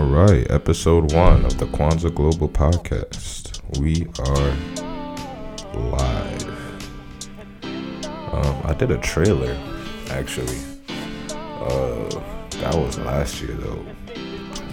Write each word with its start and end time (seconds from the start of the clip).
All 0.00 0.06
right, 0.06 0.50
episode 0.50 1.12
one 1.12 1.44
of 1.44 1.58
the 1.58 1.66
Kwanzaa 1.66 2.14
Global 2.14 2.48
Podcast. 2.48 3.60
We 3.78 4.06
are 4.18 4.56
live. 5.78 6.48
Um, 8.32 8.62
I 8.64 8.72
did 8.78 8.92
a 8.92 8.96
trailer, 8.96 9.54
actually. 10.08 10.56
Uh, 11.28 12.08
that 12.62 12.74
was 12.74 12.98
last 13.00 13.42
year 13.42 13.52
though, 13.52 13.84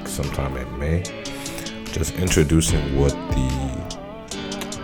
sometime 0.05 0.55
in 0.55 0.79
May. 0.79 1.03
Just 1.91 2.15
introducing 2.15 2.97
what 2.97 3.11
the 3.11 4.29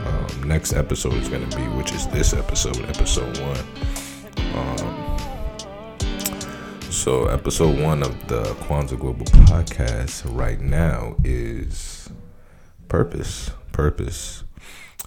um, 0.05 0.44
next 0.44 0.73
episode 0.73 1.14
is 1.14 1.30
going 1.30 1.50
to 1.50 1.55
be, 1.55 1.64
which 1.78 1.94
is 1.94 2.05
this 2.07 2.34
episode, 2.34 2.82
episode 2.89 3.38
one. 3.38 4.03
So, 7.04 7.26
episode 7.26 7.78
one 7.82 8.02
of 8.02 8.30
the 8.30 8.44
Kwanzaa 8.64 8.98
Global 8.98 9.26
Podcast 9.26 10.23
right 10.34 10.62
now 10.62 11.18
is 11.26 12.10
purpose. 12.88 13.52
Purpose. 13.73 14.46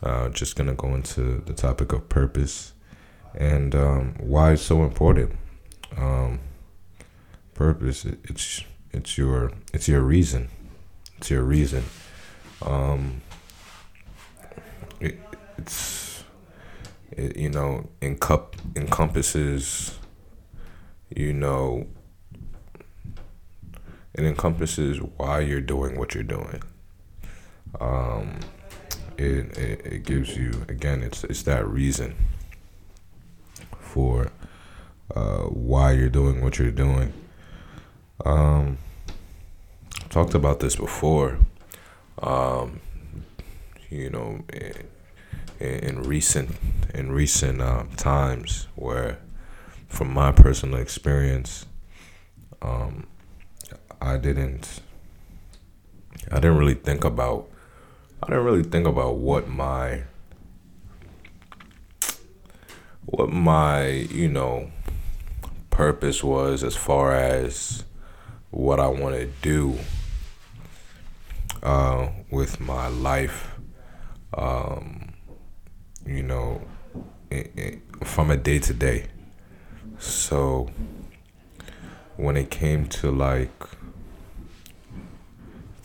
Uh, 0.03 0.29
just 0.29 0.57
gonna 0.57 0.75
go 0.75 0.95
into 0.95 1.39
the 1.47 1.55
topic 1.55 1.95
of 1.95 2.07
purpose 2.11 2.75
and 3.35 3.75
um, 3.75 4.15
why 4.19 4.53
it's 4.53 4.61
so 4.61 4.83
important. 4.83 5.37
Um, 5.97 6.41
purpose. 7.55 8.05
It, 8.05 8.19
it's 8.25 8.63
it's 8.93 9.17
your 9.17 9.53
it's 9.73 9.89
your 9.89 10.03
reason. 10.03 10.51
It's 11.17 11.31
your 11.31 11.45
reason. 11.45 11.85
Um, 12.61 13.23
it, 15.01 15.19
it's 15.57 16.25
it, 17.11 17.39
you 17.39 17.49
know 17.49 17.89
encup 18.03 18.53
encompasses 18.77 19.99
you 21.15 21.33
know, 21.33 21.87
it 24.17 24.25
encompasses 24.25 24.99
why 24.99 25.41
you're 25.41 25.61
doing 25.61 25.99
what 25.99 26.15
you're 26.15 26.25
doing. 26.25 26.63
Um, 27.81 28.41
it, 29.19 29.57
it, 29.59 29.87
it 29.87 30.05
gives 30.05 30.37
you 30.37 30.65
again, 30.69 31.03
it's 31.03 31.23
it's 31.25 31.43
that 31.43 31.67
reason 31.69 32.15
for 33.79 34.33
uh, 35.15 35.43
why 35.45 35.93
you're 35.93 36.09
doing 36.09 36.43
what 36.43 36.59
you're 36.59 36.71
doing. 36.71 37.13
Um, 38.25 38.79
talked 40.09 40.35
about 40.35 40.61
this 40.61 40.77
before. 40.77 41.39
Um, 42.23 42.81
you 43.91 44.11
know, 44.11 44.45
in, 45.61 45.67
in 45.67 46.03
recent 46.03 46.57
in 46.95 47.13
recent 47.13 47.61
um, 47.61 47.91
times 47.97 48.67
where 48.75 49.19
from 49.89 50.13
my 50.13 50.33
personal 50.33 50.81
experience, 50.81 51.67
um, 52.63 53.07
I 54.01 54.17
didn't. 54.17 54.81
I 56.31 56.37
didn't 56.37 56.59
really 56.59 56.75
think 56.75 57.05
about. 57.05 57.49
I 58.23 58.27
didn't 58.27 58.45
really 58.45 58.63
think 58.63 58.87
about 58.87 59.17
what 59.17 59.49
my. 59.49 60.03
What 63.05 63.31
my 63.31 63.87
you 63.87 64.29
know, 64.29 64.71
purpose 65.71 66.25
was 66.25 66.65
as 66.65 66.75
far 66.75 67.15
as 67.15 67.85
what 68.51 68.81
I 68.81 68.89
want 68.89 69.15
to 69.15 69.27
do. 69.43 69.79
Uh, 71.63 72.11
with 72.31 72.61
my 72.61 72.87
life, 72.87 73.51
um, 74.35 75.15
you 76.05 76.23
know, 76.23 76.63
it, 77.31 77.51
it, 77.57 78.07
from 78.07 78.31
a 78.31 78.37
day 78.37 78.59
to 78.61 78.73
day 78.73 79.07
so 79.99 80.69
when 82.17 82.37
it 82.37 82.51
came 82.51 82.87
to 82.87 83.11
like 83.11 83.65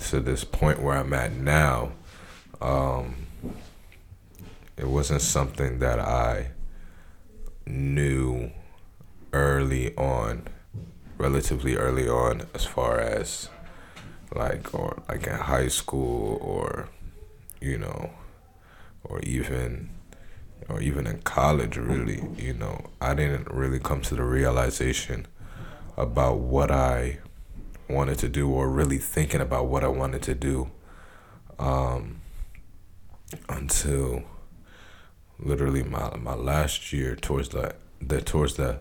to 0.10 0.20
this 0.20 0.44
point 0.44 0.82
where 0.82 0.98
I'm 0.98 1.14
at 1.14 1.34
now, 1.34 1.92
um, 2.62 3.16
it 4.78 4.88
wasn't 4.88 5.22
something 5.22 5.80
that 5.80 6.00
I 6.00 6.52
knew 7.66 8.52
early 9.34 9.96
on, 9.96 10.48
relatively 11.18 11.75
early 11.75 12.09
on, 12.09 12.44
as 12.53 12.66
far 12.66 13.00
as 13.00 13.50
like 14.34 14.74
or 14.74 15.03
like 15.08 15.28
in 15.28 15.36
high 15.36 15.68
school 15.68 16.38
or 16.42 16.90
you 17.59 17.78
know, 17.78 18.09
or 19.04 19.20
even 19.22 19.90
or 20.70 20.81
even 20.81 21.06
in 21.06 21.22
college, 21.22 21.78
really, 21.78 22.24
you 22.38 22.54
know, 22.54 22.86
I 23.00 23.14
didn't 23.14 23.52
really 23.52 23.80
come 23.80 24.02
to 24.04 24.16
the 24.16 24.24
realization 24.24 25.28
about 25.98 26.38
what 26.38 26.72
I 26.72 27.20
wanted 27.91 28.18
to 28.19 28.29
do 28.29 28.50
or 28.50 28.69
really 28.69 28.97
thinking 28.97 29.41
about 29.41 29.68
what 29.68 29.84
I 29.84 29.88
wanted 29.88 30.22
to 30.24 30.35
do 30.35 30.72
um, 31.59 32.22
until 33.50 34.24
literally 35.40 35.84
my 35.84 36.16
my 36.18 36.35
last 36.35 36.94
year 36.94 37.16
towards 37.16 37.50
the 37.50 37.75
the 38.01 38.22
towards 38.22 38.56
the 38.56 38.80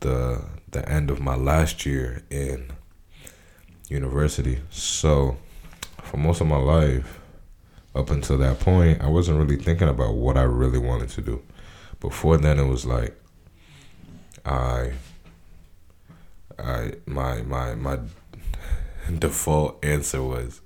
the 0.00 0.42
the 0.70 0.88
end 0.88 1.10
of 1.10 1.20
my 1.20 1.36
last 1.36 1.86
year 1.86 2.22
in 2.30 2.72
university. 3.88 4.60
So 4.70 5.36
for 6.02 6.16
most 6.16 6.40
of 6.40 6.46
my 6.46 6.56
life 6.56 7.20
up 7.94 8.10
until 8.10 8.38
that 8.38 8.58
point, 8.60 9.02
I 9.02 9.08
wasn't 9.08 9.38
really 9.38 9.56
thinking 9.56 9.88
about 9.88 10.14
what 10.14 10.36
I 10.36 10.42
really 10.42 10.78
wanted 10.78 11.10
to 11.10 11.20
do. 11.20 11.42
Before 12.00 12.36
then, 12.36 12.58
it 12.58 12.66
was 12.66 12.86
like 12.86 13.18
I, 14.44 14.92
I 16.58 16.92
my 17.06 17.42
my 17.42 17.74
my 17.74 17.98
default 19.18 19.84
answer 19.84 20.22
was 20.22 20.60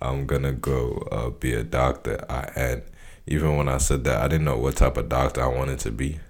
I'm 0.00 0.26
gonna 0.26 0.52
go 0.52 1.08
uh, 1.10 1.30
be 1.30 1.54
a 1.54 1.64
doctor. 1.64 2.24
I 2.28 2.50
and 2.56 2.82
even 3.26 3.56
when 3.56 3.68
I 3.68 3.78
said 3.78 4.04
that, 4.04 4.20
I 4.20 4.28
didn't 4.28 4.44
know 4.44 4.58
what 4.58 4.76
type 4.76 4.96
of 4.96 5.08
doctor 5.08 5.42
I 5.42 5.46
wanted 5.46 5.78
to 5.80 5.90
be 5.90 6.20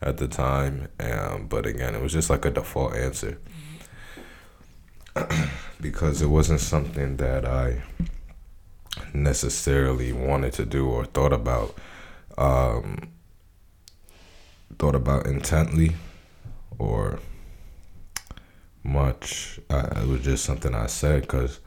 at 0.00 0.16
the 0.16 0.26
time. 0.26 0.88
Um, 0.98 1.46
but 1.46 1.66
again, 1.66 1.94
it 1.94 2.02
was 2.02 2.12
just 2.12 2.28
like 2.28 2.44
a 2.44 2.50
default 2.50 2.94
answer 2.94 3.38
because 5.80 6.22
it 6.22 6.26
wasn't 6.26 6.60
something 6.60 7.18
that 7.18 7.44
I 7.44 7.82
necessarily 9.14 10.12
wanted 10.12 10.52
to 10.54 10.64
do 10.64 10.88
or 10.88 11.04
thought 11.04 11.32
about 11.32 11.76
um, 12.36 13.10
thought 14.78 14.94
about 14.94 15.26
intently 15.26 15.92
or 16.78 17.20
much. 18.82 19.60
It 19.70 20.06
was 20.06 20.22
just 20.22 20.44
something 20.44 20.74
I 20.74 20.86
said 20.86 21.22
because 21.22 21.60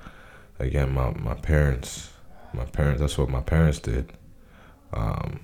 again, 0.59 0.93
my 0.93 1.11
my 1.11 1.35
parents, 1.35 2.11
my 2.53 2.65
parents. 2.65 3.01
That's 3.01 3.17
what 3.17 3.29
my 3.29 3.41
parents 3.41 3.79
did. 3.79 4.13
Um, 4.93 5.39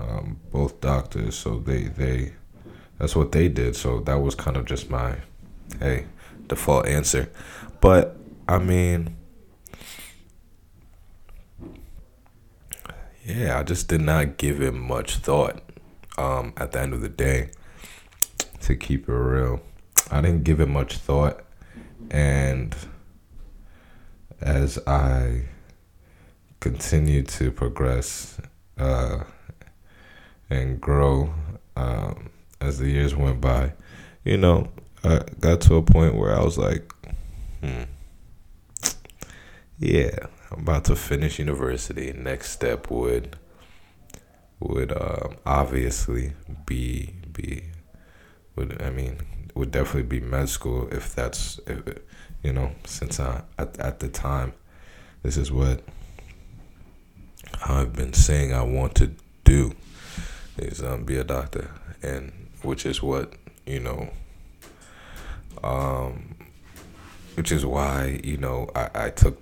um, 0.00 0.40
both 0.50 0.80
doctors, 0.80 1.36
so 1.36 1.58
they 1.58 1.84
they 1.84 2.32
that's 2.98 3.16
what 3.16 3.32
they 3.32 3.48
did. 3.48 3.76
So 3.76 4.00
that 4.00 4.20
was 4.20 4.34
kind 4.34 4.56
of 4.56 4.64
just 4.64 4.90
my 4.90 5.16
hey 5.78 6.06
default 6.46 6.86
answer. 6.86 7.30
But 7.80 8.16
I 8.48 8.58
mean 8.58 9.16
yeah, 13.24 13.58
I 13.58 13.62
just 13.62 13.88
did 13.88 14.00
not 14.00 14.36
give 14.36 14.60
it 14.60 14.74
much 14.74 15.16
thought. 15.16 15.60
Um, 16.18 16.52
at 16.58 16.72
the 16.72 16.80
end 16.80 16.92
of 16.92 17.00
the 17.00 17.08
day, 17.08 17.50
to 18.60 18.76
keep 18.76 19.08
it 19.08 19.12
real, 19.12 19.62
I 20.10 20.20
didn't 20.20 20.44
give 20.44 20.60
it 20.60 20.68
much 20.68 20.96
thought, 20.96 21.44
and 22.10 22.74
as 24.40 24.78
I 24.86 25.44
continued 26.60 27.28
to 27.28 27.50
progress 27.50 28.38
uh, 28.78 29.24
and 30.50 30.80
grow 30.80 31.34
um, 31.76 32.30
as 32.60 32.78
the 32.78 32.90
years 32.90 33.14
went 33.14 33.40
by, 33.40 33.72
you 34.24 34.36
know, 34.36 34.68
I 35.04 35.20
got 35.40 35.60
to 35.62 35.76
a 35.76 35.82
point 35.82 36.14
where 36.14 36.36
I 36.36 36.42
was 36.42 36.58
like, 36.58 36.92
hmm, 37.60 37.82
yeah, 39.78 40.26
I'm 40.50 40.60
about 40.60 40.84
to 40.86 40.96
finish 40.96 41.38
university. 41.38 42.12
Next 42.12 42.50
step 42.50 42.90
would 42.90 43.36
would 44.60 44.92
um, 44.92 45.36
obviously 45.44 46.34
be 46.66 47.14
be 47.32 47.64
would 48.54 48.80
I 48.80 48.90
mean 48.90 49.18
would 49.54 49.70
definitely 49.70 50.02
be 50.02 50.20
med 50.20 50.48
school 50.48 50.88
if 50.92 51.14
that's 51.14 51.60
if, 51.66 51.80
you 52.42 52.52
know 52.52 52.72
since 52.84 53.20
I 53.20 53.42
at 53.58 53.78
at 53.78 54.00
the 54.00 54.08
time 54.08 54.52
this 55.22 55.36
is 55.36 55.52
what 55.52 55.82
I've 57.66 57.94
been 57.94 58.12
saying 58.12 58.52
I 58.52 58.62
want 58.62 58.94
to 58.96 59.12
do 59.44 59.72
is 60.56 60.82
um, 60.82 61.04
be 61.04 61.16
a 61.16 61.24
doctor 61.24 61.70
and 62.02 62.32
which 62.62 62.86
is 62.86 63.02
what 63.02 63.34
you 63.66 63.80
know 63.80 64.10
um 65.62 66.34
which 67.34 67.52
is 67.52 67.64
why 67.64 68.20
you 68.24 68.36
know 68.36 68.70
I, 68.74 68.90
I 68.94 69.10
took 69.10 69.40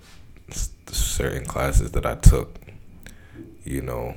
certain 0.93 1.45
classes 1.45 1.91
that 1.91 2.05
I 2.05 2.15
took, 2.15 2.59
you 3.63 3.81
know, 3.81 4.15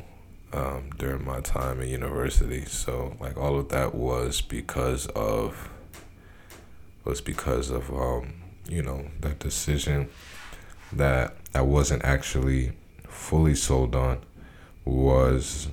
um, 0.53 0.91
during 0.97 1.25
my 1.25 1.41
time 1.41 1.81
in 1.81 1.89
university. 1.89 2.65
So 2.65 3.17
like 3.21 3.37
all 3.37 3.59
of 3.59 3.69
that 3.71 3.95
was 3.95 4.41
because 4.41 5.07
of 5.09 5.71
was 7.05 7.21
because 7.21 7.71
of 7.71 7.91
um, 7.91 8.35
you 8.69 8.83
know, 8.83 9.07
that 9.21 9.39
decision 9.39 10.09
that 10.93 11.37
I 11.55 11.63
wasn't 11.63 12.05
actually 12.05 12.73
fully 13.09 13.55
sold 13.55 13.95
on 13.95 14.21
was, 14.85 15.69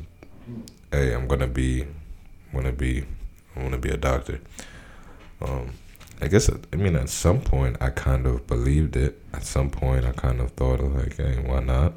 hey, 0.91 1.13
I'm 1.13 1.27
gonna 1.27 1.47
be, 1.47 1.83
I'm 1.83 2.53
gonna 2.53 2.71
be, 2.71 3.03
I'm 3.55 3.63
gonna 3.63 3.77
be 3.77 3.89
a 3.89 3.97
doctor. 3.97 4.39
Um, 5.41 5.71
I 6.21 6.27
guess 6.27 6.49
I 6.71 6.75
mean 6.75 6.95
at 6.95 7.09
some 7.09 7.41
point 7.41 7.77
I 7.81 7.89
kind 7.89 8.27
of 8.27 8.45
believed 8.45 8.95
it. 8.95 9.19
At 9.33 9.43
some 9.43 9.69
point 9.69 10.05
I 10.05 10.11
kind 10.11 10.39
of 10.39 10.51
thought 10.51 10.79
of 10.79 10.95
like, 10.95 11.17
hey, 11.17 11.41
why 11.43 11.61
not? 11.61 11.93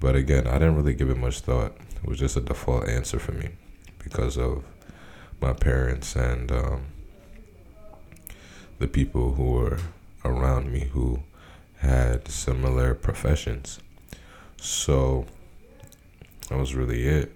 But 0.00 0.16
again, 0.16 0.48
I 0.48 0.54
didn't 0.54 0.76
really 0.76 0.94
give 0.94 1.10
it 1.10 1.16
much 1.16 1.40
thought. 1.40 1.76
It 2.02 2.08
was 2.08 2.18
just 2.18 2.36
a 2.36 2.40
default 2.40 2.88
answer 2.88 3.20
for 3.20 3.32
me 3.32 3.50
because 4.02 4.36
of 4.36 4.64
my 5.40 5.52
parents 5.52 6.16
and 6.16 6.50
um, 6.50 6.82
the 8.82 8.88
people 8.88 9.34
who 9.34 9.52
were 9.52 9.78
around 10.24 10.72
me 10.72 10.80
who 10.92 11.22
had 11.76 12.26
similar 12.26 12.94
professions. 12.94 13.78
So 14.56 15.24
that 16.48 16.58
was 16.58 16.74
really 16.74 17.06
it. 17.06 17.32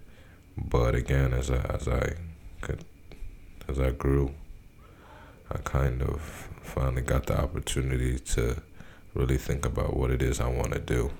But 0.57 0.97
again, 0.97 1.33
as 1.33 1.49
I 1.49 1.59
as 1.79 1.87
I 1.87 2.15
could 2.63 2.85
as 3.69 3.79
I 3.79 3.91
grew, 3.91 4.35
I 5.49 5.59
kind 5.59 6.03
of 6.03 6.21
finally 6.63 7.03
got 7.03 7.27
the 7.27 7.41
opportunity 7.41 8.19
to 8.35 8.61
really 9.15 9.39
think 9.39 9.65
about 9.65 9.97
what 9.97 10.11
it 10.11 10.23
is 10.23 10.41
I 10.41 10.49
want 10.49 10.73
to 10.73 10.81
do. 10.81 11.13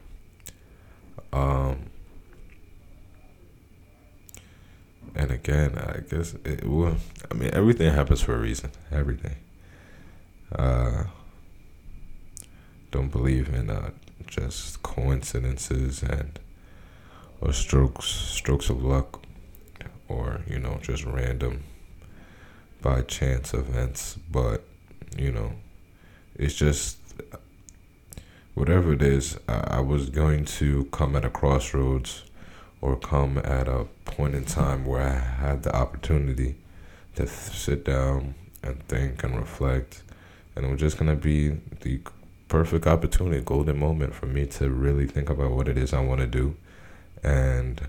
Um, 1.33 1.91
and 5.15 5.31
again, 5.31 5.79
I 5.79 6.01
guess 6.01 6.35
it 6.45 6.65
will. 6.65 6.97
I 7.31 7.35
mean, 7.35 7.51
everything 7.53 7.93
happens 7.95 8.23
for 8.23 8.35
a 8.35 8.39
reason. 8.39 8.73
Everything. 8.91 9.37
Uh, 10.55 11.05
don't 12.91 13.11
believe 13.11 13.49
in 13.53 13.69
uh, 13.69 13.91
just 14.27 14.83
coincidences 14.83 16.03
and 16.03 16.39
or 17.41 17.53
strokes 17.53 18.07
strokes 18.07 18.71
of 18.71 18.83
luck 18.83 19.23
or 20.09 20.41
you 20.49 20.59
know 20.59 20.79
just 20.83 21.05
random 21.05 21.65
by 22.81 23.03
chance 23.03 23.53
events. 23.53 24.17
But 24.31 24.65
you 25.17 25.33
know 25.33 25.53
it's 26.37 26.55
just 26.55 26.99
whatever 28.55 28.93
it 28.93 29.03
is 29.03 29.39
I, 29.49 29.79
I 29.79 29.81
was 29.81 30.11
going 30.11 30.45
to 30.45 30.85
come 30.87 31.17
at 31.17 31.25
a 31.25 31.31
crossroads 31.31 32.25
or 32.81 32.97
come 32.97 33.39
at 33.39 33.69
a 33.69 33.87
point 34.05 34.35
in 34.35 34.45
time 34.45 34.85
where 34.87 35.03
I 35.03 35.19
had 35.19 35.63
the 35.63 35.75
opportunity 35.75 36.57
to 37.17 37.27
sit 37.27 37.85
down 37.85 38.35
and 38.63 38.87
think 38.89 39.25
and 39.25 39.37
reflect 39.37 40.03
and 40.57 40.65
it 40.65 40.71
was 40.71 40.81
just 40.81 40.99
to 40.99 41.15
be 41.15 41.51
the 41.83 42.01
perfect 42.49 42.87
opportunity 42.87 43.41
golden 43.41 43.79
moment 43.79 44.15
for 44.15 44.27
me 44.27 44.47
to 44.47 44.71
really 44.71 45.07
think 45.07 45.29
about 45.29 45.51
what 45.51 45.69
it 45.69 45.77
is 45.77 45.93
I 45.93 46.01
want 46.01 46.21
to 46.21 46.27
do 46.27 46.57
and 47.23 47.81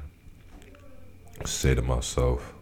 say 1.46 1.76
to 1.76 1.82
myself, 1.82 2.54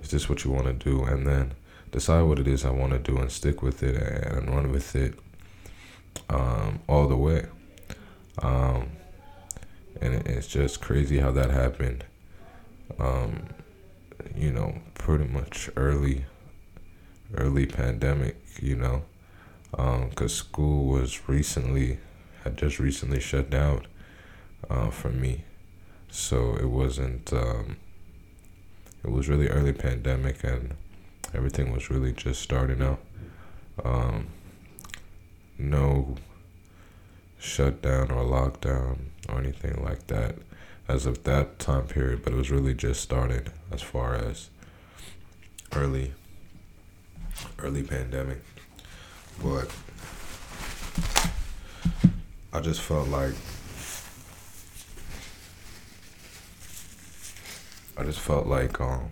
is 0.00 0.10
this 0.10 0.28
what 0.28 0.44
you 0.44 0.50
want 0.50 0.66
to 0.66 0.72
do? 0.72 1.04
And 1.04 1.26
then 1.26 1.52
decide 1.90 2.22
what 2.22 2.38
it 2.38 2.48
is 2.48 2.64
I 2.64 2.70
want 2.70 2.92
to 2.92 2.98
do 2.98 3.18
and 3.18 3.30
stick 3.30 3.62
with 3.62 3.82
it 3.82 3.96
and 3.96 4.48
run 4.48 4.70
with 4.70 4.96
it 4.96 5.14
um, 6.30 6.80
all 6.88 7.06
the 7.06 7.16
way. 7.16 7.46
Um, 8.40 8.88
and 10.00 10.14
it's 10.26 10.46
just 10.46 10.80
crazy 10.80 11.18
how 11.18 11.30
that 11.32 11.50
happened. 11.50 12.04
Um, 12.98 13.44
you 14.36 14.52
know, 14.52 14.80
pretty 14.94 15.24
much 15.24 15.68
early, 15.76 16.24
early 17.34 17.66
pandemic. 17.66 18.41
You 18.60 18.76
know, 18.76 19.02
because 19.70 20.20
um, 20.20 20.28
school 20.28 20.86
was 20.86 21.28
recently 21.28 21.98
had 22.44 22.56
just 22.56 22.78
recently 22.78 23.20
shut 23.20 23.50
down 23.50 23.86
uh, 24.68 24.90
for 24.90 25.10
me. 25.10 25.44
So 26.10 26.56
it 26.56 26.68
wasn't 26.68 27.32
um, 27.32 27.76
it 29.04 29.10
was 29.10 29.28
really 29.28 29.48
early 29.48 29.72
pandemic 29.72 30.44
and 30.44 30.74
everything 31.34 31.72
was 31.72 31.90
really 31.90 32.12
just 32.12 32.42
starting 32.42 32.82
out. 32.82 33.00
Um, 33.84 34.28
no 35.58 36.16
shutdown 37.38 38.10
or 38.10 38.24
lockdown 38.24 38.98
or 39.28 39.38
anything 39.38 39.82
like 39.82 40.06
that 40.06 40.36
as 40.88 41.06
of 41.06 41.24
that 41.24 41.58
time 41.58 41.86
period 41.86 42.22
but 42.22 42.32
it 42.32 42.36
was 42.36 42.50
really 42.50 42.74
just 42.74 43.00
started 43.00 43.50
as 43.72 43.82
far 43.82 44.14
as 44.14 44.48
early 45.72 46.12
early 47.58 47.82
pandemic 47.82 48.38
but 49.42 49.70
i 52.52 52.60
just 52.60 52.80
felt 52.80 53.08
like 53.08 53.34
I 57.96 58.04
just 58.04 58.20
felt 58.20 58.46
like 58.46 58.80
um 58.80 59.10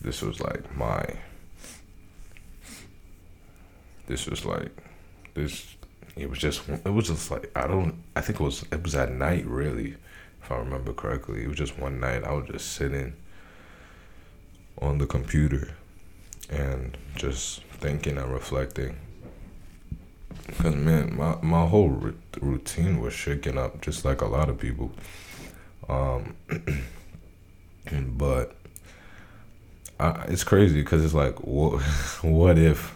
this 0.00 0.22
was 0.22 0.40
like 0.40 0.76
my 0.76 1.04
this 4.06 4.26
was 4.26 4.44
like 4.44 4.72
this 5.34 5.76
it 6.16 6.30
was 6.30 6.38
just 6.38 6.62
it 6.68 6.88
was 6.92 7.08
just 7.08 7.30
like 7.30 7.50
I 7.54 7.66
don't 7.66 7.94
I 8.14 8.22
think 8.22 8.40
it 8.40 8.44
was 8.44 8.64
it 8.72 8.82
was 8.82 8.94
at 8.94 9.12
night 9.12 9.46
really 9.46 9.94
if 10.42 10.50
I 10.50 10.56
remember 10.56 10.92
correctly. 10.92 11.44
It 11.44 11.48
was 11.48 11.58
just 11.58 11.78
one 11.78 12.00
night 12.00 12.24
I 12.24 12.32
was 12.32 12.48
just 12.48 12.72
sitting 12.72 13.12
on 14.80 14.98
the 14.98 15.06
computer 15.06 15.74
and 16.50 16.96
just 17.16 17.62
thinking 17.64 18.18
and 18.18 18.32
reflecting 18.32 18.96
because 20.46 20.74
man 20.76 21.16
my 21.16 21.36
my 21.42 21.66
whole 21.66 21.98
r- 22.02 22.14
routine 22.40 23.00
was 23.00 23.12
shaken 23.12 23.58
up 23.58 23.80
just 23.80 24.04
like 24.04 24.20
a 24.20 24.26
lot 24.26 24.48
of 24.48 24.58
people 24.58 24.92
um, 25.88 26.34
but 28.16 28.56
I, 29.98 30.24
it's 30.28 30.44
crazy 30.44 30.80
because 30.80 31.04
it's 31.04 31.14
like, 31.14 31.40
what, 31.40 31.82
what 32.22 32.58
if, 32.58 32.94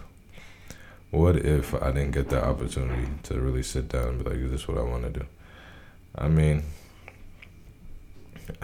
what 1.10 1.36
if 1.36 1.74
I 1.74 1.92
didn't 1.92 2.12
get 2.12 2.28
that 2.30 2.44
opportunity 2.44 3.08
to 3.24 3.40
really 3.40 3.62
sit 3.62 3.88
down 3.88 4.08
and 4.08 4.24
be 4.24 4.30
like, 4.30 4.38
is 4.38 4.50
this 4.50 4.68
what 4.68 4.78
I 4.78 4.82
want 4.82 5.04
to 5.04 5.20
do? 5.20 5.26
I 6.16 6.28
mean, 6.28 6.64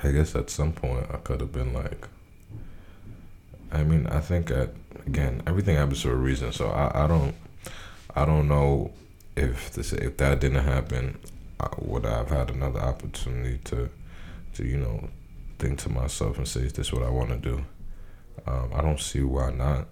I 0.03 0.11
guess 0.11 0.35
at 0.35 0.51
some 0.51 0.73
point 0.73 1.07
I 1.13 1.19
could 1.19 1.41
have 1.41 1.53
been 1.53 1.73
like, 1.73 2.09
I 3.73 3.83
mean, 3.83 4.07
I 4.07 4.21
think 4.21 4.51
at 4.51 4.71
again 5.07 5.43
everything 5.47 5.77
happens 5.77 6.03
for 6.03 6.13
a 6.13 6.17
reason. 6.17 6.53
So 6.53 6.69
I, 6.71 7.05
I 7.05 7.07
don't 7.07 7.35
I 8.15 8.25
don't 8.25 8.49
know 8.49 8.93
if 9.37 9.73
this 9.73 9.93
if 9.93 10.17
that 10.17 10.41
didn't 10.41 10.65
happen, 10.65 11.19
I, 11.61 11.69
would 11.79 12.07
I 12.07 12.19
have 12.19 12.31
had 12.31 12.51
another 12.51 12.81
opportunity 12.81 13.59
to 13.65 13.91
to 14.55 14.65
you 14.65 14.79
know 14.79 15.09
think 15.59 15.79
to 15.81 15.91
myself 15.91 16.39
and 16.39 16.49
say, 16.49 16.61
"Is 16.61 16.73
this 16.73 16.93
what 16.93 17.03
I 17.03 17.11
want 17.11 17.31
to 17.31 17.37
do?" 17.37 17.65
Um, 18.47 18.71
I 18.75 18.81
don't 18.81 19.01
see 19.01 19.23
why 19.23 19.51
not. 19.51 19.89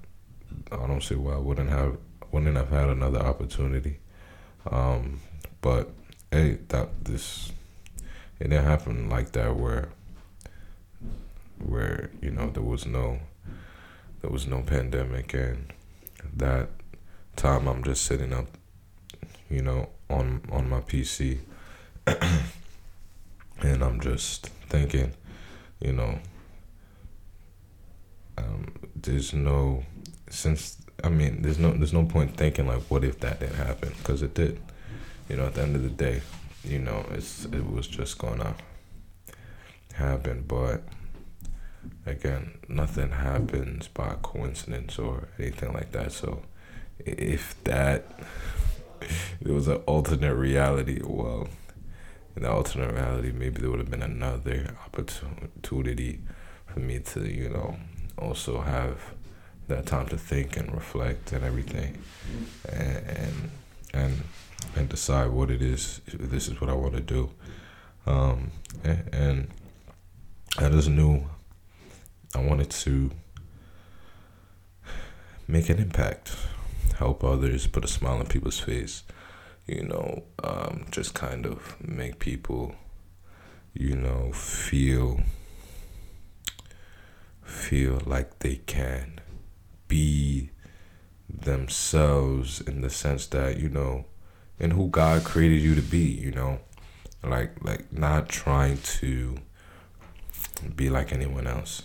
I 0.73 0.87
don't 0.87 1.03
see 1.03 1.15
why 1.15 1.35
I 1.35 1.39
wouldn't 1.39 1.71
have 1.71 1.99
wouldn't 2.33 2.57
have 2.57 2.71
had 2.71 2.89
another 2.89 3.21
opportunity. 3.21 3.99
Um, 4.71 5.21
but 5.61 5.91
hey, 6.31 6.59
that 6.69 7.05
this 7.05 7.53
it 8.41 8.49
didn't 8.49 8.65
happen 8.65 9.09
like 9.09 9.33
that 9.33 9.57
where 9.57 9.91
where 11.59 12.11
you 12.21 12.31
know 12.31 12.51
there 12.51 12.63
was 12.63 12.87
no 12.87 13.21
there 14.25 14.33
was 14.33 14.47
no 14.47 14.63
pandemic 14.63 15.35
and 15.35 15.71
that 16.35 16.71
time 17.37 17.69
I'm 17.69 17.85
just 17.85 18.07
sitting 18.07 18.33
up, 18.33 18.47
you 19.51 19.61
know, 19.61 19.91
on 20.09 20.41
on 20.51 20.67
my 20.67 20.81
PC 20.81 21.41
and 22.07 23.85
I'm 23.85 24.01
just 24.01 24.47
thinking, 24.71 25.13
you 25.79 25.93
know, 25.93 26.19
um, 28.39 28.73
there's 28.97 29.35
no 29.35 29.85
since 30.31 30.79
I 31.05 31.11
mean, 31.11 31.43
there's 31.43 31.59
no 31.59 31.73
there's 31.73 31.93
no 31.93 32.07
point 32.07 32.35
thinking 32.35 32.67
like, 32.67 32.85
what 32.85 33.05
if 33.05 33.21
that 33.21 33.41
didn't 33.41 33.57
happen? 33.57 33.93
Because 33.99 34.23
it 34.23 34.33
did. 34.33 34.59
You 35.29 35.37
know, 35.37 35.45
at 35.49 35.55
the 35.55 35.61
end 35.61 35.77
of 35.77 35.83
the 35.83 35.91
day, 35.91 36.23
you 36.65 36.79
know, 36.79 37.05
it's 37.11 37.45
it 37.45 37.71
was 37.71 37.87
just 37.87 38.17
gonna 38.17 38.55
happen. 39.93 40.47
But 40.49 40.83
again, 42.07 42.59
nothing 42.69 43.11
happens 43.11 43.89
by 43.89 44.17
coincidence 44.23 44.99
or 44.99 45.29
anything 45.39 45.73
like 45.73 45.93
that. 45.93 46.13
So 46.13 46.43
if 46.99 47.63
that 47.65 48.05
it 49.41 49.51
was 49.51 49.69
an 49.69 49.83
alternate 49.87 50.35
reality, 50.35 51.01
well 51.03 51.49
in 52.37 52.43
the 52.43 52.51
alternate 52.51 52.93
reality, 52.93 53.33
maybe 53.33 53.61
there 53.61 53.71
would 53.71 53.79
have 53.79 53.91
been 53.91 54.03
another 54.03 54.77
opportunity 54.87 56.21
for 56.67 56.81
me 56.81 56.99
to, 56.99 57.21
you 57.21 57.49
know, 57.49 57.77
also 58.19 58.61
have 58.61 59.15
that 59.69 59.87
time 59.87 60.07
to 60.09 60.17
think 60.17 60.57
and 60.57 60.73
reflect 60.75 61.33
and 61.33 61.45
everything, 61.45 62.03
and 62.71 63.51
and 63.93 64.23
and 64.77 64.89
decide 64.89 65.31
what 65.31 65.51
it 65.51 65.63
is. 65.63 66.01
This 66.07 66.49
is 66.49 66.61
what 66.61 66.69
I 66.69 66.75
want 66.75 66.95
to 66.95 67.01
do, 67.01 67.31
um, 68.07 68.51
and, 68.83 69.15
and 69.15 69.49
I 70.59 70.69
just 70.69 70.89
knew 70.89 71.25
I 72.35 72.41
wanted 72.41 72.71
to 72.71 73.11
make 75.47 75.69
an 75.69 75.79
impact 75.79 76.37
help 76.97 77.23
others, 77.23 77.67
put 77.67 77.85
a 77.85 77.89
smile 77.89 78.19
on 78.19 78.27
people's 78.27 78.59
face, 78.61 79.03
you 79.67 79.83
know, 79.83 80.23
um, 80.43 80.87
just 80.91 81.15
kind 81.15 81.47
of 81.47 81.77
make 81.81 82.19
people, 82.19 82.75
you 83.73 83.97
know, 83.97 84.33
feel 84.33 85.21
feel 87.43 88.01
like 88.07 88.39
they 88.41 88.57
can 88.67 89.21
be 89.87 90.51
themselves 91.29 92.61
in 92.61 92.81
the 92.81 92.91
sense 92.91 93.27
that, 93.27 93.59
you 93.59 93.69
know, 93.69 94.07
in 94.59 94.71
who 94.73 94.89
God 94.89 95.25
created 95.25 95.61
you 95.61 95.75
to 95.75 95.83
be, 95.83 95.99
you 95.99 96.31
know, 96.31 96.61
like 97.23 97.63
like 97.63 97.93
not 97.93 98.29
trying 98.29 98.79
to 98.79 99.37
be 100.75 100.91
like 100.91 101.13
anyone 101.13 101.47
else. 101.47 101.83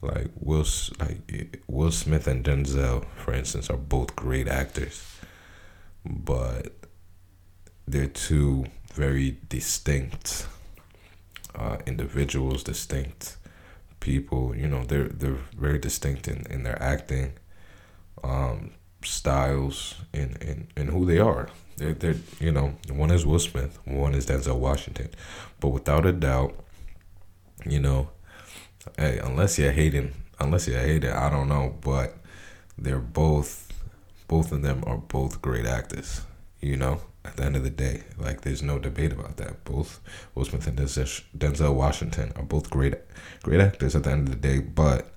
Like 0.00 0.28
Will, 0.38 0.64
like 1.00 1.62
Will 1.66 1.90
Smith 1.90 2.26
and 2.28 2.44
Denzel, 2.44 3.04
for 3.16 3.32
instance, 3.34 3.68
are 3.68 3.76
both 3.76 4.14
great 4.14 4.46
actors, 4.46 5.04
but 6.04 6.72
they're 7.86 8.06
two 8.06 8.66
very 8.94 9.38
distinct 9.48 10.46
uh, 11.54 11.78
individuals, 11.86 12.62
distinct 12.62 13.36
people. 14.00 14.54
You 14.54 14.68
know, 14.68 14.84
they're 14.84 15.08
they're 15.08 15.38
very 15.56 15.78
distinct 15.78 16.28
in, 16.28 16.46
in 16.48 16.62
their 16.62 16.80
acting 16.80 17.32
um, 18.22 18.72
styles 19.04 19.96
and 20.12 20.36
in, 20.36 20.68
in, 20.76 20.82
in 20.82 20.88
who 20.88 21.04
they 21.06 21.18
are. 21.18 21.48
They're, 21.76 21.94
they're 21.94 22.16
you 22.40 22.52
know 22.52 22.74
one 22.90 23.10
is 23.10 23.26
Will 23.26 23.38
Smith, 23.38 23.78
one 23.84 24.14
is 24.14 24.26
Denzel 24.26 24.58
Washington, 24.58 25.10
but 25.60 25.68
without 25.68 26.06
a 26.06 26.12
doubt, 26.12 26.54
you 27.66 27.80
know, 27.80 28.10
hey, 28.96 29.18
unless 29.18 29.58
you're 29.58 29.72
hating, 29.72 30.14
unless 30.38 30.68
you're 30.68 30.80
hating, 30.80 31.10
I 31.10 31.30
don't 31.30 31.48
know, 31.48 31.76
but 31.80 32.16
they're 32.76 32.98
both, 32.98 33.72
both 34.28 34.52
of 34.52 34.62
them 34.62 34.84
are 34.86 34.98
both 34.98 35.42
great 35.42 35.66
actors. 35.66 36.22
You 36.60 36.76
know, 36.76 37.00
at 37.24 37.36
the 37.36 37.44
end 37.44 37.56
of 37.56 37.62
the 37.62 37.70
day, 37.70 38.02
like 38.18 38.40
there's 38.40 38.62
no 38.62 38.78
debate 38.78 39.12
about 39.12 39.36
that. 39.36 39.64
Both 39.64 40.00
Will 40.34 40.44
Smith 40.44 40.66
and 40.66 40.76
Denzel 40.78 41.74
Washington 41.74 42.32
are 42.36 42.42
both 42.42 42.70
great, 42.70 42.94
great 43.42 43.60
actors 43.60 43.94
at 43.94 44.04
the 44.04 44.10
end 44.10 44.28
of 44.28 44.34
the 44.34 44.48
day. 44.48 44.60
But 44.60 45.12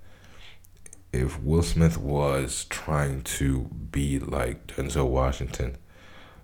if 1.13 1.41
Will 1.41 1.63
Smith 1.63 1.97
was 1.97 2.65
trying 2.65 3.21
to 3.23 3.69
be 3.91 4.19
like 4.19 4.67
Denzel 4.67 5.07
Washington, 5.07 5.77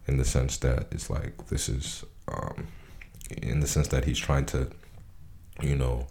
in 0.07 0.17
the 0.17 0.25
sense 0.25 0.57
that 0.57 0.87
it's 0.91 1.09
like 1.09 1.47
this 1.47 1.67
is, 1.67 2.03
um, 2.27 2.67
in 3.41 3.59
the 3.59 3.67
sense 3.67 3.89
that 3.89 4.05
he's 4.05 4.17
trying 4.17 4.45
to, 4.47 4.69
you 5.61 5.75
know, 5.75 6.07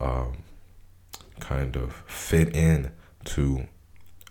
um, 0.00 0.38
kind 1.40 1.76
of 1.76 1.92
fit 2.06 2.54
in 2.54 2.92
to 3.24 3.66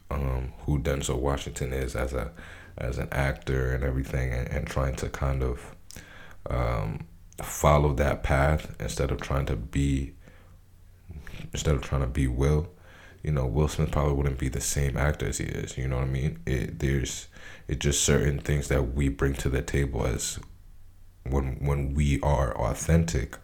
um, 0.10 0.54
who 0.66 0.80
Denzel 0.80 1.20
Washington 1.20 1.74
is 1.74 1.96
as 1.96 2.14
a 2.14 2.32
as 2.78 2.98
an 2.98 3.08
actor 3.12 3.72
and 3.72 3.84
everything, 3.84 4.34
and, 4.34 4.48
and 4.48 4.68
trying 4.68 4.96
to 4.96 5.10
kind 5.10 5.44
of 5.44 5.76
um, 6.50 7.06
follow 7.42 7.94
that 7.94 8.24
path 8.24 8.76
instead 8.80 9.12
of 9.12 9.22
trying 9.22 9.46
to 9.46 9.56
be 9.56 10.14
instead 11.52 11.76
of 11.76 11.82
trying 11.82 12.02
to 12.02 12.08
be 12.08 12.28
Will. 12.28 12.70
You 13.22 13.32
know, 13.32 13.46
Will 13.46 13.70
Smith 13.70 13.92
probably 13.92 14.14
wouldn't 14.14 14.38
be 14.38 14.50
the 14.50 14.60
same 14.60 14.98
actor 14.98 15.28
as 15.28 15.38
he 15.38 15.46
is. 15.46 15.78
You 15.78 15.88
know 15.88 15.96
what 15.98 16.06
I 16.06 16.10
mean? 16.10 16.40
It 16.46 16.80
there's 16.80 17.28
it 17.68 17.80
just 17.80 18.04
certain 18.04 18.40
things 18.40 18.68
that 18.68 18.94
we 18.94 19.10
bring 19.10 19.34
to 19.36 19.50
the 19.50 19.62
table 19.62 20.06
as 20.06 20.40
when 21.30 21.66
when 21.66 21.94
we 21.94 22.20
are 22.22 22.56
authentic 22.58 23.38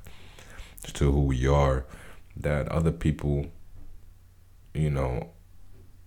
to 0.93 1.11
who 1.11 1.21
we 1.21 1.47
are 1.47 1.85
that 2.39 2.67
other 2.69 2.91
people 2.91 3.47
you 4.73 4.89
know 4.89 5.29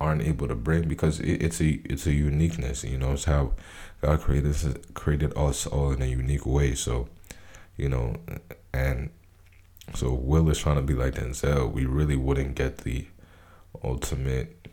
aren't 0.01 0.23
able 0.23 0.49
to 0.49 0.55
bring 0.55 0.89
because 0.89 1.21
it, 1.21 1.43
it's 1.43 1.61
a 1.61 1.81
it's 1.85 2.07
a 2.07 2.13
uniqueness 2.13 2.83
you 2.83 2.99
know 2.99 3.13
it's 3.13 3.25
how 3.25 3.53
god 4.01 4.21
created 4.21 4.95
created 4.95 5.33
us 5.37 5.67
all 5.67 5.93
in 5.93 6.03
a 6.03 6.07
unique 6.07 6.47
way. 6.47 6.75
So 6.75 7.09
you 7.77 7.89
know 7.89 8.17
and 8.73 9.11
so 9.95 10.13
will 10.13 10.49
is 10.51 10.59
trying 10.59 10.77
to 10.77 10.83
be 10.83 10.95
like 10.95 11.15
denzel. 11.15 11.73
We 11.73 11.87
really 11.87 12.17
wouldn't 12.17 12.55
get 12.55 12.79
the 12.79 13.07
ultimate 13.85 14.69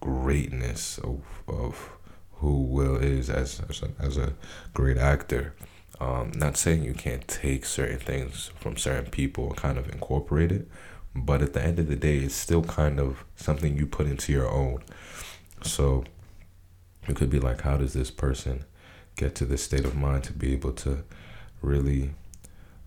greatness 0.00 0.98
of 0.98 1.22
of 1.48 1.90
who 2.34 2.62
will 2.62 2.96
is 2.96 3.28
as 3.28 3.60
as 3.68 3.82
a, 3.82 3.90
as 3.98 4.16
a 4.16 4.34
great 4.72 4.96
actor 4.96 5.54
um, 6.00 6.32
not 6.34 6.56
saying 6.56 6.84
you 6.84 6.94
can't 6.94 7.26
take 7.26 7.64
certain 7.64 7.98
things 7.98 8.50
from 8.60 8.76
certain 8.76 9.10
people 9.10 9.48
and 9.48 9.56
kind 9.56 9.78
of 9.78 9.88
incorporate 9.88 10.52
it, 10.52 10.68
but 11.14 11.42
at 11.42 11.52
the 11.52 11.62
end 11.62 11.78
of 11.78 11.88
the 11.88 11.96
day, 11.96 12.18
it's 12.18 12.34
still 12.34 12.62
kind 12.62 13.00
of 13.00 13.24
something 13.36 13.76
you 13.76 13.86
put 13.86 14.06
into 14.06 14.32
your 14.32 14.48
own. 14.48 14.82
So 15.62 16.04
it 17.08 17.16
could 17.16 17.30
be 17.30 17.40
like, 17.40 17.62
how 17.62 17.76
does 17.76 17.94
this 17.94 18.10
person 18.10 18.64
get 19.16 19.34
to 19.36 19.44
this 19.44 19.64
state 19.64 19.84
of 19.84 19.96
mind 19.96 20.24
to 20.24 20.32
be 20.32 20.52
able 20.52 20.72
to 20.72 21.02
really 21.60 22.12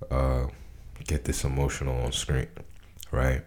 uh, 0.10 0.46
get 1.06 1.25
this 1.25 1.44
emotional 1.44 2.01
on 2.03 2.13
screen, 2.13 2.48
right? 3.12 3.44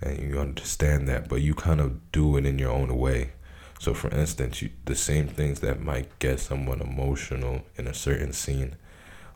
And 0.00 0.18
you 0.18 0.40
understand 0.40 1.08
that, 1.08 1.28
but 1.28 1.42
you 1.42 1.54
kind 1.54 1.80
of 1.80 2.10
do 2.10 2.36
it 2.36 2.46
in 2.46 2.58
your 2.58 2.70
own 2.70 2.96
way. 2.96 3.32
So, 3.78 3.92
for 3.92 4.08
instance, 4.08 4.62
you, 4.62 4.70
the 4.86 4.94
same 4.94 5.28
things 5.28 5.60
that 5.60 5.82
might 5.82 6.18
get 6.18 6.40
someone 6.40 6.80
emotional 6.80 7.62
in 7.76 7.86
a 7.86 7.92
certain 7.92 8.32
scene 8.32 8.76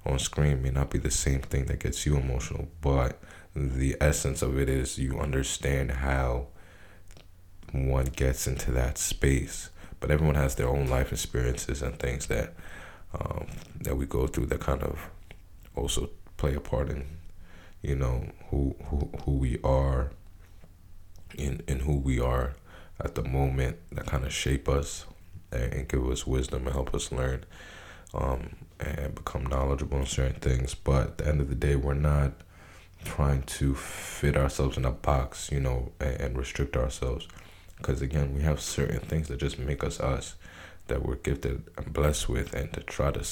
on 0.07 0.19
screen 0.19 0.63
may 0.63 0.71
not 0.71 0.91
be 0.91 0.99
the 0.99 1.11
same 1.11 1.41
thing 1.41 1.67
that 1.67 1.81
gets 1.81 2.07
you 2.07 2.17
emotional, 2.17 2.69
but 2.81 3.21
the 3.55 3.97
essence 4.01 4.43
of 4.43 4.59
it 4.59 4.69
is 4.69 4.99
you 4.99 5.19
understand 5.19 5.91
how 5.91 6.47
one 7.73 8.07
gets 8.07 8.47
into 8.47 8.71
that 8.73 8.99
space. 8.99 9.71
But 10.01 10.11
everyone 10.11 10.37
has 10.37 10.55
their 10.55 10.69
own 10.69 10.87
life 10.87 11.13
experiences 11.13 11.83
and 11.83 11.99
things 11.99 12.27
that 12.29 12.55
um, 13.19 13.47
that 13.81 13.97
we 13.97 14.07
go 14.07 14.27
through 14.27 14.47
that 14.47 14.61
kind 14.61 14.83
of 14.83 15.11
also 15.75 16.11
play 16.37 16.55
a 16.55 16.61
part 16.61 16.89
in, 16.91 17.05
you 17.83 17.97
know, 17.97 18.31
who 18.51 18.77
who 18.85 19.11
who 19.25 19.33
we 19.33 19.59
are, 19.65 20.13
in 21.37 21.63
in 21.67 21.81
who 21.81 21.97
we 21.97 22.21
are 22.21 22.55
at 23.01 23.15
the 23.15 23.23
moment 23.23 23.79
that 23.93 24.07
kind 24.07 24.25
of 24.25 24.33
shape 24.33 24.69
us 24.69 25.05
and, 25.51 25.73
and 25.73 25.89
give 25.89 26.09
us 26.09 26.27
wisdom 26.27 26.67
and 26.67 26.75
help 26.75 26.95
us 26.95 27.11
learn. 27.11 27.45
Um, 28.15 28.57
and 28.81 29.15
become 29.15 29.45
knowledgeable 29.47 29.99
in 29.99 30.07
certain 30.07 30.41
things. 30.41 30.75
But 30.75 31.07
at 31.07 31.19
the 31.19 31.29
end 31.29 31.41
of 31.41 31.49
the 31.49 31.55
day, 31.55 31.77
we're 31.77 31.95
not 31.95 32.33
trying 33.05 33.43
to 33.43 33.75
fit 33.75 34.37
ourselves 34.37 34.77
in 34.77 34.85
a 34.85 34.91
box, 34.91 35.51
you 35.51 35.61
know, 35.61 35.93
and, 36.01 36.21
and 36.21 36.39
restrict 36.39 36.77
ourselves. 36.77 37.29
Because 37.77 38.03
again, 38.03 38.35
we 38.35 38.43
have 38.43 38.61
certain 38.61 39.01
things 39.01 39.29
that 39.29 39.39
just 39.39 39.59
make 39.59 39.85
us 39.85 40.01
us 40.01 40.35
that 40.89 41.05
we're 41.05 41.17
gifted 41.17 41.63
and 41.77 41.93
blessed 41.93 42.29
with, 42.29 42.55
and 42.55 42.73
to 42.73 42.81
try 42.81 43.11
to, 43.11 43.25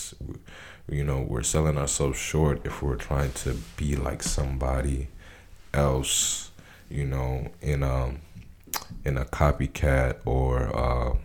you 0.89 1.03
know, 1.03 1.21
we're 1.21 1.43
selling 1.43 1.79
ourselves 1.79 2.19
short 2.19 2.61
if 2.65 2.83
we're 2.83 2.97
trying 2.97 3.33
to 3.33 3.55
be 3.77 3.97
like 3.97 4.23
somebody 4.23 5.09
else, 5.73 6.51
you 6.91 7.05
know, 7.05 7.49
in 7.61 7.83
um 7.83 8.21
in 9.05 9.17
a 9.17 9.25
copycat 9.25 10.17
or 10.25 10.77
uh, 10.77 11.17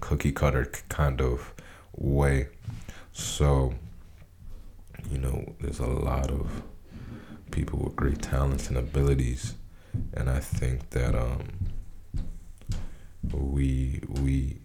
cookie 0.00 0.32
cutter 0.32 0.70
kind 0.88 1.20
of 1.20 1.52
way. 1.96 2.48
So, 3.12 3.74
you 5.10 5.18
know, 5.18 5.54
there's 5.60 5.80
a 5.80 5.86
lot 5.86 6.30
of 6.30 6.62
people 7.50 7.80
with 7.80 7.96
great 7.96 8.22
talents 8.22 8.68
and 8.68 8.76
abilities, 8.76 9.54
and 10.14 10.30
I 10.30 10.40
think 10.40 10.90
that 10.90 11.14
um, 11.14 11.48
we 13.32 14.00
we 14.08 14.58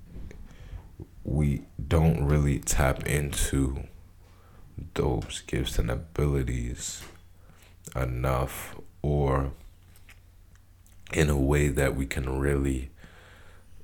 we 1.24 1.64
don't 1.88 2.24
really 2.24 2.60
tap 2.60 3.06
into 3.08 3.84
those 4.94 5.42
gifts 5.48 5.80
and 5.80 5.90
abilities 5.90 7.02
enough 7.96 8.76
or 9.02 9.52
in 11.14 11.30
a 11.30 11.38
way 11.38 11.70
that 11.70 11.96
we 11.96 12.06
can 12.06 12.40
really 12.40 12.92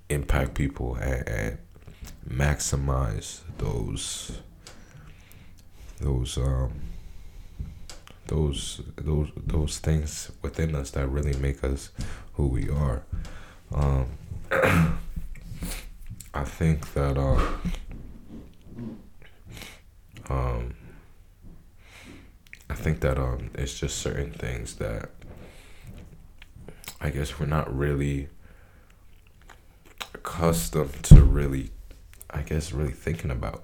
impact 0.09 0.53
people 0.53 0.95
and, 0.95 1.27
and 1.27 1.57
maximize 2.27 3.41
those 3.57 4.39
those 6.01 6.37
um 6.37 6.73
those 8.27 8.81
those 8.95 9.29
those 9.35 9.79
things 9.79 10.31
within 10.41 10.75
us 10.75 10.91
that 10.91 11.07
really 11.07 11.37
make 11.39 11.63
us 11.63 11.91
who 12.33 12.47
we 12.47 12.69
are. 12.69 13.03
Um, 13.73 14.07
I 16.33 16.43
think 16.45 16.93
that 16.93 17.17
uh, 17.17 17.41
um, 20.29 20.75
I 22.69 22.73
think 22.73 23.01
that 23.01 23.17
um, 23.17 23.49
it's 23.53 23.77
just 23.77 23.97
certain 23.97 24.31
things 24.31 24.75
that 24.75 25.09
I 27.01 27.09
guess 27.09 27.39
we're 27.39 27.47
not 27.47 27.75
really 27.75 28.29
accustomed 30.13 31.03
to 31.03 31.21
really, 31.21 31.71
I 32.29 32.43
guess, 32.43 32.71
really 32.71 32.93
thinking 32.93 33.31
about, 33.31 33.63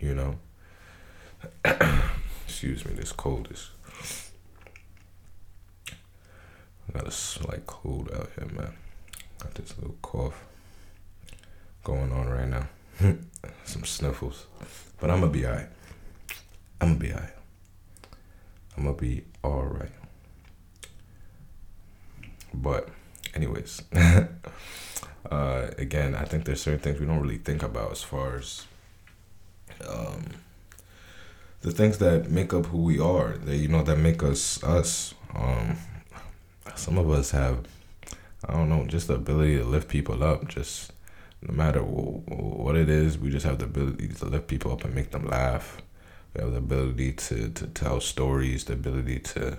you 0.00 0.14
know. 0.14 0.38
Excuse 2.46 2.84
me, 2.84 2.94
this 2.94 3.12
cold 3.12 3.48
is. 3.50 3.70
I 6.88 6.92
got 6.98 7.06
a 7.06 7.10
slight 7.10 7.66
cold 7.66 8.10
out 8.14 8.30
here, 8.36 8.48
man. 8.52 8.72
Got 9.38 9.54
this 9.54 9.76
little 9.78 9.96
cough 10.02 10.44
going 11.84 12.12
on 12.12 12.28
right 12.28 12.48
now. 12.48 12.68
Some 13.64 13.84
sniffles. 13.84 14.46
But 15.00 15.10
I'm 15.10 15.20
gonna 15.20 15.32
be 15.32 15.46
alright. 15.46 15.68
I'm 16.80 16.94
gonna 16.94 17.00
be 17.00 17.12
alright. 17.12 17.34
I'm 18.76 18.84
gonna 18.84 18.96
be 18.96 19.24
alright. 19.44 19.92
But, 22.54 22.88
anyways, 23.34 23.82
uh, 25.30 25.70
again, 25.76 26.14
I 26.14 26.24
think 26.24 26.44
there's 26.44 26.62
certain 26.62 26.80
things 26.80 26.98
we 26.98 27.06
don't 27.06 27.20
really 27.20 27.38
think 27.38 27.62
about 27.62 27.92
as 27.92 28.02
far 28.02 28.36
as 28.36 28.64
um, 29.86 30.24
the 31.60 31.70
things 31.70 31.98
that 31.98 32.30
make 32.30 32.52
up 32.54 32.66
who 32.66 32.78
we 32.78 32.98
are. 32.98 33.36
That 33.38 33.56
you 33.56 33.68
know 33.68 33.82
that 33.82 33.96
make 33.98 34.22
us 34.22 34.62
us. 34.62 35.14
Um, 35.34 35.76
some 36.74 36.98
of 36.98 37.10
us 37.10 37.32
have, 37.32 37.66
I 38.46 38.52
don't 38.52 38.68
know, 38.68 38.86
just 38.86 39.08
the 39.08 39.14
ability 39.14 39.58
to 39.58 39.64
lift 39.64 39.88
people 39.88 40.22
up. 40.22 40.46
Just 40.48 40.92
no 41.42 41.54
matter 41.54 41.80
what 41.80 42.76
it 42.76 42.88
is, 42.88 43.18
we 43.18 43.30
just 43.30 43.46
have 43.46 43.58
the 43.58 43.64
ability 43.64 44.08
to 44.08 44.24
lift 44.26 44.48
people 44.48 44.72
up 44.72 44.84
and 44.84 44.94
make 44.94 45.10
them 45.10 45.26
laugh. 45.26 45.80
We 46.34 46.42
have 46.42 46.52
the 46.52 46.58
ability 46.58 47.12
to, 47.12 47.48
to 47.48 47.66
tell 47.68 48.00
stories, 48.00 48.64
the 48.64 48.74
ability 48.74 49.20
to 49.20 49.58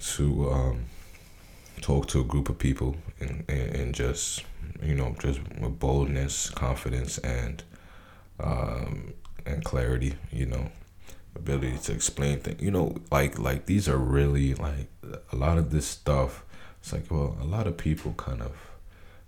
to 0.00 0.50
um, 0.52 0.84
talk 1.80 2.06
to 2.08 2.20
a 2.20 2.24
group 2.24 2.48
of 2.48 2.56
people 2.56 2.96
and, 3.18 3.44
and, 3.48 3.74
and 3.74 3.94
just 3.94 4.44
you 4.82 4.94
know 4.94 5.14
just 5.20 5.40
with 5.60 5.78
boldness, 5.78 6.50
confidence, 6.50 7.18
and 7.18 7.62
um, 8.40 9.14
and 9.46 9.64
clarity. 9.64 10.14
You 10.30 10.46
know, 10.46 10.70
ability 11.34 11.78
to 11.84 11.92
explain 11.92 12.40
things. 12.40 12.60
You 12.60 12.70
know, 12.70 12.96
like 13.10 13.38
like 13.38 13.66
these 13.66 13.88
are 13.88 13.98
really 13.98 14.54
like 14.54 14.88
a 15.32 15.36
lot 15.36 15.58
of 15.58 15.70
this 15.70 15.86
stuff. 15.86 16.44
It's 16.80 16.92
like 16.92 17.10
well, 17.10 17.36
a 17.40 17.44
lot 17.44 17.66
of 17.66 17.76
people 17.76 18.14
kind 18.16 18.42
of 18.42 18.56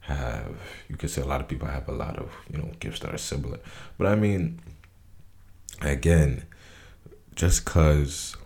have 0.00 0.57
you 0.88 0.97
could 0.97 1.11
say 1.11 1.23
a 1.23 1.26
lot 1.26 1.40
of 1.40 1.49
people 1.49 1.69
have 1.69 1.88
a 1.88 1.93
lot 1.93 2.17
of 2.17 2.33
you 2.50 2.59
know 2.59 2.71
gifts 2.81 3.00
that 3.00 3.14
are 3.14 3.19
similar, 3.19 3.59
but 3.99 4.07
I 4.07 4.14
mean, 4.14 4.61
again, 5.81 6.45
just 7.35 7.64
cause 7.64 8.37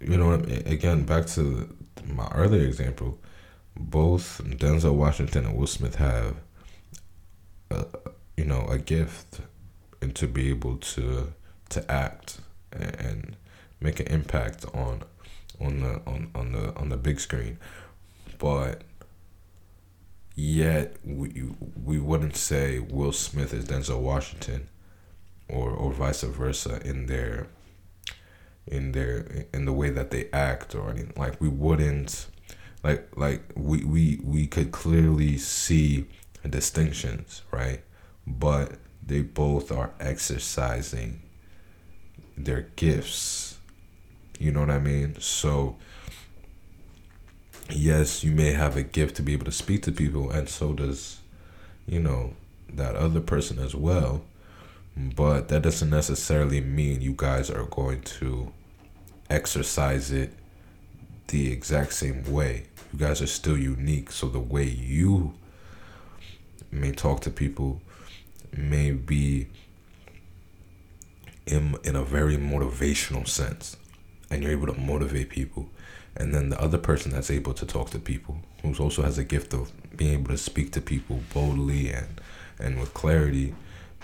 you 0.00 0.16
know 0.16 0.32
again 0.32 1.04
back 1.04 1.26
to 1.26 1.74
my 2.06 2.28
earlier 2.34 2.64
example, 2.64 3.18
both 3.76 4.40
Denzel 4.44 4.94
Washington 4.94 5.46
and 5.46 5.56
Will 5.56 5.66
Smith 5.66 5.96
have, 5.96 6.36
a, 7.70 7.84
you 8.36 8.44
know, 8.44 8.66
a 8.68 8.78
gift, 8.78 9.40
and 10.00 10.14
to 10.16 10.26
be 10.26 10.50
able 10.50 10.76
to 10.76 11.32
to 11.70 11.90
act 11.90 12.40
and, 12.72 13.36
make 13.80 14.00
an 14.00 14.08
impact 14.08 14.64
on 14.74 15.04
on 15.60 15.80
the 15.80 16.00
on, 16.04 16.30
on 16.34 16.52
the 16.52 16.74
on 16.74 16.88
the 16.88 16.96
big 16.96 17.20
screen, 17.20 17.58
but 18.38 18.82
yet 20.34 20.96
we 21.04 21.44
we 21.84 21.98
wouldn't 21.98 22.36
say 22.36 22.80
Will 22.80 23.12
Smith 23.12 23.54
is 23.54 23.66
Denzel 23.66 24.00
Washington, 24.00 24.68
or 25.48 25.70
or 25.70 25.92
vice 25.92 26.22
versa 26.22 26.80
in 26.84 27.06
their 27.06 27.46
in 28.66 28.92
their 28.92 29.46
in 29.54 29.64
the 29.64 29.72
way 29.72 29.90
that 29.90 30.10
they 30.10 30.28
act 30.32 30.74
or 30.74 30.90
anything. 30.90 31.12
Like 31.16 31.40
we 31.40 31.48
wouldn't 31.48 32.26
like 32.82 33.08
like 33.16 33.42
we 33.56 33.84
we 33.84 34.20
we 34.22 34.46
could 34.46 34.72
clearly 34.72 35.38
see 35.38 36.06
distinctions, 36.48 37.42
right? 37.50 37.82
But 38.26 38.72
they 39.08 39.22
both 39.22 39.72
are 39.72 39.90
exercising 39.98 41.20
their 42.36 42.68
gifts. 42.76 43.58
You 44.38 44.52
know 44.52 44.60
what 44.60 44.70
I 44.70 44.78
mean? 44.78 45.16
So 45.18 45.76
yes, 47.70 48.22
you 48.22 48.32
may 48.32 48.52
have 48.52 48.76
a 48.76 48.82
gift 48.82 49.16
to 49.16 49.22
be 49.22 49.32
able 49.32 49.46
to 49.46 49.52
speak 49.52 49.82
to 49.84 49.92
people 49.92 50.30
and 50.30 50.48
so 50.48 50.72
does 50.72 51.18
you 51.86 51.98
know 51.98 52.34
that 52.72 52.94
other 52.94 53.20
person 53.20 53.58
as 53.58 53.74
well. 53.74 54.22
But 54.96 55.48
that 55.48 55.62
doesn't 55.62 55.90
necessarily 55.90 56.60
mean 56.60 57.00
you 57.00 57.14
guys 57.16 57.50
are 57.50 57.64
going 57.64 58.02
to 58.02 58.52
exercise 59.30 60.10
it 60.10 60.32
the 61.28 61.50
exact 61.50 61.94
same 61.94 62.30
way. 62.30 62.66
You 62.92 62.98
guys 62.98 63.22
are 63.22 63.26
still 63.26 63.56
unique, 63.56 64.10
so 64.10 64.28
the 64.28 64.40
way 64.40 64.64
you 64.64 65.34
may 66.70 66.92
talk 66.92 67.20
to 67.22 67.30
people 67.30 67.80
may 68.56 68.92
be 68.92 69.48
in, 71.46 71.76
in 71.84 71.96
a 71.96 72.02
very 72.02 72.36
motivational 72.36 73.26
sense 73.26 73.76
and 74.30 74.42
you're 74.42 74.52
able 74.52 74.66
to 74.66 74.78
motivate 74.78 75.30
people. 75.30 75.68
And 76.16 76.34
then 76.34 76.50
the 76.50 76.60
other 76.60 76.78
person 76.78 77.12
that's 77.12 77.30
able 77.30 77.54
to 77.54 77.64
talk 77.64 77.90
to 77.90 77.98
people 77.98 78.40
who 78.62 78.74
also 78.74 79.02
has 79.02 79.18
a 79.18 79.24
gift 79.24 79.54
of 79.54 79.70
being 79.96 80.14
able 80.14 80.28
to 80.30 80.36
speak 80.36 80.72
to 80.72 80.80
people 80.80 81.20
boldly 81.32 81.92
and 81.92 82.20
and 82.58 82.80
with 82.80 82.92
clarity 82.92 83.54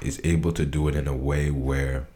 is 0.03 0.21
able 0.23 0.53
to 0.53 0.65
do 0.65 0.87
it 0.89 0.95
in 0.95 1.09
a 1.09 1.17
way 1.17 1.51
where 1.51 2.07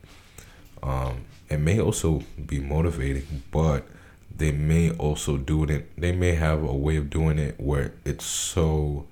um, 0.83 1.25
it 1.49 1.59
may 1.59 1.81
also 1.81 2.23
be 2.47 2.61
motivating 2.61 3.43
but 3.51 3.87
they 4.37 4.53
may 4.53 4.91
also 4.93 5.37
do 5.37 5.65
it 5.65 5.89
they 6.01 6.13
may 6.13 6.35
have 6.35 6.63
a 6.63 6.73
way 6.73 6.97
of 6.97 7.11
doing 7.11 7.39
it 7.39 7.59
where 7.59 7.93
it's 8.05 8.25
so 8.25 9.07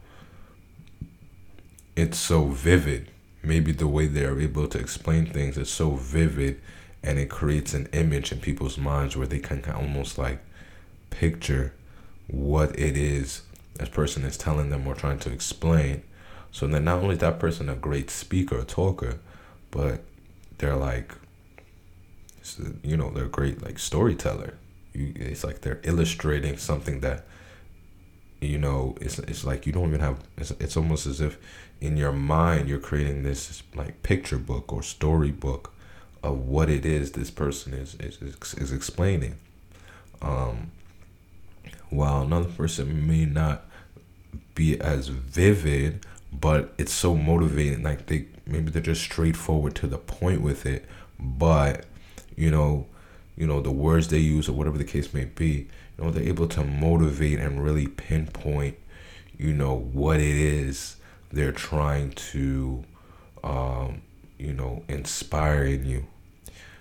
it's 1.97 2.19
so 2.19 2.47
vivid. 2.47 3.11
Maybe 3.43 3.73
the 3.73 3.87
way 3.87 4.07
they're 4.07 4.39
able 4.39 4.69
to 4.69 4.79
explain 4.79 5.27
things 5.27 5.57
is 5.57 5.71
so 5.71 5.93
vivid 5.93 6.61
and 7.03 7.19
it 7.19 7.31
creates 7.31 7.75
an 7.75 7.89
image 7.93 8.33
in 8.33 8.41
people's 8.41 8.77
minds 8.77 9.17
where 9.17 9.27
they 9.27 9.39
can 9.39 9.65
almost 9.71 10.19
like 10.19 10.41
picture 11.11 11.73
what 12.27 12.79
it 12.79 12.97
is 12.97 13.43
that 13.75 13.93
person 13.93 14.25
is 14.25 14.37
telling 14.37 14.71
them 14.71 14.87
or 14.87 14.95
trying 14.95 15.19
to 15.21 15.33
explain. 15.33 16.03
So 16.51 16.67
then 16.67 16.85
not 16.85 17.03
only 17.03 17.17
that 17.17 17.39
person 17.39 17.69
a 17.69 17.77
great 17.77 18.11
speaker 18.11 18.59
or 18.59 18.65
talker 18.65 19.19
but 19.71 20.03
they're 20.59 20.77
like 20.77 21.13
you 22.83 22.97
know 22.97 23.11
they're 23.11 23.27
great 23.27 23.63
like 23.63 23.79
storyteller. 23.79 24.55
You, 24.93 25.13
it's 25.17 25.45
like 25.45 25.61
they're 25.61 25.81
illustrating 25.83 26.57
something 26.57 27.01
that 27.01 27.27
you 28.41 28.59
know 28.59 28.97
it's 29.01 29.19
it's 29.19 29.45
like 29.45 29.67
you 29.67 29.73
don't 29.73 29.89
even 29.89 30.01
have 30.01 30.21
it's, 30.37 30.53
it's 30.53 30.77
almost 30.77 31.07
as 31.07 31.21
if 31.21 31.39
in 31.81 31.97
your 31.97 32.13
mind 32.13 32.69
you're 32.69 32.79
creating 32.79 33.23
this 33.23 33.63
like 33.75 34.03
picture 34.03 34.39
book 34.39 34.73
or 34.73 34.83
story 34.83 35.31
book 35.31 35.73
of 36.23 36.39
what 36.39 36.69
it 36.69 36.85
is 36.85 37.13
this 37.13 37.31
person 37.31 37.75
is 37.75 37.95
is, 37.97 38.55
is 38.55 38.73
explaining. 38.73 39.37
Um 40.23 40.71
while 41.91 42.23
another 42.23 42.49
person 42.49 43.07
may 43.07 43.25
not 43.25 43.65
be 44.55 44.81
as 44.81 45.09
vivid 45.09 46.05
but 46.33 46.75
it's 46.79 46.93
so 46.93 47.15
motivating 47.15 47.83
like 47.83 48.07
they 48.07 48.27
maybe 48.47 48.71
they're 48.71 48.83
just 48.83 49.03
straightforward 49.03 49.75
to 49.75 49.87
the 49.87 49.99
point 49.99 50.41
with 50.41 50.67
it 50.67 50.85
but 51.19 51.85
you 52.37 52.51
know 52.51 52.87
you 53.37 53.47
know 53.47 53.61
the 53.61 53.71
words 53.71 54.09
they 54.09 54.19
use 54.19 54.49
or 54.49 54.53
whatever 54.53 54.79
the 54.79 54.85
case 54.85 55.15
may 55.15 55.25
be 55.25 55.69
you 55.99 56.05
know 56.05 56.11
they're 56.11 56.25
able 56.29 56.49
to 56.49 56.65
motivate 56.65 57.39
and 57.39 57.63
really 57.63 57.87
pinpoint 57.87 58.77
you 59.39 59.53
know 59.53 59.75
what 59.75 60.19
it 60.19 60.37
is 60.37 60.96
they're 61.37 61.53
trying 61.53 62.11
to 62.13 62.85
um, 63.45 64.03
you 64.39 64.53
know 64.53 64.83
inspire 64.89 65.65
in 65.65 65.87
you 65.87 66.07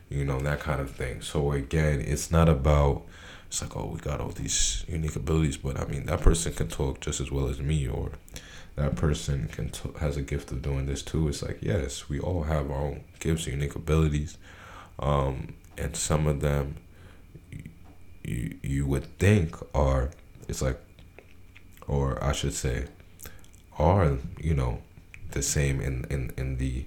you 0.10 0.24
know 0.24 0.40
that 0.40 0.60
kind 0.60 0.80
of 0.80 0.92
thing. 0.92 1.22
So 1.22 1.52
again 1.52 2.02
it's 2.02 2.32
not 2.32 2.48
about 2.50 3.04
it's 3.48 3.62
like 3.62 3.76
oh 3.76 3.88
we 3.94 4.00
got 4.00 4.22
all 4.22 4.30
these 4.30 4.86
unique 4.88 5.16
abilities 5.16 5.56
but 5.56 5.80
i 5.80 5.86
mean 5.86 6.06
that 6.08 6.20
person 6.20 6.52
can 6.52 6.68
talk 6.68 7.00
just 7.00 7.22
as 7.22 7.32
well 7.32 7.48
as 7.48 7.60
me 7.60 7.88
or 7.88 8.12
that 8.76 8.96
person 8.96 9.48
can 9.48 9.70
t- 9.70 9.90
has 10.00 10.18
a 10.18 10.22
gift 10.22 10.52
of 10.52 10.62
doing 10.62 10.86
this 10.86 11.02
too. 11.02 11.28
It's 11.28 11.42
like 11.42 11.60
yes 11.62 12.10
we 12.10 12.20
all 12.20 12.44
have 12.44 12.70
our 12.72 12.82
own 12.82 13.04
gifts 13.20 13.48
unique 13.48 13.76
abilities 13.76 14.38
um, 15.00 15.54
and 15.78 15.96
some 15.96 16.28
of 16.28 16.42
them 16.42 16.78
you 18.24 18.58
you 18.64 18.86
would 18.86 19.18
think 19.20 19.56
are 19.74 20.12
it's 20.48 20.62
like 20.62 20.80
or 21.88 22.22
I 22.24 22.32
should 22.32 22.54
say 22.54 22.88
are 23.78 24.18
you 24.40 24.54
know 24.54 24.82
the 25.32 25.42
same 25.42 25.82
in 25.82 26.06
in 26.10 26.32
in 26.38 26.58
the 26.58 26.86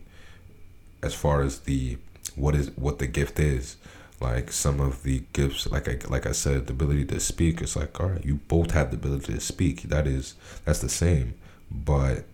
as 1.03 1.15
far 1.15 1.43
as 1.43 1.61
the 1.61 1.97
what 2.37 2.55
is 2.55 2.71
what 2.77 2.99
the 2.99 3.07
gift 3.07 3.39
is 3.39 3.77
like 4.21 4.51
some 4.51 4.81
of 4.81 5.03
the 5.03 5.23
gifts 5.33 5.67
like 5.71 5.89
I 5.89 5.99
like 6.09 6.27
I 6.27 6.33
said 6.33 6.67
the 6.67 6.73
ability 6.73 7.05
to 7.07 7.21
speak 7.21 7.61
it's 7.61 7.77
like 7.77 8.01
all 8.01 8.09
right 8.11 8.25
you 8.25 8.37
both 8.49 8.73
have 8.73 8.91
the 8.91 8.97
ability 8.97 9.33
to 9.35 9.41
speak 9.41 9.83
that 9.83 10.07
is 10.07 10.35
that's 10.65 10.81
the 10.81 10.89
same 10.89 11.35
but 11.71 12.25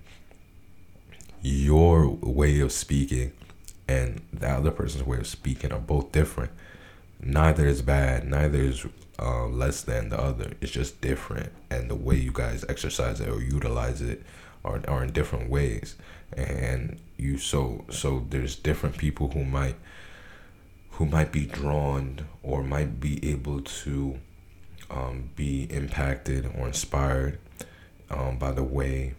your 1.43 2.09
way 2.09 2.61
of 2.61 2.73
speaking 2.73 3.33
and 3.87 4.23
the 4.33 4.49
other 4.49 4.71
person's 4.71 5.05
way 5.05 5.19
of 5.19 5.27
speaking 5.27 5.73
are 5.73 5.79
both 5.79 6.13
different. 6.13 6.51
Neither 7.21 7.67
is 7.67 7.83
bad, 7.83 8.27
neither 8.27 8.59
is 8.59 8.87
uh, 9.19 9.47
less 9.47 9.83
than 9.83 10.09
the 10.09 10.21
other. 10.21 10.53
It's 10.61 10.73
just 10.73 11.01
different, 11.01 11.53
and 11.71 11.91
the 11.91 11.95
way 11.95 12.17
you 12.17 12.33
guys 12.33 12.65
exercise 12.69 13.21
it 13.21 13.29
or 13.29 13.41
utilize 13.41 14.01
it 14.01 14.23
are, 14.65 14.81
are 14.89 15.05
in 15.05 15.13
different 15.13 15.51
ways. 15.51 15.97
And 16.37 16.99
you 17.17 17.39
so 17.39 17.85
so 17.91 18.27
there's 18.31 18.57
different 18.57 18.99
people 18.99 19.31
who 19.31 19.45
might 19.45 19.77
who 20.93 21.07
might 21.07 21.33
be 21.33 21.47
drawn 21.47 22.21
or 22.43 22.63
might 22.63 23.01
be 23.01 23.31
able 23.31 23.61
to 23.61 24.19
um, 24.91 25.31
be 25.35 25.65
impacted 25.71 26.51
or 26.57 26.67
inspired 26.67 27.39
um, 28.11 28.39
by 28.39 28.53
the 28.53 28.63
way 28.63 29.15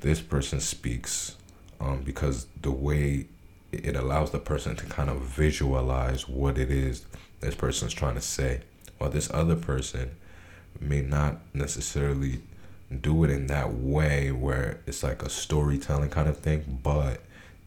this 0.00 0.20
person 0.20 0.60
speaks 0.60 1.36
um, 1.80 2.02
because 2.02 2.46
the 2.62 2.70
way 2.70 3.26
it 3.72 3.96
allows 3.96 4.30
the 4.30 4.38
person 4.38 4.76
to 4.76 4.86
kind 4.86 5.10
of 5.10 5.20
visualize 5.20 6.28
what 6.28 6.56
it 6.58 6.70
is 6.70 7.06
this 7.40 7.54
person's 7.54 7.92
trying 7.92 8.14
to 8.14 8.20
say 8.20 8.60
while 8.98 9.10
this 9.10 9.30
other 9.32 9.56
person 9.56 10.10
may 10.80 11.00
not 11.00 11.38
necessarily 11.54 12.40
do 13.00 13.24
it 13.24 13.30
in 13.30 13.46
that 13.48 13.72
way 13.74 14.30
where 14.32 14.80
it's 14.86 15.02
like 15.02 15.22
a 15.22 15.28
storytelling 15.28 16.10
kind 16.10 16.28
of 16.28 16.38
thing 16.38 16.80
but 16.82 17.20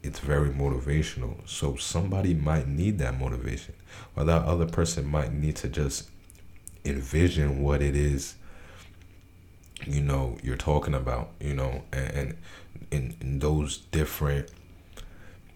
it's 0.03 0.19
very 0.19 0.49
motivational. 0.49 1.47
So 1.47 1.75
somebody 1.75 2.33
might 2.33 2.67
need 2.67 2.97
that 2.99 3.19
motivation 3.19 3.75
or 4.15 4.23
that 4.23 4.43
other 4.43 4.65
person 4.65 5.05
might 5.05 5.31
need 5.31 5.55
to 5.57 5.69
just 5.69 6.09
envision 6.83 7.61
what 7.61 7.81
it 7.81 7.95
is 7.95 8.35
you 9.85 10.01
know 10.01 10.37
you're 10.43 10.57
talking 10.57 10.93
about 10.93 11.29
you 11.39 11.53
know 11.53 11.83
and, 11.91 12.35
in, 12.91 13.15
in 13.21 13.39
those 13.39 13.77
different 13.77 14.49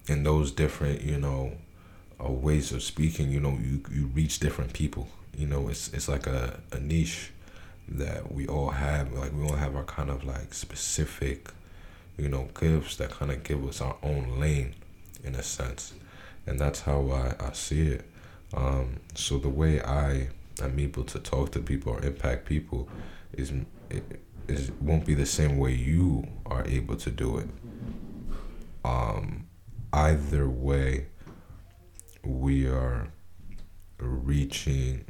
in 0.08 0.24
those 0.24 0.52
different 0.52 1.02
you 1.02 1.18
know 1.18 1.54
uh, 2.24 2.30
ways 2.30 2.72
of 2.72 2.84
speaking 2.84 3.32
you 3.32 3.40
know 3.40 3.58
you, 3.62 3.84
you 3.92 4.06
reach 4.08 4.40
different 4.40 4.74
people. 4.74 5.08
You 5.36 5.48
know 5.48 5.68
it's 5.68 5.92
it's 5.94 6.08
like 6.08 6.28
a, 6.28 6.60
a 6.72 6.80
niche 6.80 7.32
that 7.88 8.32
we 8.32 8.48
all 8.48 8.70
have 8.70 9.12
like 9.14 9.32
we 9.34 9.44
all 9.44 9.56
have 9.56 9.76
our 9.76 9.84
kind 9.84 10.10
of 10.10 10.24
like 10.24 10.54
specific 10.54 11.50
you 12.18 12.28
know 12.28 12.50
gifts 12.60 12.96
that 12.96 13.12
kind 13.12 13.32
of 13.32 13.44
give 13.44 13.66
us 13.68 13.82
our 13.82 13.98
own 14.02 14.40
lane 14.40 14.74
in 15.24 15.36
a 15.36 15.44
sense 15.44 15.94
and 16.48 16.60
that's 16.60 16.82
how 16.82 17.10
I, 17.12 17.36
I 17.48 17.54
see 17.54 17.88
it 17.88 18.06
um, 18.54 19.00
so 19.14 19.38
the 19.38 19.50
way 19.50 19.82
I 19.82 20.30
am 20.62 20.80
able 20.80 21.04
to 21.06 21.20
talk 21.20 21.52
to 21.52 21.60
people 21.60 21.94
or 21.94 22.04
impact 22.04 22.46
people 22.46 22.88
is 23.34 23.52
it, 23.90 24.22
is 24.48 24.72
won't 24.80 25.06
be 25.06 25.14
the 25.14 25.26
same 25.26 25.58
way 25.58 25.74
you 25.74 26.28
are 26.46 26.66
able 26.68 26.96
to 26.98 27.12
do 27.12 27.38
it. 27.38 27.50
Um, 28.84 29.48
either 29.92 30.48
way, 30.48 31.08
we 32.24 32.68
are 32.68 33.10
reaching, 33.98 35.06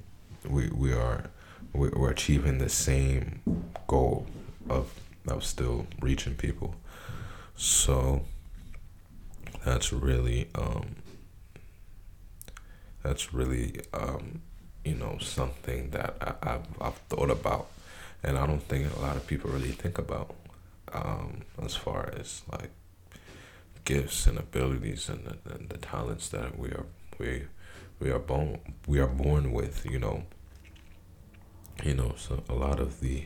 we, 0.47 0.69
we 0.69 0.93
are 0.93 1.25
we're 1.75 2.11
achieving 2.11 2.57
the 2.57 2.69
same 2.69 3.41
goal 3.87 4.27
of 4.69 4.93
of 5.27 5.43
still 5.43 5.87
reaching 6.01 6.35
people. 6.35 6.75
So 7.55 8.25
that's 9.63 9.91
really 9.91 10.49
um, 10.55 10.97
that's 13.03 13.33
really 13.33 13.81
um, 13.93 14.41
you 14.83 14.95
know 14.95 15.17
something 15.19 15.89
that 15.91 16.15
I, 16.21 16.49
have 16.49 16.67
I've 16.79 16.97
thought 17.09 17.31
about 17.31 17.67
and 18.25 18.37
I 18.37 18.47
don't 18.47 18.63
think 18.63 18.95
a 18.95 18.99
lot 18.99 19.15
of 19.15 19.27
people 19.27 19.51
really 19.51 19.71
think 19.71 19.97
about 19.99 20.33
um, 20.91 21.41
as 21.63 21.75
far 21.75 22.11
as 22.17 22.41
like 22.51 22.71
gifts 23.83 24.25
and 24.25 24.39
abilities 24.39 25.09
and 25.09 25.25
the, 25.25 25.53
and 25.53 25.69
the 25.69 25.77
talents 25.77 26.29
that 26.29 26.57
we 26.57 26.69
are 26.69 26.85
we 27.19 27.43
we 27.99 28.09
are 28.09 28.19
born 28.19 28.59
we 28.87 28.99
are 28.99 29.07
born 29.07 29.51
with 29.51 29.85
you 29.85 29.99
know 29.99 30.23
you 31.83 31.93
know 31.93 32.13
so 32.17 32.43
a 32.49 32.53
lot 32.53 32.79
of 32.79 32.99
the 32.99 33.25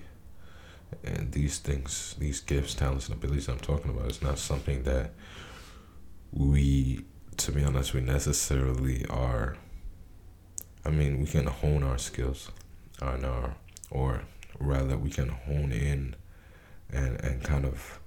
and 1.04 1.32
these 1.32 1.60
things 1.60 2.16
these 2.20 2.40
gifts 2.40 2.74
talents 2.74 3.08
and 3.08 3.16
abilities 3.16 3.48
i'm 3.48 3.60
talking 3.60 3.92
about 3.92 4.10
is 4.10 4.22
not 4.22 4.40
something 4.40 4.84
that 4.84 5.12
we 6.32 7.06
to 7.38 7.52
be 7.52 7.64
honest 7.64 7.94
we 7.94 8.02
necessarily 8.02 9.06
are 9.08 9.56
i 10.86 10.90
mean 10.90 11.20
we 11.20 11.28
can 11.28 11.46
hone 11.46 11.84
our 11.84 11.98
skills 11.98 12.52
on 13.02 13.24
our 13.24 13.56
or 13.92 14.24
rather 14.60 14.98
we 14.98 15.10
can 15.10 15.30
hone 15.30 15.72
in 15.72 16.16
and 16.92 17.24
and 17.24 17.44
kind 17.44 17.66
of 17.66 18.00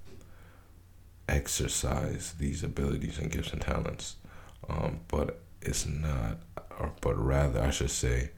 exercise 1.29 2.35
these 2.39 2.63
abilities 2.63 3.19
and 3.19 3.31
gifts 3.31 3.53
and 3.53 3.63
talents. 3.63 4.17
Um, 4.69 5.01
but 5.09 5.41
it's 5.61 5.87
not 5.87 6.39
or 6.79 6.93
but 7.01 7.15
rather 7.15 7.61
i 7.63 7.71
should 7.71 7.91
say 7.91 8.31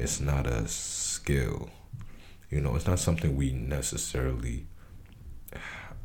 it's 0.00 0.20
not 0.20 0.46
a 0.46 0.66
skill 0.68 1.70
you 2.50 2.60
know 2.60 2.74
it's 2.74 2.86
not 2.86 2.98
something 2.98 3.36
we 3.36 3.52
necessarily 3.52 4.66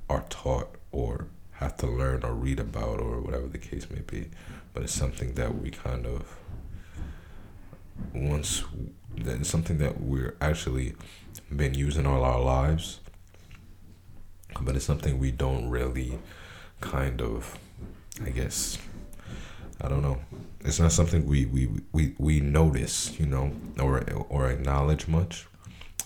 are 0.09 0.25
taught 0.29 0.75
or 0.91 1.27
have 1.53 1.75
to 1.77 1.87
learn 1.87 2.23
or 2.23 2.33
read 2.33 2.59
about 2.59 2.99
or 2.99 3.21
whatever 3.21 3.47
the 3.47 3.57
case 3.57 3.89
may 3.89 4.01
be 4.01 4.29
but 4.73 4.83
it's 4.83 4.93
something 4.93 5.33
that 5.33 5.61
we 5.61 5.71
kind 5.71 6.05
of 6.05 6.37
once 8.13 8.63
that 9.17 9.41
is 9.41 9.47
something 9.47 9.77
that 9.77 10.01
we're 10.01 10.35
actually 10.41 10.95
been 11.55 11.73
using 11.73 12.05
all 12.05 12.23
our 12.23 12.41
lives, 12.41 12.99
but 14.61 14.75
it's 14.75 14.85
something 14.85 15.19
we 15.19 15.31
don't 15.31 15.69
really 15.69 16.19
kind 16.81 17.21
of, 17.21 17.57
I 18.23 18.29
guess, 18.29 18.77
I 19.81 19.87
don't 19.87 20.01
know. 20.01 20.19
It's 20.65 20.79
not 20.79 20.91
something 20.91 21.25
we 21.25 21.45
we, 21.45 21.69
we, 21.93 22.15
we 22.17 22.39
notice, 22.39 23.19
you 23.19 23.25
know, 23.25 23.51
or 23.79 24.03
or 24.29 24.49
acknowledge 24.49 25.07
much, 25.07 25.47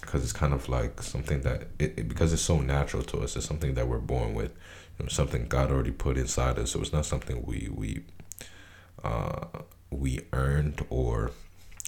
because 0.01 0.23
it's 0.23 0.33
kind 0.33 0.53
of 0.53 0.67
like 0.69 1.01
something 1.01 1.41
that 1.41 1.67
it, 1.79 1.93
it, 1.97 2.09
because 2.09 2.33
it's 2.33 2.41
so 2.41 2.59
natural 2.59 3.03
to 3.03 3.19
us. 3.19 3.35
It's 3.35 3.45
something 3.45 3.73
that 3.75 3.87
we're 3.87 3.99
born 3.99 4.33
with, 4.33 4.51
you 4.97 5.05
know, 5.05 5.09
something 5.09 5.47
God 5.47 5.71
already 5.71 5.91
put 5.91 6.17
inside 6.17 6.59
us. 6.59 6.71
So 6.71 6.81
it's 6.81 6.93
not 6.93 7.05
something 7.05 7.45
we 7.45 7.69
we 7.73 8.03
uh, 9.03 9.45
we 9.89 10.21
earned 10.33 10.85
or 10.89 11.31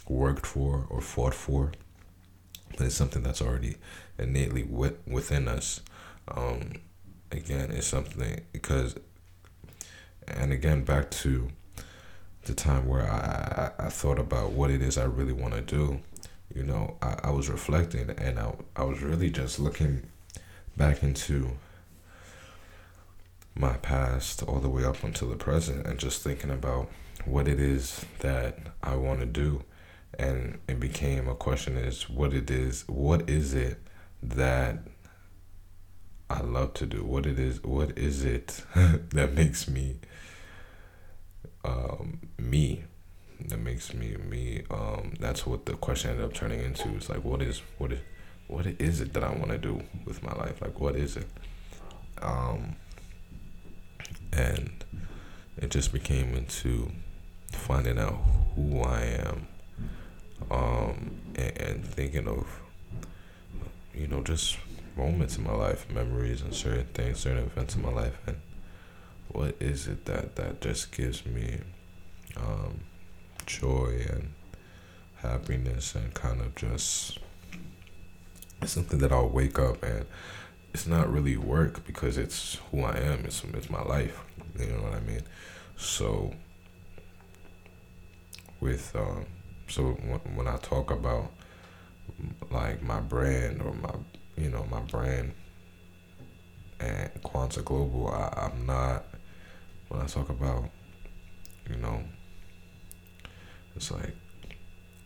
worked 0.07 0.45
for 0.45 0.85
or 0.89 1.01
fought 1.01 1.33
for 1.33 1.71
but 2.77 2.85
it's 2.85 2.95
something 2.95 3.23
that's 3.23 3.41
already 3.41 3.75
innately 4.17 4.63
with, 4.63 4.95
within 5.07 5.47
us. 5.47 5.81
Um, 6.27 6.73
again, 7.31 7.71
it's 7.71 7.87
something 7.87 8.41
because, 8.51 8.95
and 10.27 10.51
again, 10.51 10.83
back 10.83 11.11
to 11.11 11.49
the 12.43 12.53
time 12.53 12.87
where 12.87 13.09
I, 13.09 13.71
I, 13.79 13.85
I 13.85 13.89
thought 13.89 14.19
about 14.19 14.51
what 14.51 14.71
it 14.71 14.81
is 14.81 14.97
I 14.97 15.03
really 15.03 15.33
want 15.33 15.53
to 15.53 15.61
do. 15.61 16.01
You 16.53 16.63
know, 16.63 16.97
I, 17.01 17.17
I 17.25 17.29
was 17.31 17.49
reflecting 17.49 18.09
and 18.09 18.39
I, 18.39 18.53
I 18.75 18.83
was 18.83 19.01
really 19.01 19.29
just 19.29 19.59
looking 19.59 20.03
back 20.75 21.03
into 21.03 21.51
my 23.55 23.73
past 23.77 24.43
all 24.43 24.59
the 24.59 24.69
way 24.69 24.83
up 24.83 25.03
until 25.03 25.29
the 25.29 25.35
present 25.35 25.85
and 25.85 25.99
just 25.99 26.23
thinking 26.23 26.49
about 26.49 26.89
what 27.25 27.47
it 27.47 27.59
is 27.59 28.05
that 28.19 28.57
I 28.81 28.95
want 28.95 29.19
to 29.19 29.25
do 29.25 29.63
and 30.17 30.59
it 30.67 30.79
became 30.79 31.27
a 31.27 31.35
question 31.35 31.77
is 31.77 32.09
what 32.09 32.33
it 32.33 32.49
is 32.49 32.87
what 32.87 33.29
is 33.29 33.53
it 33.53 33.79
that 34.23 34.79
I 36.29 36.41
love 36.41 36.73
to 36.75 36.85
do 36.85 37.03
what 37.03 37.25
it 37.25 37.37
is 37.37 37.61
what 37.63 37.97
is 37.97 38.23
it 38.23 38.63
that 38.75 39.33
makes 39.33 39.67
me 39.67 39.97
um, 41.63 42.19
me. 42.37 42.83
That 43.47 43.59
makes 43.59 43.93
me 43.93 44.15
me 44.17 44.63
um, 44.69 45.13
that's 45.19 45.47
what 45.47 45.65
the 45.65 45.73
question 45.73 46.11
ended 46.11 46.25
up 46.25 46.33
turning 46.33 46.59
into. 46.59 46.89
It's 46.95 47.09
like 47.09 47.23
what 47.23 47.41
is 47.41 47.61
what 47.77 47.91
is 47.91 47.99
what 48.47 48.67
is 48.67 49.01
it 49.01 49.13
that 49.13 49.23
I 49.23 49.29
want 49.29 49.49
to 49.49 49.57
do 49.57 49.81
with 50.05 50.21
my 50.21 50.33
life? 50.33 50.61
Like 50.61 50.79
what 50.79 50.95
is 50.95 51.17
it? 51.17 51.27
Um, 52.21 52.75
and 54.33 54.83
it 55.57 55.69
just 55.69 55.91
became 55.91 56.35
into 56.35 56.91
finding 57.51 57.97
out 57.97 58.19
who 58.55 58.81
I 58.81 59.01
am 59.01 59.47
um, 60.49 61.11
and, 61.35 61.57
and 61.61 61.85
thinking 61.85 62.27
of, 62.27 62.47
you 63.93 64.07
know, 64.07 64.21
just 64.21 64.57
moments 64.97 65.37
in 65.37 65.43
my 65.43 65.53
life, 65.53 65.89
memories, 65.89 66.41
and 66.41 66.53
certain 66.53 66.85
things, 66.93 67.19
certain 67.19 67.43
events 67.43 67.75
in 67.75 67.81
my 67.81 67.91
life, 67.91 68.17
and 68.27 68.37
what 69.33 69.55
is 69.59 69.87
it 69.87 70.05
that 70.05 70.35
that 70.35 70.61
just 70.61 70.91
gives 70.91 71.25
me 71.25 71.59
um, 72.37 72.81
joy 73.45 74.05
and 74.09 74.33
happiness 75.17 75.95
and 75.95 76.13
kind 76.13 76.41
of 76.41 76.55
just 76.55 77.19
something 78.65 78.99
that 78.99 79.11
I'll 79.11 79.29
wake 79.29 79.59
up 79.59 79.83
and 79.83 80.05
it's 80.73 80.87
not 80.87 81.11
really 81.11 81.37
work 81.37 81.85
because 81.85 82.17
it's 82.17 82.57
who 82.71 82.83
I 82.83 82.97
am. 82.97 83.25
It's 83.25 83.43
it's 83.43 83.69
my 83.69 83.81
life. 83.81 84.21
You 84.57 84.67
know 84.67 84.83
what 84.83 84.93
I 84.93 84.99
mean? 85.01 85.21
So 85.77 86.33
with 88.59 88.95
um, 88.95 89.25
so 89.67 89.91
when 90.35 90.47
I 90.47 90.57
talk 90.57 90.91
about 90.91 91.31
like 92.49 92.81
my 92.81 92.99
brand 92.99 93.61
or 93.61 93.73
my 93.73 93.93
you 94.37 94.49
know 94.49 94.65
my 94.69 94.81
brand 94.81 95.33
and 96.79 97.09
Quanta 97.23 97.61
Global, 97.61 98.07
I, 98.09 98.49
I'm 98.49 98.65
not 98.65 99.05
when 99.91 100.01
I 100.01 100.05
talk 100.05 100.29
about 100.29 100.69
you 101.69 101.75
know 101.75 102.03
it's 103.75 103.91
like 103.91 104.15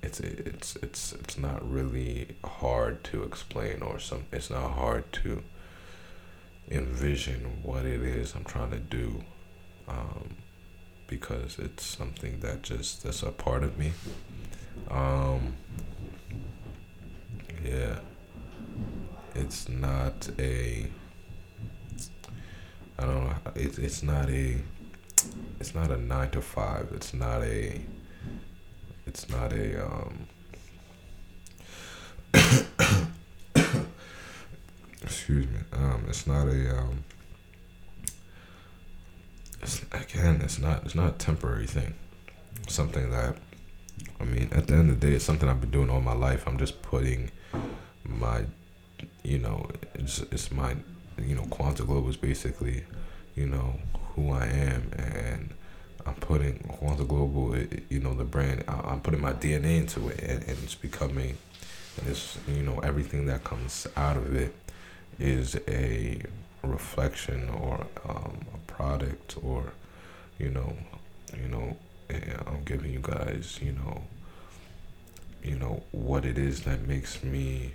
it's 0.04 0.20
it's 0.20 0.76
it's 0.78 1.14
it's 1.14 1.38
not 1.38 1.70
really 1.70 2.36
hard 2.44 3.04
to 3.06 3.24
explain 3.24 3.82
or 3.82 4.00
some 4.00 4.26
it's 4.32 4.50
not 4.50 4.72
hard 4.72 5.12
to 5.14 5.44
envision 6.70 7.60
what 7.64 7.86
it 7.86 8.02
is 8.02 8.36
I'm 8.36 8.44
trying 8.44 8.72
to 8.72 8.80
do 8.80 9.24
um, 9.88 10.36
because 11.08 11.60
it's 11.60 11.86
something 11.86 12.40
that 12.40 12.64
just 12.64 13.04
that's 13.04 13.24
a 13.24 13.32
part 13.32 13.64
of 13.64 13.78
me 13.78 13.92
um, 14.90 15.56
yeah, 17.64 18.00
it's 19.34 19.68
not 19.68 20.30
a. 20.40 20.88
it's 23.56 23.78
it's 23.78 24.04
not 24.04 24.30
a 24.30 24.58
it's 25.60 25.74
not 25.76 25.92
a 25.92 25.98
nine 25.98 26.30
to 26.32 26.42
five. 26.42 26.90
It's 26.94 27.14
not 27.14 27.42
a 27.44 27.82
it's 29.06 29.30
not 29.30 29.54
a 29.54 29.86
um 29.86 30.28
excuse 35.02 35.48
me. 35.48 35.60
Um 35.74 36.06
it's 36.08 36.28
not 36.28 36.48
a 36.48 36.78
um 36.78 37.04
it's 39.62 39.82
again 39.92 40.42
it's 40.42 40.60
not 40.60 40.84
it's 40.84 40.96
not 40.96 41.10
a 41.10 41.18
temporary 41.18 41.68
thing. 41.68 41.94
Something 42.68 43.12
that 43.12 43.38
I 44.20 44.24
mean 44.24 44.50
at 44.52 44.68
the 44.68 44.74
end 44.74 44.90
of 44.90 45.00
the 45.00 45.08
day 45.08 45.14
it's 45.16 45.26
something 45.26 45.48
I've 45.48 45.62
been 45.62 45.72
doing 45.72 45.90
all 45.90 46.02
my 46.02 46.14
life. 46.14 46.48
I'm 46.48 46.58
just 46.58 46.82
putting 46.82 47.32
my 48.04 48.46
you 49.24 49.40
know, 49.40 49.68
it's 49.96 50.20
it's 50.32 50.52
my 50.52 50.76
you 51.18 51.36
know, 51.36 51.44
Quanta 51.50 51.84
Global 51.84 52.10
is 52.10 52.18
basically, 52.18 52.84
you 53.36 53.48
know, 53.48 53.80
who 54.16 54.32
I 54.32 54.46
am 54.46 54.92
and 54.98 55.50
I'm 56.06 56.16
putting 56.16 56.60
Quanta 56.60 57.04
Global, 57.04 57.58
you 57.90 58.00
know, 58.00 58.14
the 58.14 58.24
brand. 58.24 58.64
I'm 58.68 59.02
putting 59.02 59.22
my 59.22 59.34
DNA 59.34 59.80
into 59.80 60.08
it, 60.10 60.20
and, 60.22 60.44
and 60.44 60.58
it's 60.64 60.76
becoming, 60.76 61.36
and 61.98 62.08
it's 62.08 62.38
you 62.48 62.62
know 62.62 62.80
everything 62.80 63.26
that 63.26 63.44
comes 63.44 63.88
out 63.98 64.16
of 64.16 64.36
it 64.36 64.54
is 65.20 65.58
a 65.68 66.22
reflection 66.64 67.50
or 67.50 67.88
um, 68.08 68.46
a 68.54 68.72
product 68.72 69.38
or, 69.44 69.74
you 70.38 70.50
know, 70.50 70.76
you 71.42 71.48
know, 71.48 71.78
I'm 72.10 72.64
giving 72.66 72.92
you 72.92 73.00
guys, 73.02 73.60
you 73.62 73.72
know, 73.72 74.02
you 75.44 75.56
know 75.56 75.84
what 75.92 76.26
it 76.26 76.38
is 76.38 76.62
that 76.62 76.88
makes 76.88 77.24
me, 77.24 77.74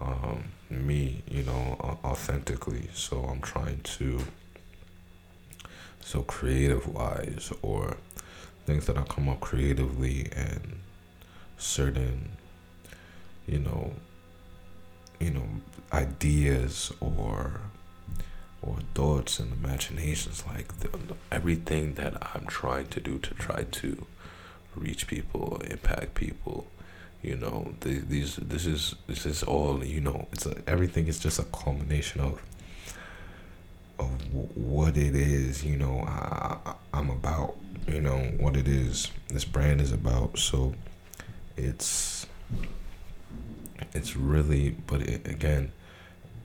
um, 0.00 0.44
me, 0.70 1.22
you 1.28 1.42
know, 1.42 1.98
authentically. 2.04 2.88
So 2.94 3.24
I'm 3.24 3.40
trying 3.40 3.80
to 3.80 4.20
so 6.02 6.22
creative 6.22 6.86
wise 6.86 7.52
or 7.62 7.96
things 8.66 8.86
that 8.86 8.98
I 8.98 9.02
come 9.02 9.28
up 9.28 9.40
creatively 9.40 10.28
and 10.34 10.80
certain 11.56 12.36
you 13.46 13.58
know 13.58 13.92
you 15.20 15.30
know 15.30 15.46
ideas 15.92 16.92
or 17.00 17.60
or 18.60 18.78
thoughts 18.94 19.38
and 19.40 19.52
imaginations 19.52 20.44
like 20.46 20.78
the, 20.78 20.88
everything 21.30 21.94
that 21.94 22.14
I'm 22.34 22.46
trying 22.46 22.86
to 22.88 23.00
do 23.00 23.18
to 23.18 23.34
try 23.34 23.64
to 23.64 24.06
reach 24.74 25.06
people 25.06 25.60
impact 25.64 26.14
people 26.14 26.66
you 27.22 27.36
know 27.36 27.74
the, 27.80 27.98
these 27.98 28.36
this 28.36 28.66
is 28.66 28.94
this 29.06 29.26
is 29.26 29.42
all 29.42 29.84
you 29.84 30.00
know 30.00 30.28
it's 30.32 30.46
a, 30.46 30.62
everything 30.66 31.06
is 31.06 31.18
just 31.18 31.38
a 31.38 31.44
culmination 31.44 32.20
of 32.20 32.42
of 34.02 34.56
what 34.56 34.96
it 34.96 35.14
is, 35.14 35.64
you 35.64 35.76
know, 35.76 36.00
I, 36.06 36.74
I'm 36.92 37.10
about, 37.10 37.56
you 37.86 38.00
know, 38.00 38.18
what 38.38 38.56
it 38.56 38.68
is 38.68 39.10
this 39.28 39.44
brand 39.44 39.80
is 39.80 39.92
about. 39.92 40.38
So 40.38 40.74
it's 41.56 42.26
it's 43.94 44.16
really, 44.16 44.70
but 44.86 45.02
it, 45.02 45.26
again, 45.26 45.72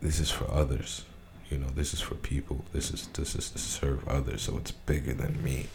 this 0.01 0.19
is 0.19 0.31
for 0.31 0.49
others. 0.51 1.05
You 1.49 1.57
know, 1.57 1.67
this 1.75 1.93
is 1.93 2.01
for 2.01 2.15
people. 2.15 2.65
This 2.73 2.91
is 2.91 3.07
this 3.07 3.35
is 3.35 3.49
to 3.51 3.59
serve 3.59 4.07
others. 4.07 4.43
So 4.43 4.57
it's 4.57 4.71
bigger 4.71 5.13
than 5.13 5.41
me. 5.43 5.67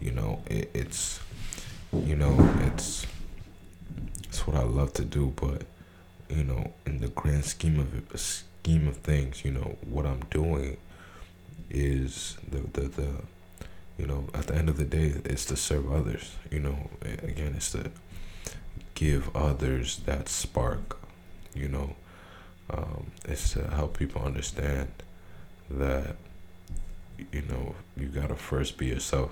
You 0.00 0.12
know, 0.12 0.42
it, 0.46 0.70
it's 0.74 1.20
you 1.92 2.16
know, 2.16 2.36
it's 2.66 3.06
it's 4.24 4.46
what 4.46 4.56
I 4.56 4.62
love 4.62 4.92
to 4.94 5.04
do, 5.04 5.32
but 5.36 5.62
you 6.28 6.44
know, 6.44 6.72
in 6.86 7.00
the 7.00 7.08
grand 7.08 7.44
scheme 7.44 7.78
of 7.78 7.94
it, 7.94 8.18
scheme 8.18 8.88
of 8.88 8.96
things, 8.98 9.44
you 9.44 9.52
know, 9.52 9.76
what 9.86 10.06
I'm 10.06 10.20
doing 10.30 10.76
is 11.74 12.36
the, 12.48 12.58
the, 12.80 12.88
the 12.88 13.08
you 13.98 14.06
know 14.06 14.26
at 14.34 14.46
the 14.46 14.54
end 14.54 14.68
of 14.68 14.76
the 14.76 14.84
day 14.84 15.14
it's 15.24 15.44
to 15.44 15.56
serve 15.56 15.92
others 15.92 16.36
you 16.50 16.58
know 16.58 16.90
again 17.02 17.54
it's 17.56 17.72
to 17.72 17.90
give 18.94 19.34
others 19.36 19.98
that 20.06 20.28
spark 20.28 20.98
you 21.54 21.68
know 21.68 21.94
um, 22.70 23.10
it's 23.26 23.52
to 23.52 23.68
help 23.68 23.98
people 23.98 24.22
understand 24.22 24.88
that 25.70 26.16
you 27.32 27.42
know 27.42 27.74
you 27.96 28.06
gotta 28.06 28.34
first 28.34 28.78
be 28.78 28.86
yourself. 28.86 29.30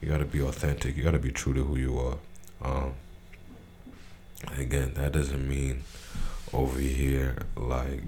You 0.00 0.08
gotta 0.08 0.24
be 0.24 0.40
authentic. 0.40 0.96
You 0.96 1.02
gotta 1.02 1.18
be 1.18 1.30
true 1.30 1.54
to 1.54 1.64
who 1.64 1.76
you 1.76 1.98
are. 1.98 2.18
Um, 2.62 2.94
again 4.56 4.94
that 4.94 5.12
doesn't 5.12 5.48
mean 5.48 5.82
over 6.52 6.78
here 6.78 7.36
like 7.56 8.00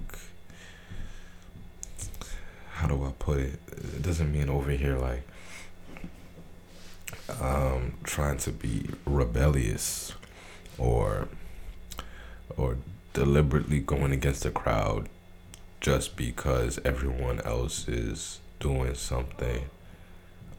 how 2.81 2.89
do 2.89 3.05
I 3.05 3.13
put 3.19 3.39
it? 3.41 3.61
It 3.71 4.01
doesn't 4.01 4.33
mean 4.33 4.49
over 4.49 4.71
here 4.71 4.97
like 4.97 5.23
um, 7.41 7.93
trying 8.05 8.39
to 8.39 8.51
be 8.53 8.89
rebellious 9.05 10.15
or 10.79 11.29
or 12.57 12.79
deliberately 13.13 13.81
going 13.81 14.13
against 14.13 14.45
the 14.45 14.51
crowd 14.51 15.11
just 15.83 16.17
because 16.17 16.79
everyone 16.83 17.41
else 17.43 17.87
is 17.87 18.41
doing 18.61 18.95
something. 18.95 19.65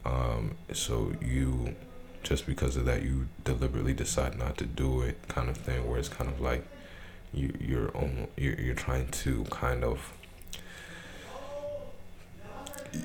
Um, 0.04 0.52
so 0.72 1.14
you 1.20 1.74
just 2.22 2.46
because 2.46 2.76
of 2.76 2.84
that 2.84 3.02
you 3.02 3.26
deliberately 3.42 3.94
decide 3.94 4.38
not 4.38 4.56
to 4.58 4.64
do 4.64 5.02
it 5.02 5.18
kind 5.26 5.48
of 5.48 5.56
thing 5.56 5.88
where 5.90 5.98
it's 5.98 6.08
kind 6.08 6.30
of 6.30 6.40
like 6.40 6.64
you 7.34 7.52
you're 7.58 7.88
almost, 7.88 8.28
you're, 8.36 8.60
you're 8.60 8.76
trying 8.76 9.08
to 9.08 9.42
kind 9.50 9.82
of 9.82 10.12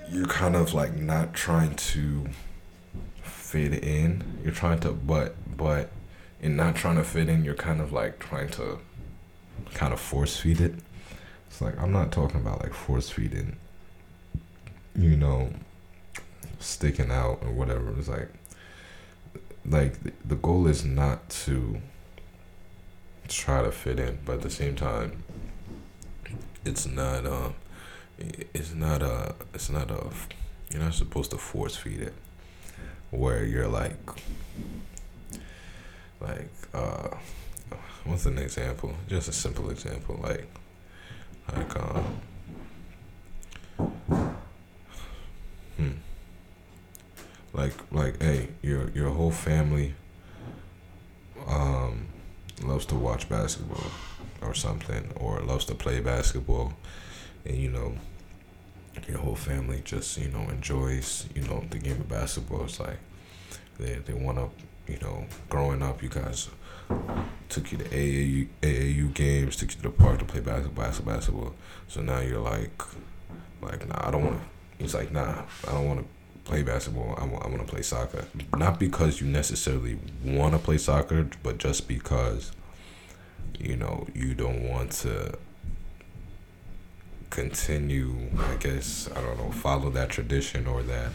you're 0.10 0.28
kind 0.28 0.56
of 0.56 0.74
like 0.74 0.96
not 0.96 1.34
trying 1.34 1.76
to 1.76 2.28
fit 3.22 3.84
in. 3.84 4.24
You're 4.44 4.54
trying 4.54 4.80
to, 4.80 4.92
but 4.92 5.36
but 5.56 5.90
in 6.42 6.56
not 6.56 6.76
trying 6.76 6.96
to 6.98 7.04
fit 7.04 7.30
in, 7.30 7.44
you're 7.44 7.56
kind 7.56 7.82
of 7.82 7.92
like 7.92 8.20
trying 8.20 8.50
to 8.50 8.80
kind 9.74 9.94
of 9.94 10.00
force 10.00 10.38
feed 10.38 10.62
it. 10.62 10.76
It's 11.48 11.62
like 11.62 11.80
I'm 11.82 11.92
not 11.92 12.12
talking 12.12 12.42
about 12.42 12.62
like 12.62 12.74
force 12.74 13.10
feeding, 13.10 13.58
you 14.96 15.16
know, 15.16 15.52
sticking 16.60 17.12
out 17.12 17.40
or 17.44 17.52
whatever. 17.52 17.94
It's 17.98 18.08
like 18.08 18.30
like 19.66 19.96
the 20.26 20.36
goal 20.36 20.68
is 20.68 20.86
not 20.86 21.30
to 21.30 21.82
try 23.28 23.62
to 23.62 23.72
fit 23.72 24.00
in, 24.00 24.20
but 24.26 24.36
at 24.36 24.42
the 24.42 24.50
same 24.50 24.76
time, 24.76 25.24
it's 26.66 26.86
not 26.86 27.26
um 27.26 27.56
it's 28.20 28.74
not 28.74 29.02
a 29.02 29.36
it's 29.54 29.70
not 29.70 29.92
a 29.92 30.10
you're 30.72 30.82
not 30.82 30.94
supposed 30.94 31.32
to 31.32 31.38
force 31.38 31.76
feed 31.76 32.02
it 32.02 32.14
where 33.12 33.46
you're 33.46 33.68
like 33.68 33.98
like 36.20 36.50
uh 36.74 37.10
what's 38.06 38.26
an 38.26 38.38
example? 38.38 38.94
Just 39.08 39.28
a 39.28 39.34
simple 39.34 39.70
example 39.70 40.20
like 40.22 40.48
like 41.54 41.76
um 41.78 42.22
hmm. 45.78 45.92
Like 47.54 47.74
like 47.92 48.22
hey 48.22 48.50
your 48.62 48.90
your 48.92 49.10
whole 49.10 49.32
family 49.32 49.94
um 51.48 52.08
loves 52.64 52.86
to 52.88 52.96
watch 52.96 53.30
basketball 53.30 53.92
or 54.42 54.54
something 54.54 55.12
or 55.16 55.42
loves 55.42 55.66
to 55.66 55.76
play 55.76 56.00
basketball 56.00 56.74
and 57.48 57.58
you 57.58 57.70
know 57.70 57.96
your 59.08 59.20
whole 59.20 59.36
family 59.36 59.82
just 59.86 60.18
you 60.18 60.30
know 60.30 60.50
enjoys 60.50 61.28
you 61.36 61.42
know 61.44 61.64
the 61.70 61.80
game 61.80 62.00
of 62.00 62.10
basketball. 62.10 62.66
It's 62.66 62.80
like 62.80 63.00
they 63.80 63.96
they 63.96 64.14
want 64.14 64.38
to 64.38 64.92
you 64.92 65.00
know 65.00 65.26
growing 65.50 65.82
up 65.82 66.04
you 66.04 66.10
guys 66.10 66.50
took 67.50 67.72
you 67.72 67.78
to 67.78 67.86
AAU 67.86 68.48
AAU 68.62 69.14
games, 69.14 69.56
took 69.56 69.72
you 69.72 69.78
to 69.78 69.84
the 69.84 69.90
park 69.90 70.20
to 70.20 70.26
play 70.26 70.42
basketball, 70.42 70.86
basketball, 70.86 71.14
basketball. 71.16 71.56
So 71.88 72.02
now 72.02 72.20
you're 72.20 72.40
like 72.42 72.82
like 73.62 73.88
nah, 73.88 74.08
I 74.08 74.12
don't 74.12 74.24
want 74.24 74.40
to. 74.40 74.84
He's 74.84 74.94
like 74.94 75.12
nah, 75.12 75.44
I 75.68 75.72
don't 75.72 75.88
want 75.88 76.00
to 76.00 76.06
play 76.44 76.64
basketball. 76.64 77.16
I 77.18 77.26
want 77.26 77.46
I 77.46 77.48
want 77.50 77.66
to 77.66 77.68
play 77.68 77.82
soccer. 77.82 78.26
Not 78.58 78.80
because 78.80 79.22
you 79.22 79.28
necessarily 79.28 80.00
want 80.24 80.54
to 80.54 80.60
play 80.60 80.78
soccer, 80.78 81.28
but 81.44 81.58
just 81.58 81.88
because 81.88 82.52
you 83.60 83.76
know 83.76 84.08
you 84.14 84.34
don't 84.34 84.64
want 84.70 84.92
to 84.92 85.38
continue 87.30 88.16
i 88.40 88.56
guess 88.56 89.10
i 89.16 89.22
don't 89.22 89.38
know 89.38 89.52
follow 89.52 89.90
that 89.90 90.10
tradition 90.10 90.66
or 90.68 90.82
that 90.84 91.12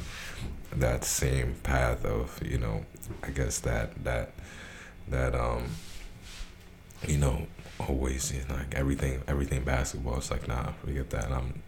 that 0.77 1.05
same 1.05 1.55
path 1.63 2.05
of 2.05 2.41
you 2.45 2.59
know 2.59 2.85
i 3.23 3.31
guess 3.31 3.59
that 3.61 3.93
that 4.05 4.33
that 5.09 5.35
um 5.35 5.65
you 7.07 7.19
know 7.19 7.47
always 7.81 8.33
you 8.33 8.41
know, 8.49 8.55
like 8.55 8.75
everything 8.75 9.23
everything 9.27 9.63
basketball 9.65 10.19
it's 10.19 10.31
like 10.31 10.47
nah 10.47 10.71
forget 10.85 11.11
that. 11.11 11.33
I'm 11.33 11.63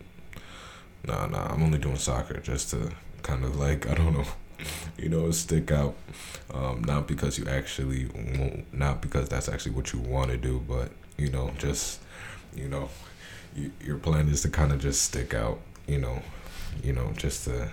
nah 1.07 1.27
nah 1.27 1.53
i'm 1.53 1.63
only 1.63 1.79
doing 1.79 1.97
soccer 1.97 2.41
just 2.41 2.71
to 2.71 2.91
kind 3.23 3.45
of 3.45 3.57
like 3.57 3.89
i 3.91 3.95
don't 3.95 4.13
know 4.13 4.25
you 4.99 5.09
know 5.09 5.31
stick 5.31 5.71
out 5.71 5.95
um 6.53 6.83
not 6.85 7.07
because 7.07 7.39
you 7.39 7.47
actually 7.47 8.09
not 8.73 9.01
because 9.03 9.29
that's 9.29 9.49
actually 9.49 9.73
what 9.73 9.93
you 9.93 9.99
want 9.99 10.31
to 10.31 10.37
do 10.37 10.63
but 10.67 10.91
you 11.17 11.31
know 11.31 11.51
just 11.59 12.01
you 12.55 12.69
know 12.69 12.89
you, 13.55 13.73
your 13.81 13.99
plan 13.99 14.29
is 14.29 14.43
to 14.43 14.49
kind 14.49 14.73
of 14.73 14.81
just 14.81 15.03
stick 15.03 15.35
out, 15.35 15.61
you 15.87 15.99
know, 15.99 16.23
you 16.83 16.93
know, 16.93 17.13
just 17.17 17.45
to 17.45 17.71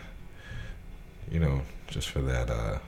you 1.30 1.40
know, 1.40 1.62
just 1.88 2.10
for 2.10 2.22
that, 2.22 2.50
uh, 2.50 2.80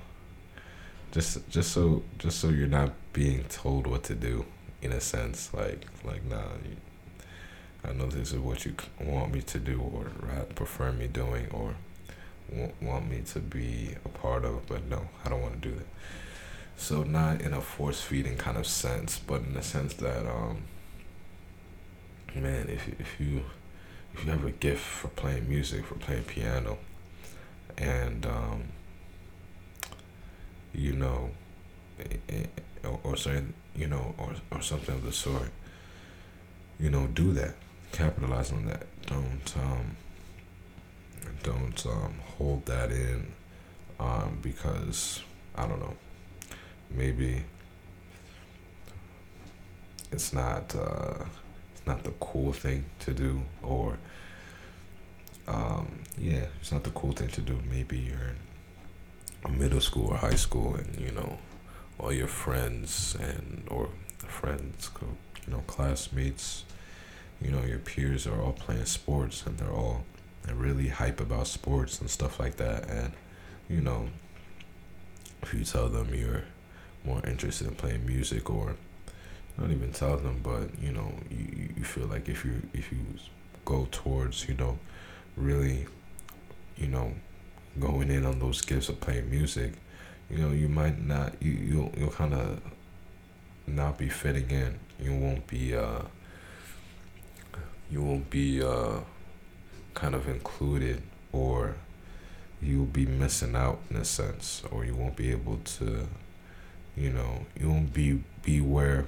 just 1.12 1.47
just 1.49 1.71
so 1.71 2.03
just 2.17 2.39
so 2.39 2.49
you're 2.49 2.67
not 2.67 2.91
being 3.13 3.43
told 3.45 3.88
what 3.88 4.03
to 4.03 4.15
do, 4.15 4.45
in 4.82 4.91
a 4.91 4.99
sense, 5.01 5.53
like 5.53 5.88
like 6.03 6.23
nah. 6.25 6.43
You, 6.65 6.75
I 7.86 7.91
know 7.91 8.08
this 8.08 8.32
is 8.32 8.39
what 8.39 8.65
you 8.65 8.75
want 9.01 9.34
me 9.34 9.41
to 9.41 9.60
do, 9.60 9.82
or 9.82 10.06
prefer 10.56 10.91
me 10.93 11.08
doing, 11.08 11.47
or 11.51 11.75
want 12.82 13.10
me 13.10 13.21
to 13.25 13.39
be 13.39 13.95
a 14.06 14.10
part 14.10 14.45
of, 14.45 14.65
but 14.67 14.86
no, 14.86 15.08
I 15.25 15.29
don't 15.29 15.41
want 15.41 15.62
to 15.62 15.69
do 15.69 15.75
that. 15.75 15.88
So 16.77 17.03
not 17.03 17.41
in 17.41 17.53
a 17.53 17.62
force 17.62 18.01
feeding 18.01 18.38
kind 18.38 18.58
of 18.58 18.67
sense, 18.67 19.19
but 19.19 19.41
in 19.41 19.53
the 19.53 19.62
sense 19.62 19.93
that, 19.95 20.25
um, 20.27 20.63
man, 22.43 22.67
if 22.69 22.88
if 22.99 23.19
you 23.19 23.43
if 24.13 24.25
you 24.25 24.32
have 24.32 24.45
a 24.45 24.51
gift 24.51 24.82
for 24.82 25.08
playing 25.10 25.47
music, 25.49 25.86
for 25.86 25.95
playing 25.95 26.23
piano, 26.23 26.77
and 27.77 28.25
um, 28.25 28.63
you 30.73 30.93
know, 30.93 31.32
or, 32.84 32.99
or 33.03 33.17
saying, 33.17 33.53
you 33.75 33.88
know, 33.88 34.13
or 34.17 34.34
or 34.51 34.62
something 34.62 34.95
of 34.95 35.03
the 35.03 35.13
sort, 35.13 35.49
you 36.79 36.89
know, 36.89 37.08
do 37.08 37.32
that, 37.34 37.56
capitalize 37.91 38.51
on 38.51 38.65
that. 38.65 38.86
Don't 39.08 39.53
um, 39.58 39.95
don't 41.41 41.86
um, 41.86 42.15
hold 42.38 42.65
that 42.65 42.91
in 42.91 43.32
um, 43.99 44.39
because 44.41 45.23
I 45.56 45.65
don't 45.65 45.79
know 45.79 45.95
maybe 46.95 47.43
it's 50.12 50.34
not 50.34 50.75
uh, 50.75 51.25
not 51.86 52.04
the 52.04 52.12
cool 52.19 52.54
thing 52.54 52.86
to 53.00 53.13
do 53.13 53.41
or 53.62 53.98
um, 55.48 56.00
yeah 56.17 56.46
it's 56.62 56.72
not 56.72 56.84
the 56.84 56.89
cool 56.91 57.12
thing 57.12 57.28
to 57.30 57.41
do. 57.41 57.60
Maybe 57.69 57.98
you're 57.98 58.36
in 59.46 59.60
middle 59.60 59.82
school 59.82 60.12
or 60.12 60.17
high 60.17 60.36
school 60.36 60.76
and 60.76 60.98
you 61.00 61.12
know 61.12 61.38
all 62.00 62.13
your 62.13 62.28
friends 62.28 63.15
and 63.19 63.63
or 63.69 63.89
friends 64.17 64.89
you 65.46 65.54
know 65.54 65.63
classmates 65.67 66.63
you 67.41 67.52
know 67.52 67.62
your 67.63 67.80
peers 67.80 68.26
are 68.26 68.41
all 68.41 68.54
playing 68.54 68.86
sports 68.86 69.46
and 69.46 69.58
they're 69.58 69.72
all 69.72 70.04
really 70.54 70.88
hype 70.88 71.19
about 71.19 71.48
sports 71.48 72.00
and 72.00 72.10
stuff 72.10 72.39
like 72.39 72.58
that. 72.58 72.89
And 72.89 73.13
you 73.69 73.82
know 73.82 74.08
if 75.41 75.54
you 75.54 75.63
tell 75.63 75.89
them 75.89 76.13
you're 76.13 76.43
more 77.04 77.22
interested 77.28 77.67
in 77.67 77.76
playing 77.76 78.06
music 78.06 78.50
or 78.50 78.76
not 79.57 79.69
even 79.71 79.91
tell 79.91 80.17
them 80.17 80.39
but 80.43 80.69
you 80.81 80.91
know 80.91 81.13
you, 81.29 81.69
you 81.77 81.83
feel 81.83 82.07
like 82.07 82.27
if 82.27 82.43
you 82.43 82.61
if 82.73 82.91
you 82.91 82.99
go 83.65 83.87
towards 83.91 84.47
you 84.47 84.55
know 84.55 84.77
really 85.37 85.85
you 86.77 86.87
know 86.87 87.13
going 87.79 88.11
in 88.11 88.25
on 88.25 88.39
those 88.39 88.61
gifts 88.61 88.89
of 88.89 88.99
playing 88.99 89.29
music 89.29 89.73
you 90.29 90.37
know 90.37 90.51
you 90.51 90.67
might 90.67 91.03
not 91.03 91.33
you 91.41 91.51
you'll, 91.51 91.91
you'll 91.97 92.09
kind 92.09 92.33
of 92.33 92.59
not 93.67 93.97
be 93.97 94.09
fitting 94.09 94.49
in. 94.49 94.79
You 94.99 95.15
won't 95.15 95.47
be 95.47 95.75
uh 95.75 96.01
you 97.91 98.01
won't 98.01 98.29
be 98.29 98.63
uh 98.63 98.99
kind 99.93 100.15
of 100.15 100.27
included 100.27 101.01
or 101.31 101.75
you'll 102.61 102.85
be 102.85 103.05
missing 103.05 103.55
out 103.55 103.79
in 103.89 103.97
a 103.97 104.05
sense 104.05 104.63
or 104.71 104.85
you 104.85 104.95
won't 104.95 105.15
be 105.15 105.31
able 105.31 105.57
to 105.57 106.07
you 106.95 107.09
know 107.09 107.45
you 107.59 107.69
won't 107.69 107.93
be 107.93 108.23
be 108.41 108.61
where 108.61 109.05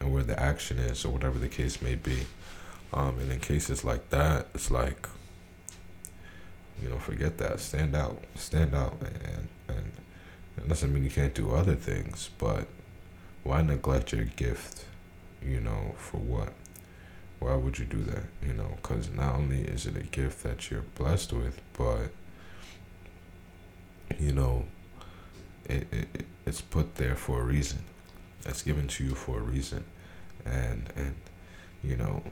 and 0.00 0.12
where 0.12 0.22
the 0.22 0.38
action 0.40 0.78
is 0.78 1.04
or 1.04 1.10
whatever 1.10 1.38
the 1.38 1.48
case 1.48 1.80
may 1.80 1.94
be. 1.94 2.26
Um 2.92 3.18
and 3.18 3.30
in 3.32 3.40
cases 3.40 3.84
like 3.84 4.10
that 4.10 4.48
it's 4.54 4.70
like 4.70 5.08
you 6.82 6.88
know 6.88 6.98
forget 6.98 7.38
that. 7.38 7.60
Stand 7.60 7.94
out. 7.94 8.22
Stand 8.34 8.74
out. 8.74 8.96
And 9.00 9.48
and 9.68 9.92
it 10.58 10.68
doesn't 10.68 10.92
mean 10.92 11.04
you 11.04 11.10
can't 11.10 11.34
do 11.34 11.54
other 11.54 11.74
things 11.74 12.30
but 12.38 12.66
why 13.42 13.62
neglect 13.62 14.12
your 14.12 14.24
gift 14.24 14.84
you 15.42 15.60
know 15.60 15.94
for 15.98 16.18
what? 16.18 16.52
Why 17.40 17.56
would 17.56 17.78
you 17.78 17.84
do 17.84 18.02
that 18.04 18.24
you 18.46 18.52
know? 18.54 18.76
Because 18.76 19.10
not 19.10 19.34
only 19.34 19.62
is 19.62 19.86
it 19.86 19.96
a 19.96 20.02
gift 20.02 20.42
that 20.42 20.70
you're 20.70 20.84
blessed 20.94 21.32
with 21.32 21.60
but 21.76 22.10
you 24.18 24.32
know 24.32 24.64
it, 25.68 25.86
it 25.92 26.26
it's 26.46 26.60
put 26.60 26.96
there 26.96 27.16
for 27.16 27.40
a 27.40 27.44
reason. 27.44 27.80
It's 28.46 28.62
given 28.62 28.88
to 28.88 29.04
you 29.04 29.14
for 29.14 29.38
a 29.38 29.42
reason, 29.42 29.84
and 30.44 30.92
and 30.96 31.14
you 31.82 31.96
know 31.96 32.22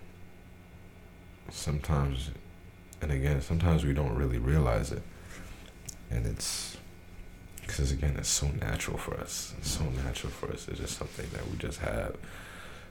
sometimes, 1.50 2.30
and 3.00 3.10
again 3.10 3.40
sometimes 3.40 3.84
we 3.84 3.92
don't 3.92 4.14
really 4.14 4.38
realize 4.38 4.92
it, 4.92 5.02
and 6.10 6.26
it's 6.26 6.76
because 7.60 7.92
again 7.92 8.16
it's 8.18 8.28
so 8.28 8.48
natural 8.60 8.98
for 8.98 9.14
us. 9.18 9.54
It's 9.58 9.70
so 9.70 9.84
natural 10.04 10.32
for 10.32 10.52
us. 10.52 10.68
It's 10.68 10.80
just 10.80 10.98
something 10.98 11.28
that 11.32 11.48
we 11.50 11.56
just 11.56 11.78
have, 11.80 12.16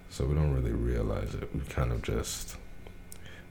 so 0.09 0.25
we 0.25 0.35
don't 0.35 0.53
really 0.53 0.73
realize 0.73 1.33
it. 1.35 1.53
We 1.53 1.61
kind 1.61 1.91
of 1.91 2.01
just. 2.01 2.57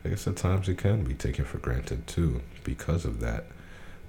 I 0.02 0.09
guess 0.09 0.26
at 0.26 0.37
times 0.37 0.66
it 0.66 0.78
can 0.78 1.04
be 1.04 1.12
taken 1.12 1.44
for 1.44 1.59
granted 1.59 2.06
too 2.06 2.40
because 2.64 3.04
of 3.04 3.20
that 3.20 3.44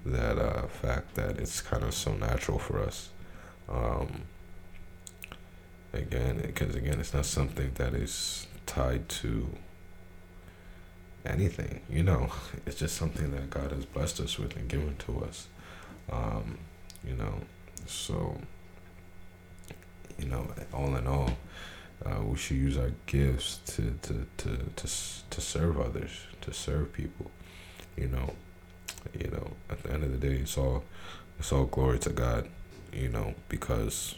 that 0.06 0.38
uh, 0.38 0.68
fact 0.68 1.16
that 1.16 1.38
it's 1.38 1.62
kind 1.62 1.84
of 1.84 1.94
so 1.94 2.14
natural 2.14 2.58
for 2.58 2.80
us. 2.80 3.10
Um, 3.70 4.24
again, 5.94 6.42
because 6.42 6.76
again, 6.76 7.00
it's 7.00 7.14
not 7.14 7.26
something 7.26 7.72
that 7.76 7.94
is 7.94 8.48
tied 8.66 9.10
to 9.10 9.50
anything. 11.26 11.82
You 11.90 12.04
know, 12.04 12.32
it's 12.66 12.80
just 12.80 12.96
something 12.96 13.32
that 13.32 13.50
God 13.50 13.72
has 13.72 13.86
blessed 13.86 14.20
us 14.20 14.38
with 14.38 14.56
and 14.56 14.68
given 14.68 14.96
to 15.06 15.24
us. 15.26 15.48
Um, 16.12 16.58
you 17.06 17.16
know, 17.16 17.42
so 17.86 18.38
you 20.22 20.28
know, 20.28 20.48
all 20.74 20.96
in 20.96 21.08
all, 21.08 21.32
uh, 22.06 22.22
we 22.24 22.38
should 22.38 22.58
use 22.58 22.78
our 22.78 22.92
gifts 23.06 23.60
to, 23.66 23.94
to, 24.02 24.26
to, 24.38 24.58
to, 24.76 24.88
to 25.30 25.42
serve 25.42 25.80
others, 25.80 26.12
to 26.42 26.54
serve 26.54 26.94
people. 26.94 27.32
You 27.98 28.08
know, 28.08 28.34
you 29.18 29.30
know, 29.30 29.52
at 29.70 29.84
the 29.84 29.92
end 29.92 30.04
of 30.04 30.12
the 30.12 30.18
day, 30.18 30.36
it's 30.36 30.58
all 30.58 30.84
it's 31.40 31.52
all 31.52 31.66
glory 31.66 32.00
to 32.00 32.10
God. 32.10 32.48
You 32.94 33.10
know, 33.10 33.36
because 33.50 34.16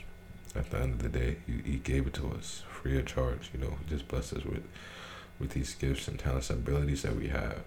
at 0.56 0.70
the 0.70 0.80
end 0.80 0.94
of 0.94 1.04
the 1.04 1.10
day, 1.10 1.38
He, 1.46 1.72
he 1.72 1.78
gave 1.78 2.08
it 2.08 2.14
to 2.16 2.32
us 2.32 2.64
free 2.70 2.98
of 2.98 3.06
charge. 3.06 3.50
You 3.54 3.60
know, 3.60 3.78
He 3.84 3.90
just 3.90 4.08
blessed 4.08 4.34
us 4.34 4.46
with 4.46 4.64
with 5.40 5.52
these 5.52 5.74
gifts 5.76 6.08
and 6.08 6.20
talents 6.20 6.50
and 6.50 6.60
abilities 6.60 7.02
that 7.02 7.16
we 7.16 7.28
have, 7.30 7.62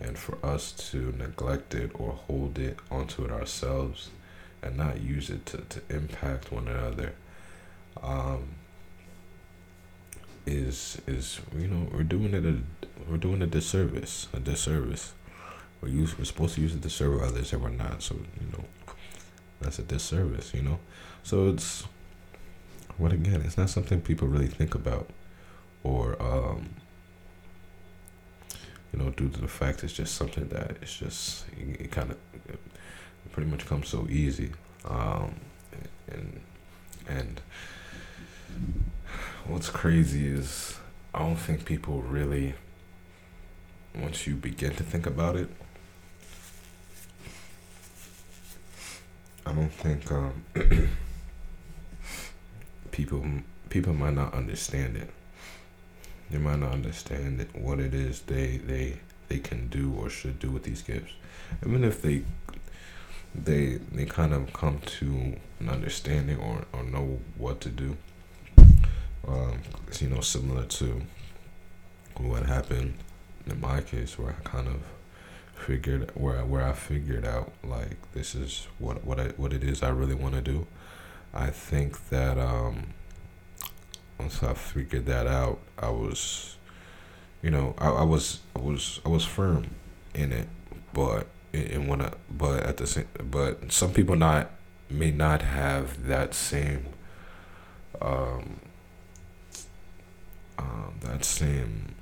and 0.00 0.18
for 0.18 0.38
us 0.44 0.72
to 0.72 1.12
neglect 1.18 1.74
it 1.74 1.90
or 1.94 2.12
hold 2.12 2.58
it 2.58 2.78
onto 2.90 3.24
it 3.24 3.30
ourselves 3.30 4.10
and 4.62 4.76
not 4.76 5.00
use 5.00 5.28
it 5.28 5.44
to, 5.46 5.58
to 5.58 5.82
impact 5.90 6.50
one 6.52 6.68
another 6.68 7.12
um, 8.02 8.44
is 10.46 11.00
is 11.06 11.40
you 11.56 11.68
know 11.68 11.88
we're 11.92 12.02
doing 12.02 12.32
it 12.32 12.44
a 12.44 12.58
we're 13.10 13.16
doing 13.16 13.42
a 13.42 13.46
disservice 13.46 14.28
a 14.32 14.40
disservice 14.40 15.12
we're, 15.82 15.88
use, 15.88 16.16
we're 16.16 16.24
supposed 16.24 16.54
to 16.54 16.60
use 16.60 16.74
it 16.74 16.82
to 16.82 16.90
serve 16.90 17.20
others 17.20 17.52
and 17.52 17.62
we're 17.62 17.70
not. 17.70 18.02
So, 18.02 18.14
you 18.14 18.46
know, 18.52 18.64
that's 19.60 19.78
a 19.78 19.82
disservice, 19.82 20.54
you 20.54 20.62
know? 20.62 20.78
So 21.24 21.48
it's, 21.48 21.84
what 23.02 23.12
again, 23.12 23.42
it's 23.44 23.58
not 23.58 23.68
something 23.68 24.00
people 24.00 24.28
really 24.28 24.46
think 24.46 24.76
about 24.76 25.10
or, 25.82 26.16
um, 26.22 26.70
you 28.92 28.98
know, 29.00 29.10
due 29.10 29.28
to 29.28 29.40
the 29.40 29.48
fact 29.48 29.82
it's 29.82 29.92
just 29.92 30.14
something 30.14 30.46
that 30.48 30.76
it's 30.80 30.96
just, 30.96 31.46
it, 31.58 31.80
it 31.80 31.90
kind 31.90 32.12
of, 32.12 32.18
pretty 33.32 33.50
much 33.50 33.66
comes 33.66 33.88
so 33.88 34.06
easy. 34.08 34.52
Um, 34.84 35.34
and, 36.08 36.40
and 37.08 37.40
what's 39.46 39.68
crazy 39.68 40.28
is 40.28 40.78
I 41.12 41.20
don't 41.20 41.36
think 41.36 41.64
people 41.64 42.02
really, 42.02 42.54
once 44.00 44.28
you 44.28 44.36
begin 44.36 44.76
to 44.76 44.84
think 44.84 45.06
about 45.06 45.34
it, 45.34 45.48
I 49.44 49.52
don't 49.52 49.72
think 49.72 50.12
um, 50.12 50.44
people 52.92 53.24
people 53.68 53.92
might 53.92 54.14
not 54.14 54.32
understand 54.34 54.96
it. 54.96 55.10
They 56.30 56.38
might 56.38 56.60
not 56.60 56.72
understand 56.72 57.40
it, 57.40 57.54
what 57.54 57.80
it 57.80 57.92
is 57.92 58.22
they 58.22 58.58
they 58.58 58.98
they 59.28 59.38
can 59.38 59.68
do 59.68 59.92
or 59.98 60.08
should 60.08 60.38
do 60.38 60.50
with 60.50 60.62
these 60.62 60.82
gifts. 60.82 61.12
Even 61.66 61.82
if 61.84 62.00
they 62.00 62.24
they 63.34 63.78
they 63.90 64.04
kind 64.04 64.32
of 64.32 64.52
come 64.52 64.78
to 64.80 65.36
an 65.60 65.68
understanding 65.68 66.38
or, 66.38 66.64
or 66.72 66.84
know 66.84 67.20
what 67.36 67.60
to 67.62 67.68
do. 67.68 67.96
Um, 69.26 69.60
you 70.00 70.08
know, 70.08 70.20
similar 70.20 70.64
to 70.64 71.02
what 72.16 72.44
happened 72.44 72.94
in 73.46 73.60
my 73.60 73.80
case, 73.80 74.18
where 74.18 74.30
I 74.38 74.48
kind 74.48 74.68
of 74.68 74.82
figured 75.54 76.10
where 76.14 76.44
where 76.44 76.66
I 76.66 76.72
figured 76.72 77.24
out 77.24 77.52
like 77.62 77.96
this 78.12 78.34
is 78.34 78.66
what 78.78 79.04
what 79.04 79.20
I, 79.20 79.28
what 79.36 79.52
it 79.52 79.62
is 79.62 79.82
I 79.82 79.90
really 79.90 80.14
want 80.14 80.34
to 80.34 80.40
do. 80.40 80.66
I 81.34 81.48
think 81.48 82.08
that 82.10 82.38
um, 82.38 82.88
once 84.18 84.42
I 84.42 84.54
figured 84.54 85.06
that 85.06 85.26
out, 85.26 85.60
I 85.78 85.88
was, 85.88 86.56
you 87.42 87.50
know, 87.50 87.74
I, 87.78 87.88
I 87.88 88.02
was 88.02 88.40
I 88.54 88.60
was 88.60 89.00
I 89.04 89.08
was 89.08 89.24
firm 89.24 89.70
in 90.14 90.32
it, 90.32 90.48
but 90.92 91.26
and 91.54 91.88
wanna, 91.88 92.12
but 92.30 92.62
at 92.64 92.76
the 92.76 92.86
same, 92.86 93.08
but 93.30 93.72
some 93.72 93.92
people 93.92 94.16
not 94.16 94.50
may 94.90 95.10
not 95.10 95.42
have 95.42 96.06
that 96.06 96.34
same, 96.34 96.86
um, 98.00 98.60
um 100.58 100.94
that 101.00 101.24
same, 101.24 101.94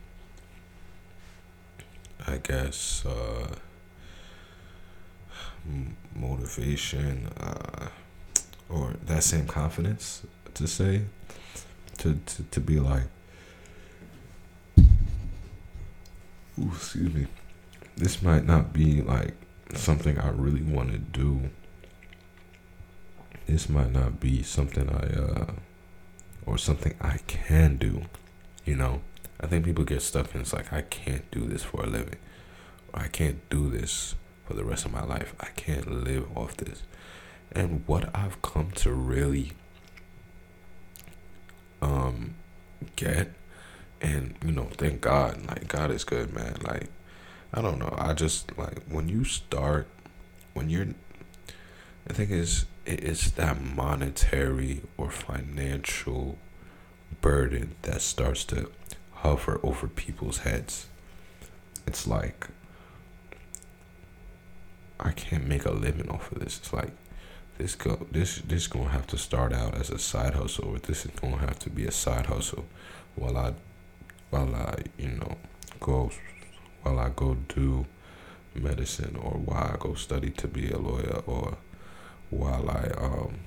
I 2.26 2.39
guess, 2.39 3.05
uh, 3.07 3.55
motivation, 6.14 7.28
uh, 7.39 7.89
or 8.70 8.94
that 9.06 9.22
same 9.22 9.46
confidence 9.46 10.22
to 10.54 10.66
say, 10.66 11.02
to 11.98 12.18
to, 12.26 12.42
to 12.44 12.60
be 12.60 12.78
like, 12.80 13.04
ooh, 16.58 16.72
excuse 16.74 17.12
me 17.12 17.26
this 18.00 18.22
might 18.22 18.46
not 18.46 18.72
be 18.72 19.02
like 19.02 19.34
something 19.74 20.18
I 20.18 20.30
really 20.30 20.62
want 20.62 20.90
to 20.92 20.98
do. 20.98 21.50
This 23.46 23.68
might 23.68 23.92
not 23.92 24.18
be 24.18 24.42
something 24.42 24.88
I 24.88 25.20
uh 25.20 25.52
or 26.46 26.56
something 26.56 26.94
I 26.98 27.18
can 27.26 27.76
do. 27.76 28.02
You 28.64 28.76
know, 28.76 29.02
I 29.38 29.46
think 29.46 29.66
people 29.66 29.84
get 29.84 30.00
stuck 30.00 30.32
and 30.32 30.40
it's 30.40 30.54
like 30.54 30.72
I 30.72 30.80
can't 30.80 31.30
do 31.30 31.44
this 31.44 31.62
for 31.62 31.82
a 31.82 31.86
living. 31.86 32.16
I 32.94 33.08
can't 33.08 33.48
do 33.50 33.68
this 33.68 34.14
for 34.46 34.54
the 34.54 34.64
rest 34.64 34.86
of 34.86 34.92
my 34.92 35.04
life. 35.04 35.34
I 35.38 35.48
can't 35.56 36.02
live 36.02 36.26
off 36.34 36.56
this. 36.56 36.82
And 37.53 37.82
what 37.86 38.14
I've 38.14 38.40
come 38.42 38.70
to 38.72 38.92
really 38.92 39.53
um 41.82 42.34
get 42.96 43.32
and 44.01 44.34
you 44.44 44.53
know, 44.53 44.68
thank 44.76 45.01
God, 45.01 45.46
like 45.46 45.68
God 45.68 45.90
is 45.90 46.05
good, 46.05 46.32
man. 46.32 46.57
Like 46.62 46.88
I 47.53 47.61
don't 47.61 47.78
know. 47.78 47.94
I 47.98 48.12
just 48.14 48.57
like 48.57 48.82
when 48.88 49.09
you 49.09 49.24
start, 49.24 49.88
when 50.55 50.70
you're, 50.70 50.86
the 52.07 52.14
thing 52.14 52.30
is, 52.30 52.66
it's 52.86 53.30
that 53.32 53.61
monetary 53.61 54.82
or 54.96 55.11
financial 55.11 56.38
burden 57.20 57.74
that 57.82 58.03
starts 58.03 58.44
to 58.46 58.70
hover 59.14 59.61
over 59.62 59.88
people's 59.88 60.38
heads. 60.38 60.86
It's 61.86 62.07
like, 62.07 62.48
I 64.98 65.12
can't 65.12 65.46
make 65.46 65.64
a 65.64 65.72
living 65.72 66.09
off 66.09 66.30
of 66.32 66.40
this. 66.40 66.59
It's 66.59 66.72
like, 66.72 66.92
this 67.61 67.74
go 67.74 68.06
this 68.11 68.38
this 68.38 68.66
gonna 68.66 68.88
have 68.88 69.06
to 69.08 69.18
start 69.18 69.52
out 69.52 69.74
as 69.74 69.90
a 69.90 69.98
side 69.98 70.34
hustle, 70.34 70.68
or 70.68 70.78
this 70.78 71.04
is 71.04 71.11
gonna 71.20 71.36
have 71.36 71.58
to 71.58 71.70
be 71.70 71.84
a 71.84 71.90
side 71.92 72.26
hustle, 72.26 72.64
while 73.16 73.36
I, 73.36 73.52
while 74.30 74.54
I 74.54 74.82
you 74.96 75.11
know 75.11 75.36
go 75.78 76.11
while 76.82 76.98
I 76.98 77.11
go 77.11 77.36
do 77.48 77.86
medicine 78.54 79.16
or 79.16 79.32
while 79.32 79.72
I 79.74 79.76
go 79.78 79.94
study 79.94 80.30
to 80.30 80.48
be 80.48 80.70
a 80.70 80.78
lawyer 80.78 81.22
or 81.26 81.58
while 82.30 82.68
I 82.70 82.90
um, 82.96 83.40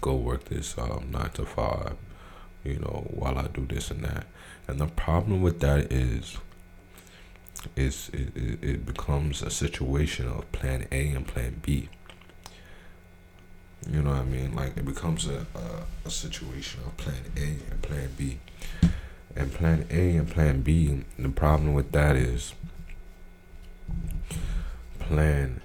go 0.00 0.16
work 0.16 0.44
this 0.46 0.76
um, 0.76 1.10
nine 1.10 1.30
to 1.30 1.44
five, 1.46 1.96
you 2.64 2.78
know, 2.80 3.06
while 3.10 3.38
I 3.38 3.46
do 3.46 3.64
this 3.66 3.90
and 3.90 4.04
that. 4.04 4.26
And 4.66 4.80
the 4.80 4.86
problem 4.86 5.40
with 5.40 5.60
that 5.60 5.92
is, 5.92 6.38
is 7.76 8.10
it, 8.12 8.36
it, 8.36 8.64
it 8.64 8.86
becomes 8.86 9.42
a 9.42 9.50
situation 9.50 10.26
of 10.26 10.50
plan 10.52 10.86
A 10.90 11.10
and 11.10 11.26
plan 11.26 11.60
B. 11.62 11.88
You 13.90 14.02
know 14.02 14.10
what 14.10 14.20
I 14.20 14.24
mean? 14.24 14.54
Like 14.54 14.76
it 14.76 14.84
becomes 14.84 15.26
a, 15.26 15.46
a, 15.54 16.06
a 16.06 16.10
situation 16.10 16.80
of 16.86 16.96
plan 16.96 17.22
A 17.36 17.58
and 17.70 17.82
plan 17.82 18.10
B 18.16 18.38
and 19.36 19.52
plan 19.52 19.86
A 19.90 20.16
and 20.16 20.28
plan 20.30 20.62
B. 20.62 21.04
The 21.18 21.28
problem 21.28 21.74
with 21.74 21.92
that 21.92 22.16
is 22.16 22.54
plan 24.98 25.60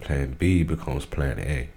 plan 0.00 0.36
B 0.38 0.62
becomes 0.62 1.04
plan 1.04 1.38
A. 1.40 1.68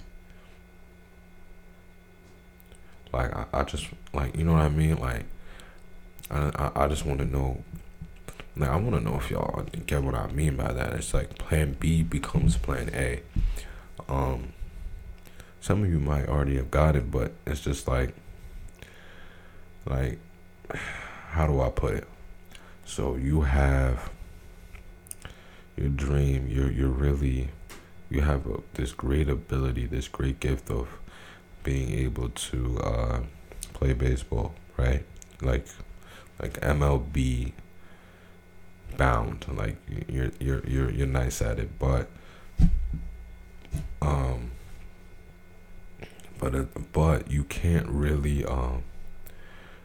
Like 3.11 3.33
I, 3.35 3.45
I 3.53 3.63
just 3.63 3.87
like 4.13 4.35
you 4.35 4.43
know 4.43 4.53
what 4.53 4.61
I 4.61 4.69
mean? 4.69 4.97
Like 4.97 5.25
I 6.29 6.51
I, 6.55 6.83
I 6.83 6.87
just 6.87 7.05
wanna 7.05 7.25
know 7.25 7.63
like 8.55 8.69
I 8.69 8.75
wanna 8.75 8.99
know 8.99 9.15
if 9.15 9.31
y'all 9.31 9.65
get 9.87 10.03
what 10.03 10.13
I 10.13 10.27
mean 10.27 10.57
by 10.57 10.71
that. 10.73 10.93
It's 10.93 11.13
like 11.13 11.39
plan 11.39 11.75
B 11.79 12.03
becomes 12.03 12.55
plan 12.55 12.91
A. 12.93 13.21
Um 14.07 14.53
some 15.61 15.83
of 15.83 15.89
you 15.89 15.99
might 15.99 16.27
already 16.27 16.55
have 16.57 16.71
got 16.71 16.95
it, 16.95 17.11
but 17.11 17.33
it's 17.45 17.61
just 17.61 17.87
like 17.87 18.13
like 19.85 20.19
how 21.29 21.47
do 21.47 21.61
I 21.61 21.69
put 21.69 21.95
it? 21.95 22.07
So 22.85 23.15
you 23.15 23.41
have 23.41 24.09
your 25.77 25.89
dream. 25.89 26.47
You're 26.49 26.71
you're 26.71 26.87
really 26.89 27.49
you 28.09 28.21
have 28.21 28.45
a, 28.47 28.61
this 28.73 28.91
great 28.91 29.29
ability, 29.29 29.85
this 29.85 30.07
great 30.07 30.39
gift 30.39 30.69
of 30.71 30.87
being 31.63 31.91
able 31.91 32.29
to 32.29 32.79
uh, 32.79 33.19
play 33.73 33.93
baseball, 33.93 34.53
right? 34.77 35.03
Like 35.41 35.67
like 36.41 36.59
MLB 36.61 37.53
bound. 38.97 39.45
Like 39.51 39.77
you're 40.07 40.31
you're 40.39 40.65
you're 40.65 40.91
you're 40.91 41.07
nice 41.07 41.41
at 41.41 41.59
it, 41.59 41.77
but 41.77 42.09
um 44.01 44.51
but 46.39 46.91
but 46.93 47.29
you 47.29 47.43
can't 47.43 47.87
really 47.87 48.43
um 48.45 48.83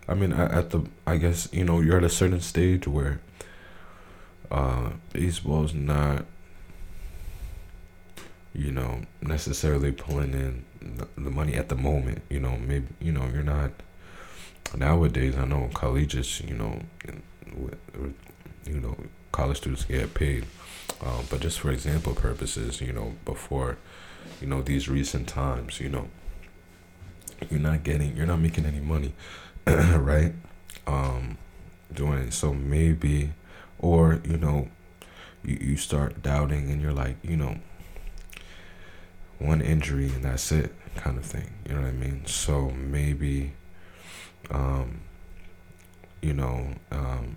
I 0.06 0.14
mean, 0.14 0.32
at 0.32 0.70
the 0.70 0.82
I 1.06 1.16
guess 1.16 1.48
you 1.52 1.64
know 1.64 1.80
you're 1.80 1.96
at 1.96 2.04
a 2.04 2.10
certain 2.10 2.40
stage 2.40 2.86
where 2.86 3.20
uh, 4.50 4.90
baseball's 5.12 5.72
not 5.72 6.26
you 8.52 8.70
know 8.70 9.02
necessarily 9.22 9.92
pulling 9.92 10.32
in 10.32 10.64
the 11.16 11.30
money 11.30 11.54
at 11.54 11.70
the 11.70 11.74
moment. 11.74 12.22
You 12.28 12.40
know, 12.40 12.56
maybe 12.58 12.88
you 13.00 13.12
know 13.12 13.26
you're 13.32 13.42
not 13.42 13.70
nowadays. 14.76 15.36
I 15.38 15.46
know 15.46 15.70
colleges, 15.72 16.40
you 16.40 16.54
know, 16.54 16.80
you 18.66 18.80
know, 18.80 18.96
college 19.32 19.58
students 19.58 19.84
get 19.84 20.12
paid, 20.12 20.44
uh, 21.02 21.22
but 21.30 21.40
just 21.40 21.60
for 21.60 21.70
example 21.70 22.14
purposes, 22.14 22.82
you 22.82 22.92
know, 22.92 23.14
before 23.24 23.78
you 24.42 24.46
know 24.46 24.60
these 24.60 24.86
recent 24.86 25.28
times, 25.28 25.80
you 25.80 25.88
know, 25.88 26.08
you're 27.50 27.60
not 27.60 27.82
getting, 27.82 28.16
you're 28.16 28.26
not 28.26 28.40
making 28.40 28.66
any 28.66 28.80
money 28.80 29.12
right? 29.66 30.34
Um, 30.86 31.38
doing 31.92 32.30
so 32.30 32.52
maybe, 32.52 33.32
or 33.78 34.20
you 34.24 34.36
know, 34.36 34.68
you 35.42 35.56
you 35.60 35.76
start 35.76 36.22
doubting 36.22 36.70
and 36.70 36.82
you're 36.82 36.92
like, 36.92 37.16
you 37.22 37.36
know, 37.36 37.56
one 39.38 39.62
injury 39.62 40.06
and 40.10 40.24
that's 40.24 40.52
it, 40.52 40.74
kind 40.96 41.16
of 41.16 41.24
thing. 41.24 41.50
You 41.66 41.74
know 41.76 41.80
what 41.80 41.88
I 41.88 41.92
mean? 41.92 42.26
So 42.26 42.70
maybe, 42.70 43.54
um, 44.50 45.00
you 46.20 46.34
know, 46.34 46.74
um, 46.90 47.36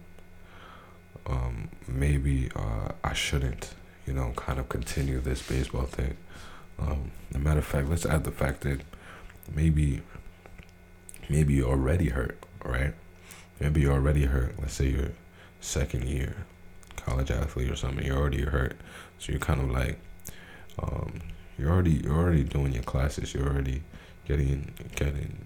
um, 1.26 1.70
maybe 1.88 2.50
uh, 2.56 2.92
I 3.06 3.14
shouldn't, 3.14 3.74
you 4.06 4.14
know, 4.14 4.34
kind 4.36 4.60
of 4.60 4.68
continue 4.68 5.22
this 5.22 5.42
baseball 5.42 5.84
thing. 5.86 6.18
Um, 6.78 7.12
a 7.34 7.40
matter 7.40 7.60
of 7.60 7.66
fact, 7.66 7.90
let's 7.90 8.06
add 8.06 8.26
the 8.26 8.32
fact 8.32 8.62
that 8.62 8.82
maybe 9.54 10.02
maybe 11.30 11.56
you're 11.56 11.70
already 11.70 12.10
hurt, 12.10 12.38
right? 12.64 12.94
Maybe 13.60 13.82
you're 13.82 13.94
already 13.94 14.26
hurt. 14.26 14.56
Let's 14.60 14.74
say 14.74 14.90
you're 14.90 15.12
second 15.60 16.06
year 16.06 16.46
college 16.96 17.32
athlete 17.32 17.72
or 17.72 17.76
something. 17.76 18.06
You're 18.06 18.18
already 18.18 18.44
hurt, 18.44 18.78
so 19.20 19.32
you're 19.32 19.40
kind 19.40 19.62
of 19.62 19.72
like, 19.72 19.98
um, 20.82 21.22
you're 21.58 21.72
already 21.72 22.02
you're 22.04 22.16
already 22.16 22.44
doing 22.44 22.74
your 22.74 22.84
classes. 22.84 23.34
You're 23.34 23.48
already 23.48 23.84
getting 24.28 24.74
getting 24.96 25.46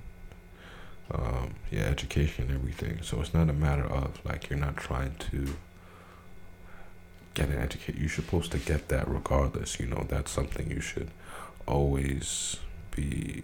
um, 1.14 1.56
education 1.72 2.46
and 2.46 2.56
everything. 2.56 3.00
So 3.02 3.22
it's 3.22 3.34
not 3.34 3.50
a 3.50 3.54
matter 3.54 3.86
of 3.86 4.20
like 4.26 4.50
you're 4.50 4.60
not 4.60 4.78
trying 4.78 5.16
to 5.32 5.56
get 7.34 7.50
an 7.50 7.60
education. 7.60 7.98
You're 8.00 8.10
supposed 8.10 8.52
to 8.52 8.58
get 8.58 8.90
that 8.90 9.08
regardless. 9.08 9.80
You 9.80 9.88
know 9.88 10.06
that's 10.10 10.32
something 10.32 10.70
you 10.70 10.82
should 10.82 11.10
always 11.68 12.58
be. 12.96 13.44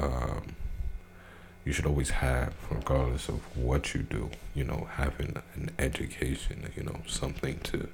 Um, 0.00 0.56
you 1.64 1.72
should 1.72 1.86
always 1.86 2.10
have, 2.10 2.54
regardless 2.70 3.28
of 3.28 3.40
what 3.56 3.94
you 3.94 4.02
do, 4.02 4.30
you 4.54 4.64
know, 4.64 4.88
having 4.94 5.36
an 5.54 5.70
education, 5.78 6.72
you 6.74 6.82
know, 6.82 6.96
something 7.06 7.58
to, 7.64 7.88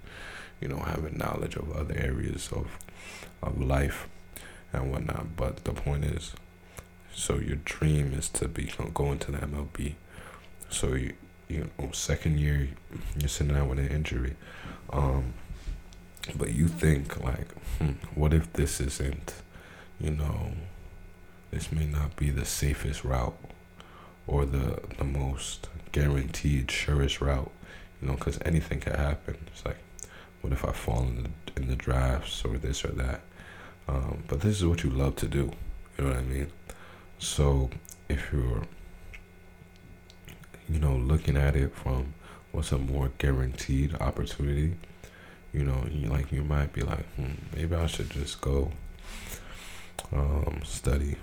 you 0.60 0.68
know, 0.68 0.78
having 0.78 1.18
knowledge 1.18 1.56
of 1.56 1.72
other 1.72 1.94
areas 1.96 2.48
of, 2.52 2.78
of 3.42 3.60
life 3.60 4.06
and 4.72 4.92
whatnot. 4.92 5.36
But 5.36 5.64
the 5.64 5.72
point 5.72 6.04
is, 6.04 6.32
so 7.12 7.38
your 7.38 7.56
dream 7.64 8.12
is 8.14 8.28
to 8.30 8.46
be 8.46 8.70
go 8.94 9.10
into 9.10 9.32
the 9.32 9.38
MLB. 9.38 9.94
So 10.70 10.94
you, 10.94 11.14
you 11.48 11.70
know, 11.78 11.90
second 11.92 12.38
year, 12.38 12.68
you're 13.18 13.28
sitting 13.28 13.56
out 13.56 13.68
with 13.68 13.80
an 13.80 13.88
injury. 13.88 14.36
Um, 14.90 15.34
but 16.36 16.52
you 16.52 16.68
think 16.68 17.22
like, 17.22 17.52
hmm, 17.78 17.92
what 18.14 18.32
if 18.32 18.52
this 18.52 18.80
isn't, 18.80 19.34
you 20.00 20.10
know, 20.10 20.52
this 21.56 21.72
may 21.72 21.86
not 21.86 22.14
be 22.16 22.28
the 22.28 22.44
safest 22.44 23.02
route 23.02 23.38
or 24.26 24.44
the 24.44 24.78
the 24.98 25.04
most 25.04 25.68
guaranteed 25.90 26.70
surest 26.70 27.22
route, 27.22 27.50
you 28.00 28.08
know, 28.08 28.14
because 28.14 28.38
anything 28.44 28.78
could 28.78 28.94
happen. 28.94 29.38
It's 29.46 29.64
like, 29.64 29.78
what 30.42 30.52
if 30.52 30.66
I 30.66 30.72
fall 30.72 31.04
in 31.04 31.22
the, 31.22 31.30
in 31.56 31.68
the 31.68 31.76
drafts 31.76 32.44
or 32.44 32.58
this 32.58 32.84
or 32.84 32.88
that? 32.88 33.22
Um, 33.88 34.24
but 34.28 34.42
this 34.42 34.56
is 34.56 34.66
what 34.66 34.84
you 34.84 34.90
love 34.90 35.16
to 35.16 35.28
do. 35.28 35.50
You 35.96 36.04
know 36.04 36.10
what 36.10 36.18
I 36.18 36.22
mean? 36.22 36.52
So 37.18 37.70
if 38.10 38.30
you're, 38.32 38.64
you 40.68 40.78
know, 40.78 40.94
looking 40.94 41.38
at 41.38 41.56
it 41.56 41.74
from 41.74 42.12
what's 42.52 42.70
a 42.70 42.76
more 42.78 43.12
guaranteed 43.16 43.94
opportunity, 43.94 44.76
you 45.54 45.64
know, 45.64 45.86
you 45.90 46.08
like 46.08 46.30
you 46.32 46.44
might 46.44 46.74
be 46.74 46.82
like, 46.82 47.06
hmm, 47.14 47.36
maybe 47.54 47.74
I 47.74 47.86
should 47.86 48.10
just 48.10 48.42
go 48.42 48.72
um, 50.12 50.60
study, 50.64 51.16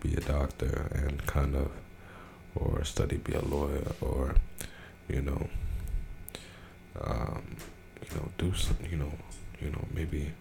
be 0.00 0.14
a 0.14 0.20
doctor, 0.20 0.90
and 0.94 1.24
kind 1.26 1.54
of, 1.54 1.70
or 2.54 2.84
study, 2.84 3.16
be 3.16 3.34
a 3.34 3.44
lawyer, 3.44 3.92
or, 4.00 4.34
you 5.08 5.22
know, 5.22 5.48
um, 7.00 7.56
you 8.02 8.16
know, 8.16 8.28
do 8.38 8.54
some, 8.54 8.76
you 8.90 8.96
know, 8.96 9.12
you 9.60 9.70
know, 9.70 9.84
maybe 9.94 10.32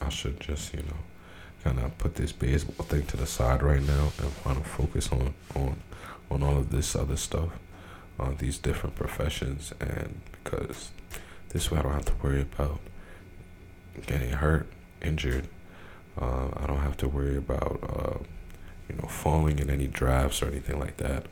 I 0.00 0.08
should 0.08 0.40
just, 0.40 0.72
you 0.74 0.82
know, 0.82 1.00
kind 1.64 1.78
of 1.78 1.96
put 1.98 2.14
this 2.14 2.32
baseball 2.32 2.86
thing 2.86 3.04
to 3.06 3.16
the 3.16 3.26
side 3.26 3.62
right 3.62 3.82
now 3.82 4.12
and 4.22 4.44
kind 4.44 4.56
of 4.58 4.66
focus 4.66 5.10
on 5.12 5.34
on 5.54 5.82
on 6.30 6.42
all 6.42 6.56
of 6.56 6.70
this 6.70 6.94
other 6.94 7.16
stuff, 7.16 7.50
on 8.18 8.36
these 8.36 8.58
different 8.58 8.94
professions, 8.94 9.72
and 9.80 10.20
because 10.32 10.90
this 11.50 11.70
way 11.70 11.78
I 11.78 11.82
don't 11.82 11.92
have 11.92 12.04
to 12.06 12.14
worry 12.22 12.42
about 12.42 12.80
getting 14.06 14.32
hurt, 14.32 14.68
injured. 15.02 15.48
Uh, 16.20 16.48
I 16.56 16.66
don't 16.66 16.80
have 16.80 16.96
to 16.98 17.08
worry 17.08 17.36
about 17.36 17.78
uh, 17.82 18.24
you 18.88 18.96
know 18.96 19.08
falling 19.08 19.58
in 19.58 19.70
any 19.70 19.86
drafts 19.86 20.42
or 20.42 20.46
anything 20.46 20.78
like 20.78 20.96
that. 20.98 21.26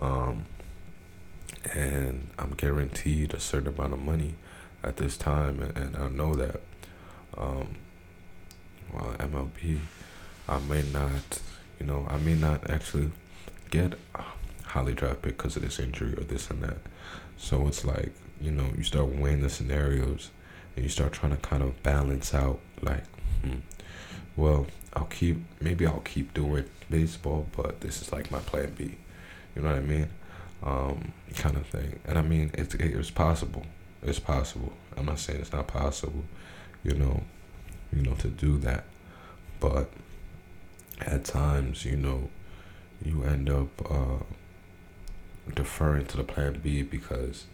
Um, 0.00 0.44
and 1.74 2.28
I'm 2.38 2.54
guaranteed 2.54 3.34
a 3.34 3.40
certain 3.40 3.74
amount 3.74 3.92
of 3.92 4.00
money 4.00 4.34
at 4.82 4.96
this 4.96 5.16
time, 5.16 5.60
and, 5.60 5.76
and 5.76 5.96
I 5.96 6.08
know 6.08 6.34
that. 6.34 6.60
Um, 7.36 7.76
while 8.90 9.14
MLB, 9.18 9.78
I 10.48 10.58
may 10.60 10.82
not, 10.92 11.40
you 11.78 11.86
know, 11.86 12.06
I 12.08 12.16
may 12.18 12.34
not 12.34 12.68
actually 12.70 13.10
get 13.70 13.94
a 14.14 14.22
highly 14.64 14.94
draft 14.94 15.22
pick 15.22 15.36
because 15.36 15.56
of 15.56 15.62
this 15.62 15.78
injury 15.78 16.14
or 16.14 16.24
this 16.24 16.50
and 16.50 16.62
that. 16.62 16.78
So 17.36 17.66
it's 17.68 17.84
like, 17.84 18.12
you 18.40 18.50
know, 18.50 18.66
you 18.76 18.82
start 18.82 19.08
weighing 19.08 19.42
the 19.42 19.50
scenarios 19.50 20.30
and 20.74 20.84
you 20.84 20.88
start 20.88 21.12
trying 21.12 21.32
to 21.32 21.38
kind 21.38 21.62
of 21.62 21.82
balance 21.82 22.34
out, 22.34 22.60
like, 22.82 23.04
hmm, 23.42 23.58
well, 24.38 24.68
I'll 24.94 25.06
keep, 25.06 25.38
maybe 25.60 25.84
I'll 25.84 25.98
keep 25.98 26.32
doing 26.32 26.64
baseball, 26.88 27.48
but 27.56 27.80
this 27.80 28.00
is 28.00 28.12
like 28.12 28.30
my 28.30 28.38
plan 28.38 28.72
B. 28.78 28.96
You 29.56 29.62
know 29.62 29.70
what 29.70 29.78
I 29.78 29.80
mean? 29.80 30.08
Um, 30.62 31.12
kind 31.34 31.56
of 31.56 31.66
thing. 31.66 31.98
And 32.06 32.16
I 32.16 32.22
mean, 32.22 32.52
it's, 32.54 32.72
it's 32.74 33.10
possible. 33.10 33.66
It's 34.00 34.20
possible. 34.20 34.72
I'm 34.96 35.06
not 35.06 35.18
saying 35.18 35.40
it's 35.40 35.52
not 35.52 35.66
possible, 35.66 36.22
you 36.84 36.94
know, 36.94 37.24
you 37.92 38.02
know, 38.02 38.14
to 38.14 38.28
do 38.28 38.58
that. 38.58 38.84
But 39.58 39.90
at 41.00 41.24
times, 41.24 41.84
you 41.84 41.96
know, 41.96 42.28
you 43.04 43.24
end 43.24 43.50
up 43.50 43.90
uh, 43.90 44.22
deferring 45.52 46.06
to 46.06 46.16
the 46.16 46.22
plan 46.22 46.60
B 46.62 46.82
because 46.82 47.46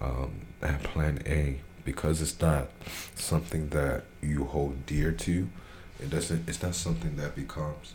um, 0.00 0.42
that 0.60 0.84
plan 0.84 1.24
A, 1.26 1.58
because 1.84 2.22
it's 2.22 2.40
not 2.40 2.68
something 3.16 3.70
that 3.70 4.04
you 4.22 4.44
hold 4.44 4.86
dear 4.86 5.10
to, 5.10 5.48
it 6.04 6.10
doesn't. 6.10 6.48
It's 6.48 6.62
not 6.62 6.74
something 6.74 7.16
that 7.16 7.34
becomes. 7.34 7.94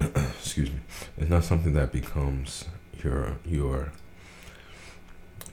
excuse 0.00 0.70
me. 0.70 0.78
It's 1.18 1.28
not 1.28 1.44
something 1.44 1.72
that 1.74 1.90
becomes 1.90 2.66
your 3.02 3.38
your 3.44 3.92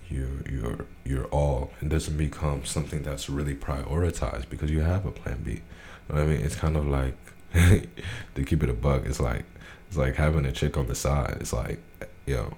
your 0.09 0.27
your 0.49 0.85
your 1.03 1.25
all 1.25 1.71
It 1.81 1.89
doesn't 1.89 2.17
become 2.17 2.65
something 2.65 3.01
that's 3.01 3.29
really 3.29 3.55
prioritized 3.55 4.49
because 4.49 4.69
you 4.69 4.81
have 4.81 5.05
a 5.05 5.11
plan 5.11 5.41
B. 5.43 5.51
You 5.51 6.15
know 6.15 6.21
I 6.21 6.25
mean, 6.25 6.41
it's 6.41 6.55
kind 6.55 6.77
of 6.77 6.85
like 6.85 7.17
to 7.53 8.43
keep 8.45 8.61
it 8.61 8.69
a 8.69 8.73
bug. 8.73 9.07
It's 9.07 9.19
like 9.19 9.45
it's 9.87 9.97
like 9.97 10.15
having 10.15 10.45
a 10.45 10.51
chick 10.51 10.77
on 10.77 10.85
the 10.85 10.95
side. 10.95 11.37
It's 11.39 11.53
like, 11.53 11.79
you 12.27 12.35
know, 12.35 12.53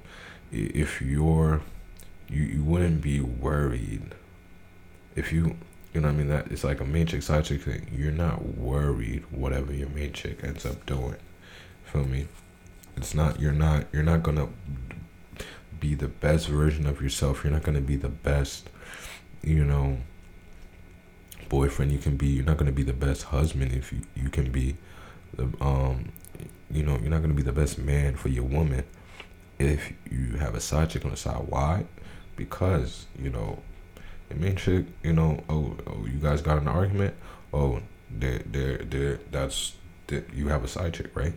if 0.51 1.01
you're 1.01 1.61
you 2.27 2.43
you 2.43 2.63
wouldn't 2.63 3.01
be 3.01 3.21
worried 3.21 4.15
if 5.15 5.31
you 5.31 5.55
you 5.93 6.01
know 6.01 6.07
what 6.07 6.13
I 6.13 6.17
mean 6.17 6.27
that 6.29 6.51
it's 6.51 6.63
like 6.63 6.79
a 6.79 6.85
main 6.85 7.05
chick 7.05 7.21
side 7.21 7.45
chick 7.45 7.61
thing. 7.61 7.87
You're 7.93 8.11
not 8.11 8.57
worried 8.57 9.23
whatever 9.31 9.73
your 9.73 9.89
main 9.89 10.13
chick 10.13 10.43
ends 10.43 10.65
up 10.65 10.85
doing. 10.85 11.17
Feel 11.85 12.05
me? 12.05 12.27
It's 12.97 13.13
not 13.13 13.39
you're 13.39 13.51
not 13.51 13.85
you're 13.91 14.03
not 14.03 14.23
gonna 14.23 14.49
be 15.79 15.95
the 15.95 16.07
best 16.07 16.47
version 16.47 16.85
of 16.85 17.01
yourself. 17.01 17.43
You're 17.43 17.53
not 17.53 17.63
to 17.63 17.81
be 17.81 17.95
the 17.95 18.09
best, 18.09 18.69
you 19.41 19.65
know, 19.65 19.97
boyfriend 21.49 21.91
you 21.91 21.97
can 21.97 22.15
be. 22.15 22.27
You're 22.27 22.45
not 22.45 22.57
to 22.59 22.71
be 22.71 22.83
the 22.83 22.93
best 22.93 23.23
husband 23.23 23.73
if 23.73 23.91
you, 23.91 24.01
you 24.15 24.29
can 24.29 24.51
be 24.51 24.77
the 25.33 25.49
um 25.59 26.11
you 26.69 26.83
know, 26.83 26.97
you're 27.01 27.09
not 27.09 27.21
to 27.21 27.27
be 27.29 27.41
the 27.41 27.51
best 27.51 27.77
man 27.77 28.15
for 28.15 28.29
your 28.29 28.43
woman 28.43 28.83
if 29.59 29.91
you 30.09 30.37
have 30.37 30.55
a 30.55 30.61
side 30.61 30.89
chick 30.89 31.03
on 31.03 31.11
the 31.11 31.17
side. 31.17 31.43
Why? 31.47 31.85
Because, 32.35 33.07
you 33.21 33.29
know, 33.29 33.61
the 34.33 34.39
main 34.39 34.55
chick, 34.55 34.85
you 35.03 35.13
know, 35.13 35.43
oh, 35.49 35.75
oh 35.87 36.05
you 36.05 36.19
guys 36.19 36.41
got 36.41 36.57
an 36.57 36.67
argument. 36.67 37.13
Oh, 37.53 37.81
there, 38.09 38.39
there, 38.45 38.77
there. 38.77 39.19
That's 39.31 39.75
that 40.07 40.33
you 40.33 40.47
have 40.49 40.63
a 40.63 40.67
side 40.67 40.93
chick, 40.93 41.15
right? 41.15 41.33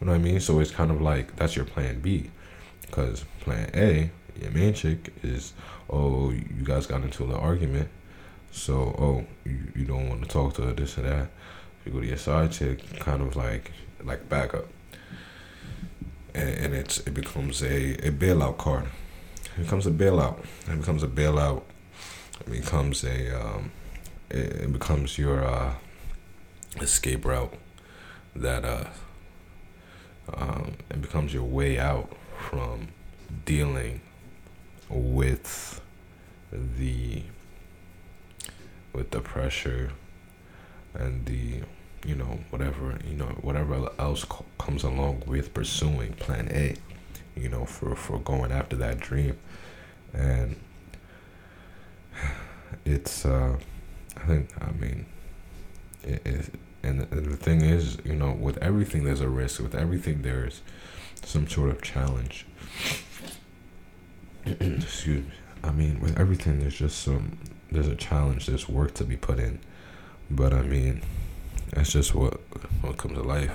You 0.00 0.06
know 0.06 0.12
what 0.12 0.18
I 0.18 0.22
mean? 0.22 0.40
So 0.40 0.60
it's 0.60 0.70
kind 0.70 0.90
of 0.90 1.00
like 1.00 1.36
that's 1.36 1.56
your 1.56 1.64
plan 1.64 2.00
B. 2.00 2.30
Because 2.82 3.24
plan 3.40 3.70
A, 3.74 4.10
your 4.40 4.50
main 4.52 4.74
chick 4.74 5.12
is, 5.22 5.54
oh, 5.90 6.30
you 6.30 6.64
guys 6.64 6.86
got 6.86 7.02
into 7.02 7.24
an 7.24 7.32
argument. 7.32 7.88
So, 8.52 8.74
oh, 8.98 9.24
you, 9.44 9.58
you 9.74 9.84
don't 9.84 10.08
want 10.08 10.22
to 10.22 10.28
talk 10.28 10.54
to 10.54 10.62
her, 10.62 10.72
this 10.72 10.96
and 10.96 11.06
that. 11.06 11.28
You 11.84 11.92
go 11.92 12.00
to 12.00 12.06
your 12.06 12.16
side 12.16 12.52
chick, 12.52 12.98
kind 13.00 13.22
of 13.22 13.36
like 13.36 13.72
like 14.04 14.28
backup. 14.28 14.66
And, 16.34 16.48
and 16.48 16.74
it's 16.74 16.98
it 17.00 17.14
becomes 17.14 17.62
a, 17.62 17.94
a 18.06 18.10
bailout 18.10 18.58
card. 18.58 18.86
It 19.56 19.62
becomes 19.62 19.86
a 19.86 19.90
bailout. 19.90 20.44
It 20.68 20.78
becomes 20.78 21.02
a 21.02 21.08
bailout. 21.08 21.62
It 22.40 22.50
becomes 22.50 23.04
a 23.04 23.40
um, 23.40 23.70
it, 24.30 24.72
becomes 24.72 25.18
your 25.18 25.44
uh, 25.44 25.74
escape 26.80 27.24
route 27.24 27.54
that 28.34 28.64
uh 28.64 28.84
um, 30.34 30.74
it 30.90 31.00
becomes 31.00 31.32
your 31.32 31.44
way 31.44 31.78
out 31.78 32.12
from 32.38 32.88
dealing 33.44 34.00
with 34.90 35.80
the 36.50 37.22
with 38.92 39.10
the 39.10 39.20
pressure 39.20 39.92
and 40.94 41.26
the 41.26 41.62
you 42.04 42.14
know 42.14 42.40
whatever 42.50 42.98
you 43.08 43.14
know 43.14 43.26
whatever 43.40 43.88
else 43.98 44.24
comes 44.58 44.82
along 44.84 45.22
with 45.26 45.54
pursuing 45.54 46.12
plan 46.14 46.48
A 46.50 46.76
you 47.38 47.48
know 47.48 47.64
for 47.64 47.94
for 47.94 48.18
going 48.18 48.50
after 48.52 48.76
that 48.76 48.98
dream. 48.98 49.36
And 50.12 50.56
it's 52.84 53.24
uh 53.24 53.56
I 54.16 54.26
think 54.26 54.50
I 54.60 54.72
mean 54.72 55.06
it 56.02 56.22
is 56.24 56.50
and 56.82 57.00
the 57.00 57.36
thing 57.36 57.62
is 57.62 57.98
you 58.04 58.14
know 58.14 58.32
with 58.32 58.58
everything 58.58 59.04
there's 59.04 59.20
a 59.20 59.28
risk 59.28 59.60
with 59.60 59.74
everything 59.74 60.22
there's 60.22 60.60
some 61.26 61.48
sort 61.48 61.70
of 61.70 61.82
challenge. 61.82 62.46
Excuse 64.46 65.24
me. 65.24 65.32
I 65.64 65.72
mean, 65.72 66.00
with 66.00 66.18
everything, 66.18 66.60
there's 66.60 66.78
just 66.78 67.02
some, 67.02 67.38
there's 67.70 67.88
a 67.88 67.96
challenge, 67.96 68.46
there's 68.46 68.68
work 68.68 68.94
to 68.94 69.04
be 69.04 69.16
put 69.16 69.38
in. 69.38 69.58
But 70.30 70.52
I 70.52 70.62
mean, 70.62 71.02
that's 71.72 71.92
just 71.92 72.14
what, 72.14 72.40
what 72.80 72.96
comes 72.96 73.14
to 73.14 73.22
life, 73.22 73.52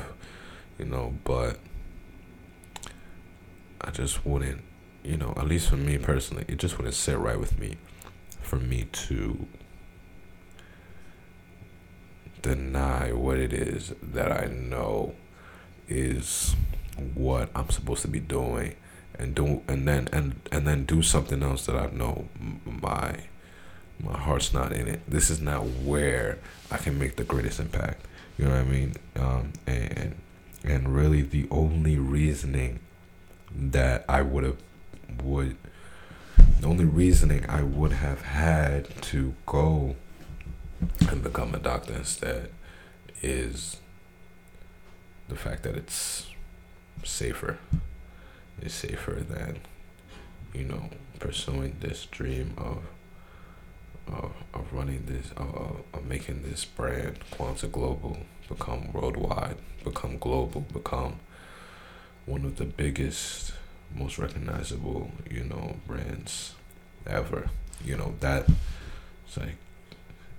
you 0.78 0.86
know. 0.86 1.14
But 1.24 1.60
I 3.80 3.92
just 3.92 4.26
wouldn't, 4.26 4.62
you 5.04 5.18
know, 5.18 5.34
at 5.38 5.48
least 5.48 5.70
for 5.70 5.78
me 5.78 5.98
personally, 5.98 6.46
it 6.48 6.58
just 6.58 6.78
wouldn't 6.78 6.96
sit 6.96 7.18
right 7.18 7.40
with 7.40 7.58
me 7.58 7.78
for 8.52 8.58
me 8.58 8.86
to 8.92 9.48
deny 12.42 13.14
what 13.14 13.38
it 13.38 13.54
is 13.54 13.94
that 14.04 14.30
I 14.30 14.48
know 14.48 15.16
is 15.88 16.54
what 17.14 17.50
I'm 17.56 17.70
supposed 17.70 18.02
to 18.02 18.10
be 18.10 18.20
doing 18.20 18.76
and 19.18 19.34
do 19.34 19.62
and 19.70 19.88
then 19.88 20.10
and 20.12 20.36
and 20.52 20.68
then 20.68 20.84
do 20.84 21.02
something 21.02 21.42
else 21.42 21.66
that 21.68 21.78
I 21.78 21.92
know 21.96 22.28
my 22.66 23.22
my 24.04 24.18
heart's 24.18 24.54
not 24.54 24.74
in 24.74 24.90
it. 24.90 25.10
This 25.10 25.30
is 25.30 25.40
not 25.40 25.66
where 25.66 26.38
I 26.70 26.76
can 26.76 27.00
make 27.00 27.16
the 27.16 27.24
greatest 27.24 27.58
impact. 27.62 28.06
You 28.38 28.44
know 28.46 28.52
what 28.52 28.60
I 28.60 28.64
mean? 28.66 28.96
Um, 29.16 29.54
and 29.66 30.16
and 30.66 30.94
really 30.94 31.22
the 31.22 31.48
only 31.50 31.98
reasoning 31.98 32.82
that 33.56 34.04
I 34.10 34.22
would 34.24 34.44
have 34.44 34.58
would 35.24 35.56
the 36.60 36.68
only 36.68 36.86
reasoning 36.86 37.46
I 37.50 37.64
would 37.64 37.94
have 37.94 38.22
had 38.22 38.90
to 39.04 39.34
go 39.46 39.96
and 41.10 41.24
become 41.24 41.54
a 41.54 41.60
doctor 41.60 41.94
instead 41.94 42.52
is 43.22 43.78
the 45.28 45.36
fact 45.36 45.64
that 45.64 45.76
it's 45.76 46.28
safer. 47.04 47.58
It's 48.62 48.74
safer 48.74 49.24
than, 49.28 49.60
you 50.54 50.66
know, 50.66 50.90
pursuing 51.20 51.78
this 51.80 52.06
dream 52.06 52.54
of 52.58 52.84
of 54.54 54.74
running 54.74 55.06
this, 55.06 55.32
uh, 55.38 55.98
of 55.98 56.06
making 56.06 56.44
this 56.44 56.66
brand, 56.66 57.20
Kwanzaa 57.32 57.72
Global, 57.72 58.18
become 58.48 58.92
worldwide, 58.92 59.58
become 59.84 60.18
global, 60.18 60.62
become 60.62 61.20
one 62.26 62.44
of 62.46 62.58
the 62.58 62.66
biggest, 62.66 63.54
most 63.96 64.18
recognizable, 64.18 65.12
you 65.30 65.44
know, 65.44 65.78
brands 65.88 66.56
ever. 67.06 67.50
You 67.84 67.98
know 67.98 68.14
that 68.20 68.48
it's 69.26 69.38
like 69.38 69.56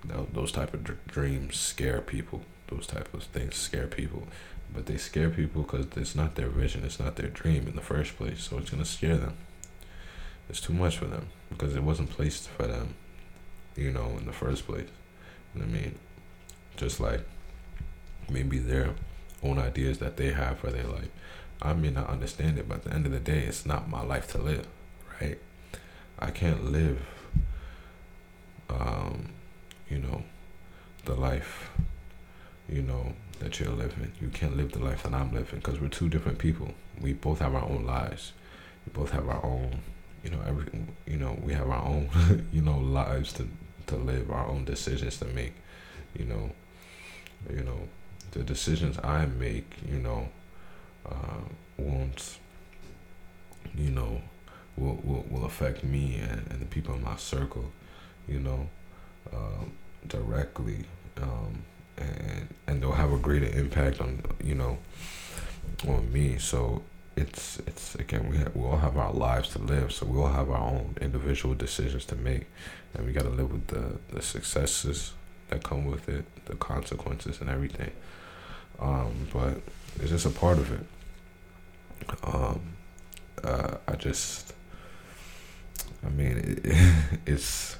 those 0.05 0.51
type 0.51 0.73
of 0.73 1.07
dreams 1.07 1.57
scare 1.57 2.01
people. 2.01 2.41
Those 2.67 2.87
type 2.87 3.13
of 3.13 3.23
things 3.23 3.55
scare 3.55 3.87
people, 3.87 4.27
but 4.73 4.85
they 4.85 4.97
scare 4.97 5.29
people 5.29 5.63
because 5.63 5.85
it's 5.95 6.15
not 6.15 6.35
their 6.35 6.47
vision, 6.47 6.83
it's 6.83 6.99
not 6.99 7.17
their 7.17 7.27
dream 7.27 7.67
in 7.67 7.75
the 7.75 7.81
first 7.81 8.17
place. 8.17 8.43
So 8.43 8.57
it's 8.57 8.69
gonna 8.69 8.85
scare 8.85 9.17
them. 9.17 9.35
It's 10.49 10.61
too 10.61 10.73
much 10.73 10.97
for 10.97 11.05
them 11.05 11.27
because 11.49 11.75
it 11.75 11.83
wasn't 11.83 12.09
placed 12.09 12.49
for 12.49 12.65
them, 12.65 12.95
you 13.75 13.91
know, 13.91 14.15
in 14.17 14.25
the 14.25 14.33
first 14.33 14.65
place. 14.65 14.89
You 15.53 15.61
know 15.61 15.67
I 15.67 15.69
mean? 15.69 15.95
Just 16.77 16.99
like 16.99 17.21
maybe 18.29 18.57
their 18.57 18.95
own 19.43 19.59
ideas 19.59 19.99
that 19.99 20.17
they 20.17 20.31
have 20.31 20.59
for 20.59 20.71
their 20.71 20.87
life. 20.87 21.09
I 21.63 21.73
may 21.73 21.89
not 21.89 22.09
understand 22.09 22.57
it, 22.57 22.67
but 22.67 22.79
at 22.79 22.83
the 22.83 22.93
end 22.93 23.05
of 23.05 23.11
the 23.11 23.19
day, 23.19 23.39
it's 23.39 23.65
not 23.65 23.89
my 23.89 24.03
life 24.03 24.27
to 24.33 24.37
live, 24.37 24.67
right? 25.21 25.37
I 26.19 26.31
can't 26.31 26.71
live, 26.71 26.99
um, 28.69 29.29
you 29.89 29.99
know, 29.99 30.23
the 31.05 31.15
life, 31.15 31.69
you 32.67 32.81
know, 32.81 33.13
that 33.39 33.59
you're 33.59 33.69
living. 33.69 34.11
You 34.21 34.29
can't 34.29 34.57
live 34.57 34.71
the 34.71 34.79
life 34.79 35.03
that 35.03 35.13
I'm 35.13 35.33
living 35.33 35.59
because 35.59 35.79
we're 35.79 35.89
two 35.89 36.09
different 36.09 36.37
people. 36.37 36.73
We 37.01 37.13
both 37.13 37.39
have 37.39 37.55
our 37.55 37.63
own 37.63 37.85
lives. 37.85 38.33
We 38.85 38.93
both 38.93 39.11
have 39.11 39.27
our 39.27 39.43
own, 39.43 39.79
you 40.23 40.31
know, 40.31 40.39
every, 40.45 40.65
you 41.05 41.17
know, 41.17 41.37
we 41.41 41.53
have 41.53 41.69
our 41.69 41.85
own, 41.85 42.47
you 42.53 42.61
know, 42.61 42.77
lives 42.77 43.33
to 43.33 43.47
to 43.87 43.97
live, 43.97 44.31
our 44.31 44.47
own 44.47 44.63
decisions 44.63 45.17
to 45.17 45.25
make, 45.25 45.53
you 46.17 46.25
know, 46.25 46.51
you 47.49 47.63
know, 47.63 47.87
the 48.31 48.43
decisions 48.43 48.97
I 49.03 49.25
make, 49.25 49.73
you 49.89 49.99
know, 49.99 50.29
uh, 51.09 51.41
won't, 51.77 52.39
you 53.75 53.91
know, 53.91 54.21
will, 54.77 54.99
will, 55.03 55.25
will 55.29 55.45
affect 55.45 55.83
me 55.83 56.17
and, 56.17 56.47
and 56.49 56.61
the 56.61 56.65
people 56.65 56.93
in 56.95 57.03
my 57.03 57.15
circle, 57.15 57.71
you 58.27 58.39
know, 58.39 58.69
um, 59.33 59.73
directly. 60.07 60.85
Um, 61.21 61.63
and, 61.97 62.47
and 62.67 62.81
they'll 62.81 62.91
have 62.91 63.11
a 63.11 63.17
greater 63.17 63.45
impact 63.57 64.01
on, 64.01 64.21
you 64.43 64.55
know, 64.55 64.77
on 65.87 66.11
me. 66.11 66.37
So 66.37 66.83
it's, 67.15 67.59
it's 67.67 67.95
again, 67.95 68.29
we, 68.29 68.37
we 68.59 68.67
all 68.67 68.77
have 68.77 68.97
our 68.97 69.13
lives 69.13 69.49
to 69.49 69.59
live. 69.59 69.91
So 69.91 70.05
we 70.05 70.19
all 70.19 70.31
have 70.31 70.49
our 70.49 70.57
own 70.61 70.95
individual 71.01 71.53
decisions 71.55 72.05
to 72.05 72.15
make. 72.15 72.47
And 72.93 73.05
we 73.05 73.13
got 73.13 73.23
to 73.23 73.29
live 73.29 73.51
with 73.51 73.67
the, 73.67 73.97
the 74.13 74.21
successes 74.21 75.13
that 75.49 75.63
come 75.63 75.85
with 75.85 76.09
it, 76.09 76.25
the 76.45 76.55
consequences 76.55 77.41
and 77.41 77.49
everything. 77.49 77.91
Um, 78.79 79.27
but 79.31 79.61
it's 79.99 80.09
just 80.09 80.25
a 80.25 80.29
part 80.29 80.57
of 80.57 80.71
it. 80.71 80.85
Um, 82.23 82.61
uh, 83.43 83.77
I 83.87 83.95
just, 83.95 84.53
I 86.05 86.09
mean, 86.09 86.61
it, 86.63 87.19
it's, 87.25 87.77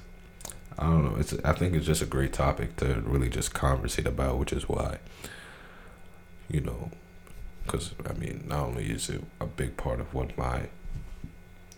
I 0.77 0.83
don't 0.83 1.05
know. 1.05 1.19
It's, 1.19 1.33
I 1.45 1.53
think 1.53 1.73
it's 1.73 1.85
just 1.85 2.01
a 2.01 2.05
great 2.05 2.33
topic 2.33 2.75
to 2.77 3.01
really 3.05 3.29
just 3.29 3.53
conversate 3.53 4.07
about, 4.07 4.37
which 4.37 4.53
is 4.53 4.67
why, 4.67 4.97
you 6.49 6.61
know, 6.61 6.91
because 7.65 7.93
I 8.09 8.13
mean, 8.13 8.45
not 8.47 8.67
only 8.67 8.85
is 8.89 9.09
it 9.09 9.23
a 9.39 9.45
big 9.45 9.77
part 9.77 9.99
of 9.99 10.13
what 10.13 10.37
my, 10.37 10.67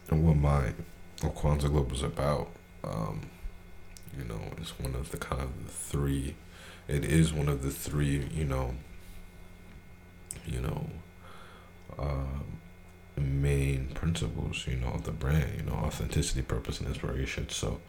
what 0.10 0.36
my, 0.36 0.74
Kwanzaa 1.20 1.70
Global 1.70 1.94
is 1.94 2.04
about, 2.04 2.50
um, 2.84 3.30
you 4.18 4.24
know, 4.26 4.40
it's 4.58 4.78
one 4.80 4.96
of 4.96 5.12
the 5.12 5.18
kind 5.18 5.42
of 5.42 5.66
the 5.66 5.72
three, 5.72 6.36
it 6.88 7.04
is 7.04 7.34
one 7.34 7.50
of 7.50 7.64
the 7.64 7.72
three, 7.72 8.28
you 8.34 8.46
know, 8.46 8.76
you 10.48 10.62
know, 10.62 10.90
um, 11.98 12.60
main 13.18 13.88
principles, 13.94 14.66
you 14.68 14.76
know, 14.76 14.90
of 14.90 15.04
the 15.04 15.12
brand, 15.12 15.52
you 15.58 15.64
know, 15.64 15.78
authenticity, 15.78 16.42
purpose, 16.42 16.80
and 16.80 16.88
inspiration. 16.90 17.50
So 17.50 17.80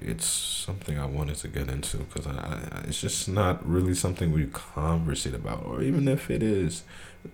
it's 0.00 0.26
something 0.26 0.98
I 0.98 1.06
wanted 1.06 1.36
to 1.36 1.48
get 1.48 1.68
into 1.68 1.98
because 1.98 2.26
I, 2.26 2.32
I, 2.32 2.80
it's 2.88 3.00
just 3.00 3.28
not 3.28 3.66
really 3.68 3.94
something 3.94 4.32
we 4.32 4.46
conversate 4.46 5.34
about, 5.34 5.64
or 5.64 5.82
even 5.82 6.08
if 6.08 6.30
it 6.30 6.42
is, 6.42 6.82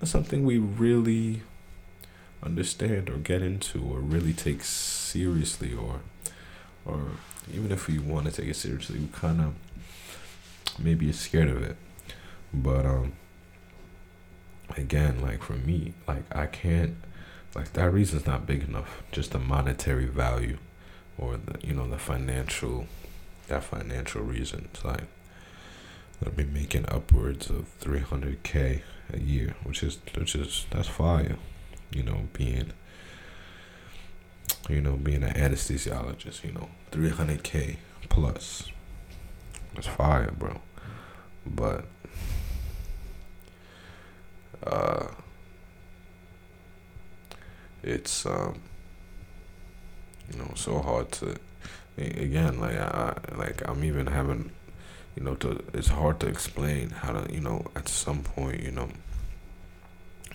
something 0.02 0.44
we 0.44 0.58
really 0.58 1.42
understand 2.42 3.10
or 3.10 3.16
get 3.16 3.42
into 3.42 3.80
or 3.80 3.98
really 3.98 4.32
take 4.32 4.62
seriously 4.62 5.74
or 5.74 6.00
or 6.84 7.00
even 7.52 7.72
if 7.72 7.88
we 7.88 7.98
want 7.98 8.26
to 8.26 8.32
take 8.32 8.48
it 8.48 8.54
seriously 8.54 8.98
we 8.98 9.08
kind 9.08 9.40
of 9.40 9.54
maybe 10.78 11.10
scared 11.12 11.48
of 11.48 11.62
it 11.62 11.76
but 12.54 12.86
um 12.86 13.12
again, 14.76 15.20
like 15.20 15.42
for 15.42 15.54
me, 15.54 15.94
like 16.06 16.24
I 16.34 16.46
can't, 16.46 16.96
like 17.54 17.72
that 17.74 17.92
reason's 17.92 18.26
not 18.26 18.46
big 18.46 18.62
enough. 18.64 19.02
Just 19.12 19.32
the 19.32 19.38
monetary 19.38 20.06
value, 20.06 20.58
or 21.16 21.36
the 21.36 21.66
you 21.66 21.74
know 21.74 21.88
the 21.88 21.98
financial, 21.98 22.86
that 23.48 23.64
financial 23.64 24.22
reason. 24.22 24.68
It's 24.72 24.84
like 24.84 25.04
I've 26.24 26.36
been 26.36 26.52
making 26.52 26.86
upwards 26.88 27.50
of 27.50 27.68
three 27.78 28.00
hundred 28.00 28.42
k 28.42 28.82
a 29.12 29.18
year, 29.18 29.54
which 29.64 29.82
is 29.82 29.98
which 30.16 30.34
is 30.34 30.66
that's 30.70 30.88
fire. 30.88 31.36
You 31.90 32.02
know, 32.02 32.28
being 32.32 32.72
you 34.68 34.80
know 34.80 34.96
being 34.96 35.22
an 35.22 35.34
anesthesiologist, 35.34 36.44
you 36.44 36.52
know, 36.52 36.68
three 36.90 37.10
hundred 37.10 37.42
k 37.42 37.78
plus. 38.08 38.70
That's 39.74 39.86
fire, 39.86 40.32
bro. 40.36 40.60
But 41.46 41.86
uh, 44.68 45.06
it's 47.82 48.26
um, 48.26 48.60
you 50.30 50.38
know 50.38 50.50
so 50.54 50.78
hard 50.78 51.10
to 51.12 51.36
again 51.96 52.60
like 52.60 52.76
I 52.76 53.14
like 53.36 53.66
I'm 53.68 53.82
even 53.84 54.06
having 54.06 54.52
you 55.16 55.24
know 55.24 55.34
to 55.36 55.62
it's 55.72 55.88
hard 55.88 56.20
to 56.20 56.26
explain 56.26 56.90
how 56.90 57.12
to 57.12 57.32
you 57.32 57.40
know 57.40 57.64
at 57.74 57.88
some 57.88 58.22
point 58.22 58.62
you 58.62 58.70
know 58.70 58.88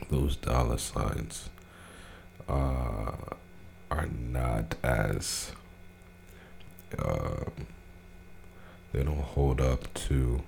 those 0.09 0.35
dollar 0.35 0.77
signs 0.77 1.49
uh, 2.47 3.11
are 3.89 4.07
not 4.07 4.75
as 4.83 5.51
um, 6.99 7.67
they 8.91 9.03
don't 9.03 9.17
hold 9.19 9.61
up 9.61 9.91
to 9.93 10.43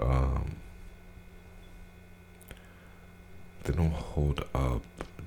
um, 0.00 0.56
they 3.64 3.72
don't 3.72 3.92
hold 3.92 4.44
up 4.54 4.82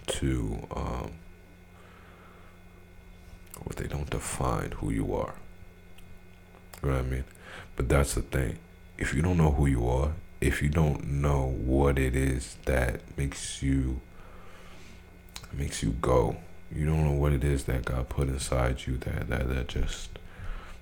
to 0.05 0.67
um, 0.75 1.11
or 3.65 3.73
they 3.75 3.87
don't 3.87 4.09
define 4.09 4.71
who 4.71 4.89
you 4.89 5.13
are. 5.15 5.35
You 6.81 6.89
know 6.89 6.95
what 6.95 7.05
I 7.05 7.09
mean? 7.09 7.23
But 7.75 7.89
that's 7.89 8.15
the 8.15 8.21
thing. 8.21 8.57
If 8.97 9.13
you 9.13 9.21
don't 9.21 9.37
know 9.37 9.51
who 9.51 9.65
you 9.67 9.87
are, 9.87 10.13
if 10.41 10.61
you 10.61 10.69
don't 10.69 11.05
know 11.05 11.47
what 11.47 11.97
it 11.97 12.15
is 12.15 12.57
that 12.65 13.01
makes 13.17 13.63
you 13.63 14.01
makes 15.51 15.83
you 15.83 15.91
go, 16.01 16.37
you 16.75 16.85
don't 16.85 17.03
know 17.03 17.11
what 17.11 17.31
it 17.31 17.43
is 17.43 17.65
that 17.65 17.85
God 17.85 18.09
put 18.09 18.27
inside 18.27 18.85
you 18.85 18.97
that 18.97 19.29
that, 19.29 19.47
that 19.49 19.67
just 19.67 20.09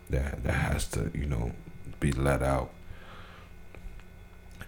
that 0.10 0.44
that 0.44 0.54
has 0.54 0.88
to, 0.90 1.12
you 1.14 1.26
know, 1.26 1.52
be 2.00 2.12
let 2.12 2.42
out. 2.42 2.72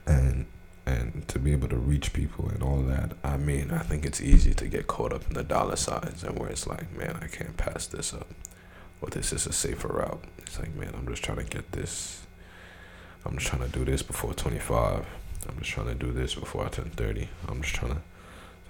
And 0.06 0.46
and 0.86 1.26
to 1.30 1.40
be 1.40 1.52
able 1.54 1.70
to 1.70 1.78
reach 1.78 2.14
people 2.14 2.50
and 2.50 2.62
all 2.62 2.82
that. 2.82 3.14
I 3.24 3.38
mean, 3.38 3.72
I 3.72 3.80
think 3.80 4.06
it's 4.06 4.22
easy 4.22 4.54
to 4.56 4.68
get 4.68 4.88
caught 4.88 5.14
up 5.14 5.28
in 5.28 5.34
the 5.34 5.44
dollar 5.44 5.76
signs 5.76 6.24
and 6.24 6.38
where 6.38 6.50
it's 6.50 6.68
like, 6.68 6.96
man, 6.96 7.18
I 7.22 7.28
can't 7.28 7.56
pass 7.58 7.88
this 7.88 8.14
up, 8.14 8.28
or 9.02 9.10
this 9.10 9.32
is 9.32 9.48
a 9.48 9.54
safer 9.54 9.88
route. 9.88 10.24
It's 10.40 10.60
like, 10.60 10.76
man, 10.76 10.94
I'm 10.96 11.08
just 11.08 11.24
trying 11.24 11.38
to 11.38 11.44
get 11.46 11.72
this. 11.72 12.22
I'm 13.26 13.38
just 13.38 13.48
trying 13.48 13.64
to 13.70 13.70
do 13.70 13.86
this 13.86 14.04
before 14.04 14.34
25. 14.34 15.06
I'm 15.48 15.58
just 15.60 15.72
trying 15.72 15.88
to 15.88 15.96
do 15.96 16.12
this 16.12 16.36
before 16.36 16.66
I 16.66 16.70
turn 16.70 16.90
30. 16.90 17.30
I'm 17.48 17.62
just 17.62 17.76
trying 17.76 17.94
to. 17.94 18.02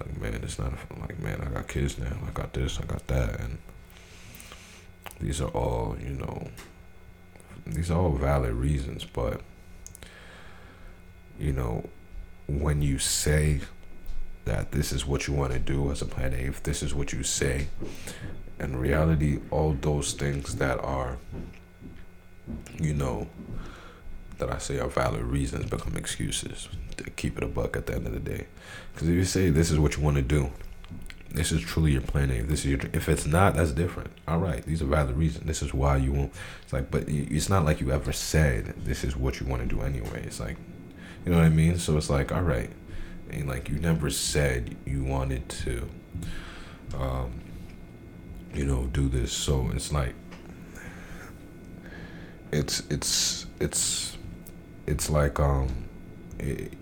like, 0.00 0.20
man, 0.20 0.34
it's 0.42 0.58
not 0.58 0.72
like, 1.00 1.18
man, 1.20 1.40
I 1.40 1.52
got 1.52 1.68
kids 1.68 1.98
now. 1.98 2.16
I 2.26 2.30
got 2.32 2.52
this. 2.52 2.78
I 2.80 2.84
got 2.84 3.06
that, 3.08 3.40
and 3.40 3.58
these 5.20 5.40
are 5.40 5.48
all, 5.48 5.96
you 6.00 6.10
know, 6.14 6.48
these 7.66 7.90
are 7.90 7.98
all 7.98 8.12
valid 8.12 8.52
reasons, 8.52 9.04
but 9.04 9.40
you 11.38 11.52
know, 11.52 11.84
when 12.46 12.82
you 12.82 12.98
say 12.98 13.60
that 14.44 14.72
this 14.72 14.92
is 14.92 15.06
what 15.06 15.26
you 15.26 15.34
want 15.34 15.52
to 15.52 15.58
do 15.58 15.90
as 15.90 16.02
a 16.02 16.06
plan 16.06 16.32
A, 16.34 16.36
if 16.36 16.62
this 16.62 16.82
is 16.82 16.94
what 16.94 17.12
you 17.12 17.22
say, 17.22 17.68
in 18.58 18.76
reality, 18.76 19.40
all 19.50 19.76
those 19.80 20.12
things 20.12 20.56
that 20.56 20.78
are, 20.80 21.16
you 22.78 22.94
know, 22.94 23.28
that 24.38 24.50
I 24.50 24.58
say 24.58 24.78
are 24.78 24.88
valid 24.88 25.22
reasons 25.22 25.70
become 25.70 25.96
excuses 25.96 26.68
to 26.96 27.10
keep 27.10 27.38
it 27.38 27.44
a 27.44 27.46
buck 27.46 27.76
at 27.76 27.86
the 27.86 27.94
end 27.94 28.06
of 28.06 28.12
the 28.12 28.20
day. 28.20 28.46
Because 28.92 29.08
if 29.08 29.14
you 29.14 29.24
say 29.24 29.50
this 29.50 29.70
is 29.70 29.78
what 29.78 29.96
you 29.96 30.02
want 30.02 30.16
to 30.16 30.22
do, 30.22 30.50
this 31.34 31.50
is 31.50 31.60
truly 31.62 31.92
your 31.92 32.00
plan 32.00 32.30
A. 32.30 32.34
If 32.34 32.48
This 32.48 32.60
is 32.60 32.66
your. 32.66 32.80
If 32.92 33.08
it's 33.08 33.26
not, 33.26 33.56
that's 33.56 33.72
different. 33.72 34.10
All 34.28 34.38
right, 34.38 34.64
these 34.64 34.80
are 34.82 34.86
valid 34.86 35.16
reasons. 35.16 35.46
This 35.46 35.62
is 35.62 35.74
why 35.74 35.96
you 35.96 36.12
won't. 36.12 36.32
It's 36.62 36.72
like, 36.72 36.90
but 36.92 37.08
it's 37.08 37.48
not 37.48 37.64
like 37.64 37.80
you 37.80 37.90
ever 37.90 38.12
said 38.12 38.74
this 38.84 39.02
is 39.02 39.16
what 39.16 39.40
you 39.40 39.46
want 39.46 39.62
to 39.62 39.68
do 39.68 39.82
anyway. 39.82 40.22
It's 40.24 40.38
like, 40.38 40.56
you 41.24 41.32
know 41.32 41.38
what 41.38 41.46
I 41.46 41.50
mean. 41.50 41.78
So 41.78 41.96
it's 41.96 42.10
like, 42.10 42.32
all 42.32 42.42
right, 42.42 42.70
and 43.30 43.48
like 43.48 43.68
you 43.68 43.78
never 43.78 44.10
said 44.10 44.76
you 44.84 45.04
wanted 45.04 45.48
to, 45.48 45.88
um, 46.98 47.40
you 48.52 48.64
know, 48.64 48.86
do 48.86 49.08
this. 49.08 49.32
So 49.32 49.70
it's 49.74 49.92
like, 49.92 50.14
it's 52.52 52.80
it's 52.90 53.46
it's 53.60 54.16
it's 54.86 55.10
like 55.10 55.40
um, 55.40 55.88
it, 56.38 56.72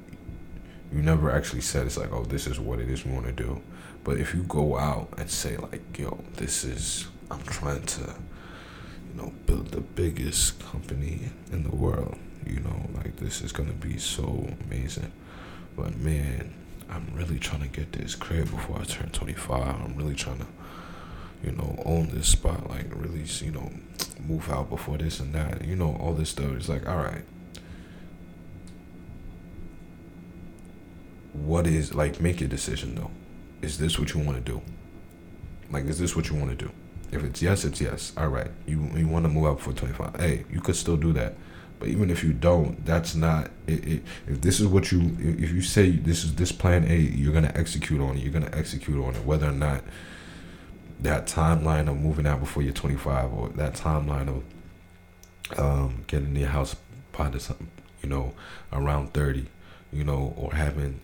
you 0.93 1.03
never 1.03 1.30
actually 1.30 1.62
said 1.62 1.86
it's 1.86 1.97
like, 1.97 2.12
oh, 2.12 2.24
this 2.24 2.47
is 2.47 2.61
what 2.61 2.78
it 2.78 2.90
is 2.90 3.05
you 3.05 3.12
want 3.12 3.26
to 3.26 3.32
do 3.32 3.62
but 4.05 4.18
if 4.18 4.34
you 4.34 4.43
go 4.45 4.76
out 4.76 5.09
and 5.16 5.30
say 5.30 5.57
like, 5.57 5.99
yo, 5.99 6.18
this 6.36 6.64
is 6.64 7.07
I'm 7.30 7.43
trying 7.43 7.82
to, 7.82 8.01
you 8.01 9.22
know, 9.22 9.32
build 9.47 9.68
the 9.68 9.80
biggest 9.80 10.59
company 10.61 11.30
in 11.53 11.62
the 11.62 11.74
world, 11.74 12.18
you 12.47 12.61
know, 12.61 12.88
like 12.95 13.16
this 13.16 13.40
is 13.43 13.53
gonna 13.53 13.72
be 13.72 13.99
so 13.99 14.49
amazing. 14.64 15.12
But 15.76 15.97
man, 15.97 16.55
I'm 16.90 17.09
really 17.14 17.38
trying 17.38 17.62
to 17.62 17.68
get 17.68 17.93
this 17.93 18.14
crib 18.14 18.51
before 18.51 18.80
I 18.80 18.84
turn 18.84 19.11
25. 19.11 19.61
I'm 19.61 19.97
really 19.97 20.14
trying 20.14 20.38
to, 20.38 20.47
you 21.43 21.53
know, 21.53 21.82
own 21.86 22.11
this 22.11 22.28
spot, 22.28 22.68
like 22.68 22.86
really, 22.95 23.24
you 23.40 23.51
know, 23.51 23.70
move 24.20 24.51
out 24.51 24.68
before 24.68 24.99
this 24.99 25.20
and 25.20 25.34
that. 25.34 25.64
You 25.64 25.76
know, 25.76 25.97
all 26.01 26.12
this 26.14 26.30
stuff. 26.30 26.53
It's 26.53 26.68
like, 26.68 26.88
all 26.88 26.99
right. 26.99 27.24
What 31.32 31.66
is 31.66 31.95
like 31.95 32.20
make 32.20 32.40
your 32.40 32.49
decision 32.49 32.95
though 32.95 33.11
is 33.62 33.78
this 33.78 33.99
what 33.99 34.12
you 34.12 34.20
want 34.20 34.45
to 34.45 34.53
do? 34.53 34.61
Like, 35.70 35.84
is 35.84 35.99
this 35.99 36.14
what 36.14 36.28
you 36.28 36.36
want 36.36 36.51
to 36.51 36.66
do? 36.66 36.70
If 37.12 37.22
it's 37.22 37.40
yes, 37.40 37.64
it's 37.64 37.80
yes. 37.80 38.12
All 38.16 38.28
right. 38.28 38.51
You 38.66 38.90
you 38.95 39.07
want 39.07 39.24
to 39.24 39.28
move 39.28 39.47
up 39.47 39.61
for 39.61 39.72
25. 39.72 40.16
Hey, 40.16 40.45
you 40.51 40.61
could 40.61 40.76
still 40.76 40.97
do 40.97 41.12
that. 41.14 41.34
But 41.83 41.89
even 41.89 42.11
if 42.11 42.22
you 42.22 42.33
don't, 42.33 42.87
that's 42.87 43.16
not 43.16 43.51
it, 43.66 43.85
it, 43.85 44.03
if 44.28 44.41
this 44.41 44.61
is 44.61 44.68
what 44.68 44.93
you 44.93 45.16
if 45.18 45.51
you 45.51 45.62
say 45.62 45.91
this 45.91 46.22
is 46.22 46.37
this 46.37 46.53
plan 46.53 46.85
A, 46.89 46.97
you're 46.97 47.33
to 47.45 47.59
execute 47.59 48.01
on 48.01 48.16
it. 48.16 48.22
You're 48.22 48.33
to 48.41 48.57
execute 48.57 49.05
on 49.05 49.16
it 49.16 49.24
whether 49.24 49.49
or 49.49 49.53
not 49.53 49.83
that 51.01 51.26
timeline 51.26 51.89
of 51.89 51.97
moving 51.99 52.24
out 52.24 52.39
before 52.39 52.62
you're 52.62 52.72
25 52.72 53.33
or 53.33 53.49
that 53.49 53.74
timeline 53.74 54.28
of 54.28 55.59
um, 55.59 56.05
getting 56.07 56.37
your 56.37 56.51
house 56.51 56.76
by 57.11 57.28
the 57.28 57.57
you 58.01 58.09
know 58.09 58.33
around 58.72 59.12
30 59.12 59.47
you 59.93 60.05
know 60.05 60.33
or 60.37 60.55
having 60.55 61.01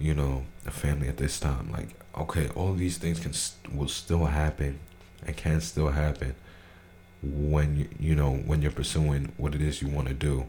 you 0.00 0.14
know, 0.14 0.44
a 0.66 0.70
family 0.70 1.06
at 1.06 1.18
this 1.18 1.38
time. 1.38 1.70
Like, 1.70 1.90
okay, 2.18 2.48
all 2.56 2.72
these 2.72 2.98
things 2.98 3.20
can 3.20 3.32
will 3.78 3.86
still 3.86 4.24
happen, 4.24 4.80
and 5.24 5.36
can 5.36 5.60
still 5.60 5.88
happen 5.88 6.34
when 7.22 7.76
you 7.76 7.88
you 7.98 8.14
know 8.14 8.32
when 8.32 8.62
you're 8.62 8.70
pursuing 8.70 9.32
what 9.36 9.54
it 9.54 9.60
is 9.60 9.82
you 9.82 9.88
want 9.88 10.08
to 10.08 10.14
do, 10.14 10.46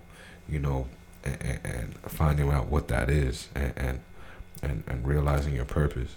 you 0.48 0.60
know, 0.60 0.88
and, 1.24 1.60
and, 1.64 1.96
finding 2.08 2.50
out 2.50 2.68
what 2.68 2.88
that 2.88 3.10
is, 3.10 3.50
and 3.56 3.74
and 4.62 4.84
and, 4.88 5.08
realizing 5.08 5.56
your 5.56 5.66
purpose. 5.66 6.16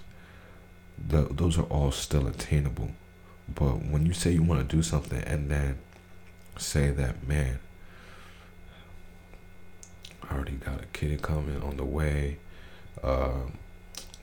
The, 1.09 1.23
those 1.23 1.59
are 1.59 1.65
all 1.65 1.91
still 1.91 2.29
attainable, 2.29 2.91
but 3.53 3.85
when 3.85 4.07
you 4.07 4.13
say 4.13 4.31
you 4.31 4.43
want 4.43 4.69
to 4.69 4.77
do 4.77 4.83
something 4.83 5.23
and 5.25 5.51
then 5.51 5.79
say 6.57 6.91
that 6.91 7.27
man, 7.27 7.59
I 10.23 10.35
already 10.35 10.53
got 10.53 10.83
a 10.83 10.87
kid 10.93 11.21
coming 11.21 11.61
on 11.63 11.77
the 11.77 11.85
way 11.85 12.39
uh, 13.05 13.33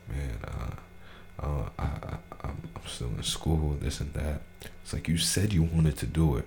man, 0.10 0.38
uh, 0.44 1.46
uh, 1.46 1.70
I, 1.78 1.84
I, 1.84 2.18
I'm, 2.44 2.70
I'm 2.76 2.88
still 2.88 3.10
in 3.10 3.24
school, 3.24 3.78
this 3.80 4.00
and 4.00 4.14
that. 4.14 4.42
It's 4.84 4.94
like 4.94 5.08
you 5.08 5.18
said 5.18 5.54
you 5.54 5.64
wanted 5.64 5.98
to 5.98 6.06
do 6.06 6.38
it. 6.38 6.46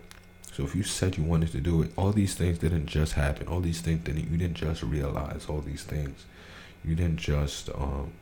So 0.52 0.62
if 0.62 0.74
you 0.74 0.82
said 0.84 1.16
you 1.16 1.24
wanted 1.24 1.50
to 1.52 1.60
do 1.60 1.82
it, 1.82 1.92
all 1.96 2.12
these 2.12 2.34
things 2.34 2.58
didn't 2.58 2.86
just 2.86 3.14
happen. 3.14 3.48
All 3.48 3.60
these 3.60 3.80
things 3.80 4.04
didn't. 4.04 4.30
You 4.30 4.36
didn't 4.36 4.56
just 4.56 4.82
realize 4.82 5.46
all 5.48 5.60
these 5.60 5.82
things. 5.82 6.26
You 6.84 6.94
didn't 6.94 7.16
just, 7.16 7.70
um, 7.70 8.12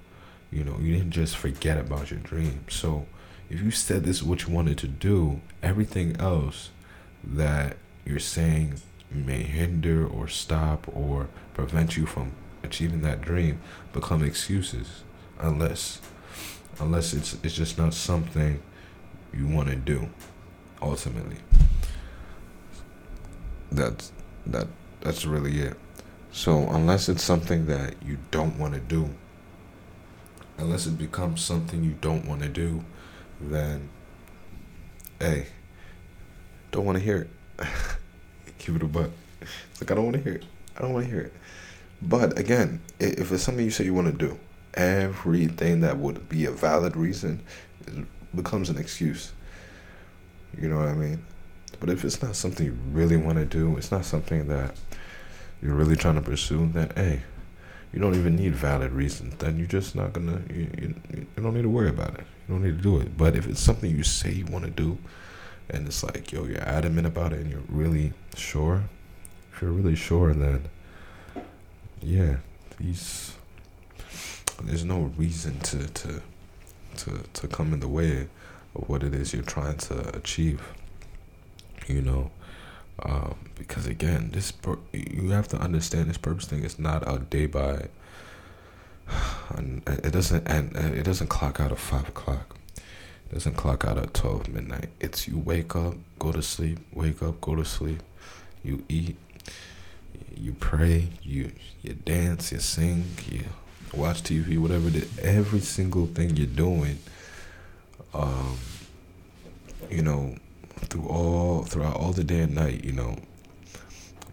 you 0.50 0.64
know, 0.64 0.78
you 0.80 0.96
didn't 0.96 1.10
just 1.10 1.36
forget 1.36 1.78
about 1.78 2.10
your 2.10 2.20
dream. 2.20 2.64
So 2.68 3.06
if 3.50 3.60
you 3.60 3.70
said 3.70 4.04
this 4.04 4.16
is 4.16 4.22
what 4.22 4.46
you 4.46 4.54
wanted 4.54 4.78
to 4.78 4.88
do, 4.88 5.40
everything 5.62 6.16
else 6.16 6.70
that 7.22 7.76
you're 8.04 8.18
saying 8.18 8.80
may 9.10 9.42
hinder 9.42 10.06
or 10.06 10.26
stop 10.28 10.86
or 10.88 11.28
prevent 11.54 11.96
you 11.96 12.06
from 12.06 12.32
achieving 12.62 13.02
that 13.02 13.20
dream 13.20 13.60
become 13.92 14.22
excuses 14.22 15.02
unless 15.38 16.00
unless 16.80 17.12
it's 17.12 17.36
it's 17.42 17.54
just 17.54 17.76
not 17.76 17.92
something 17.92 18.62
you 19.34 19.46
want 19.46 19.68
to 19.68 19.76
do 19.76 20.08
ultimately. 20.80 21.36
That's 23.70 24.12
that 24.46 24.66
that's 25.00 25.24
really 25.24 25.60
it. 25.60 25.76
So 26.32 26.68
unless 26.70 27.08
it's 27.08 27.22
something 27.22 27.66
that 27.66 27.94
you 28.04 28.18
don't 28.30 28.58
want 28.58 28.74
to 28.74 28.80
do 28.80 29.10
unless 30.58 30.86
it 30.86 30.96
becomes 30.96 31.42
something 31.42 31.82
you 31.82 31.96
don't 32.00 32.26
want 32.26 32.42
to 32.42 32.48
do 32.48 32.84
then 33.40 33.88
hey 35.18 35.46
don't 36.70 36.86
want 36.86 36.96
to 36.96 37.04
hear 37.04 37.28
it. 37.58 37.66
Give 38.58 38.76
it 38.76 38.82
a 38.82 38.86
butt. 38.86 39.10
It's 39.40 39.80
like 39.80 39.90
i 39.90 39.94
don't 39.94 40.04
want 40.04 40.16
to 40.16 40.22
hear 40.22 40.34
it. 40.34 40.44
I 40.76 40.80
don't 40.80 40.92
want 40.94 41.04
to 41.04 41.10
hear 41.10 41.20
it. 41.20 41.32
But 42.00 42.38
again, 42.38 42.80
if 42.98 43.30
it's 43.30 43.42
something 43.42 43.64
you 43.64 43.70
say 43.70 43.84
you 43.84 43.94
want 43.94 44.06
to 44.06 44.26
do, 44.26 44.38
everything 44.74 45.82
that 45.82 45.98
would 45.98 46.28
be 46.28 46.46
a 46.46 46.50
valid 46.50 46.96
reason 46.96 47.42
becomes 48.34 48.70
an 48.70 48.78
excuse. 48.78 49.32
You 50.58 50.68
know 50.68 50.78
what 50.78 50.88
I 50.88 50.94
mean? 50.94 51.24
But 51.80 51.90
if 51.90 52.04
it's 52.04 52.22
not 52.22 52.36
something 52.36 52.66
you 52.66 52.76
really 52.92 53.16
want 53.16 53.38
to 53.38 53.44
do, 53.44 53.76
it's 53.76 53.90
not 53.90 54.04
something 54.04 54.46
that 54.48 54.76
you're 55.62 55.74
really 55.74 55.96
trying 55.96 56.16
to 56.16 56.22
pursue, 56.22 56.68
then 56.72 56.92
hey, 56.96 57.22
you 57.92 58.00
don't 58.00 58.14
even 58.14 58.36
need 58.36 58.54
valid 58.54 58.92
reasons. 58.92 59.34
Then 59.36 59.58
you're 59.58 59.66
just 59.66 59.94
not 59.94 60.12
gonna. 60.12 60.42
You, 60.50 60.70
you, 60.80 60.94
you 61.12 61.26
don't 61.42 61.54
need 61.54 61.62
to 61.62 61.68
worry 61.68 61.88
about 61.88 62.14
it. 62.14 62.24
You 62.48 62.54
don't 62.54 62.64
need 62.64 62.76
to 62.76 62.82
do 62.82 62.98
it. 63.00 63.16
But 63.16 63.36
if 63.36 63.46
it's 63.46 63.60
something 63.60 63.90
you 63.90 64.02
say 64.02 64.32
you 64.32 64.46
want 64.46 64.64
to 64.64 64.70
do, 64.70 64.98
and 65.68 65.86
it's 65.86 66.02
like 66.02 66.32
yo, 66.32 66.44
you're 66.44 66.60
adamant 66.62 67.06
about 67.06 67.32
it, 67.32 67.40
and 67.40 67.50
you're 67.50 67.60
really 67.68 68.12
sure. 68.36 68.84
If 69.52 69.62
you're 69.62 69.72
really 69.72 69.96
sure, 69.96 70.32
then 70.32 70.68
yeah, 72.00 72.36
these 72.78 73.34
there's 74.62 74.84
no 74.84 75.12
reason 75.16 75.58
to 75.60 75.86
to 75.88 76.22
to 76.98 77.24
to 77.32 77.48
come 77.48 77.72
in 77.72 77.80
the 77.80 77.88
way 77.88 78.28
of 78.74 78.88
what 78.88 79.02
it 79.02 79.14
is 79.14 79.32
you're 79.32 79.42
trying 79.42 79.78
to 79.78 80.16
achieve. 80.16 80.60
You 81.88 82.02
know, 82.02 82.30
um, 83.02 83.36
because 83.56 83.86
again, 83.86 84.30
this 84.32 84.52
you 84.92 85.30
have 85.30 85.48
to 85.48 85.56
understand 85.56 86.08
this 86.08 86.18
purpose 86.18 86.46
thing 86.46 86.64
is 86.64 86.78
not 86.78 87.02
a 87.06 87.18
day 87.18 87.46
by. 87.46 87.88
And 89.50 89.82
it 89.86 90.12
doesn't 90.12 90.46
and 90.48 90.74
it 90.76 91.02
doesn't 91.02 91.26
clock 91.26 91.60
out 91.60 91.72
at 91.72 91.78
five 91.78 92.08
o'clock. 92.08 92.56
It 92.76 93.34
doesn't 93.34 93.56
clock 93.56 93.84
out 93.84 93.98
at 93.98 94.14
twelve 94.14 94.48
midnight. 94.48 94.88
It's 95.00 95.28
you 95.28 95.38
wake 95.38 95.74
up, 95.76 95.94
go 96.18 96.32
to 96.32 96.40
sleep, 96.40 96.78
wake 96.92 97.22
up, 97.22 97.40
go 97.40 97.56
to 97.56 97.64
sleep. 97.64 98.02
You 98.62 98.84
eat, 98.88 99.16
you 100.34 100.52
pray, 100.52 101.08
you 101.22 101.52
you 101.82 101.94
dance, 101.94 102.52
you 102.52 102.60
sing, 102.60 103.04
you 103.30 103.44
watch 103.94 104.22
TV, 104.22 104.58
whatever 104.58 104.88
it 104.88 104.96
is, 104.96 105.18
every 105.18 105.60
single 105.60 106.06
thing 106.06 106.36
you're 106.36 106.46
doing, 106.46 106.98
um, 108.14 108.58
you 109.90 110.02
know, 110.02 110.36
through 110.76 111.06
all 111.06 111.62
throughout 111.62 111.96
all 111.96 112.12
the 112.12 112.24
day 112.24 112.40
and 112.40 112.54
night, 112.54 112.84
you 112.84 112.92
know, 112.92 113.16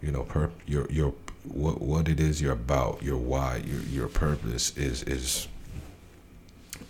you 0.02 0.10
know, 0.10 0.22
per 0.22 0.50
your 0.66 0.90
your 0.90 1.14
what 1.44 1.80
what 1.80 2.08
it 2.08 2.20
is 2.20 2.40
you're 2.40 2.52
about, 2.52 3.02
your 3.02 3.18
why, 3.18 3.62
your 3.66 3.80
your 3.82 4.08
purpose 4.08 4.76
is 4.76 5.02
is 5.04 5.48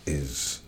is 0.06 0.60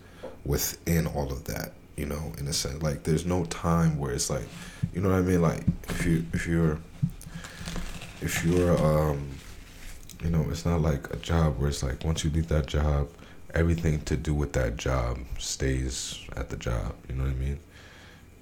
within 0.45 1.07
all 1.07 1.31
of 1.31 1.45
that, 1.45 1.73
you 1.95 2.05
know, 2.05 2.33
in 2.37 2.47
a 2.47 2.53
sense. 2.53 2.81
Like 2.81 3.03
there's 3.03 3.25
no 3.25 3.45
time 3.45 3.97
where 3.97 4.11
it's 4.11 4.29
like, 4.29 4.47
you 4.93 5.01
know 5.01 5.09
what 5.09 5.19
I 5.19 5.21
mean? 5.21 5.41
Like 5.41 5.63
if 5.89 6.05
you 6.05 6.25
if 6.33 6.47
you're 6.47 6.79
if 8.21 8.45
you're 8.45 8.77
um 8.77 9.32
you 10.23 10.29
know 10.29 10.45
it's 10.49 10.65
not 10.65 10.81
like 10.81 11.11
a 11.13 11.17
job 11.17 11.59
where 11.59 11.69
it's 11.69 11.83
like 11.83 12.03
once 12.03 12.23
you 12.23 12.29
leave 12.29 12.47
that 12.47 12.65
job 12.65 13.07
everything 13.53 14.01
to 14.01 14.17
do 14.17 14.33
with 14.33 14.53
that 14.53 14.77
job 14.77 15.19
stays 15.37 16.19
at 16.35 16.49
the 16.49 16.57
job 16.57 16.93
you 17.07 17.15
know 17.15 17.23
what 17.23 17.31
i 17.31 17.35
mean 17.35 17.59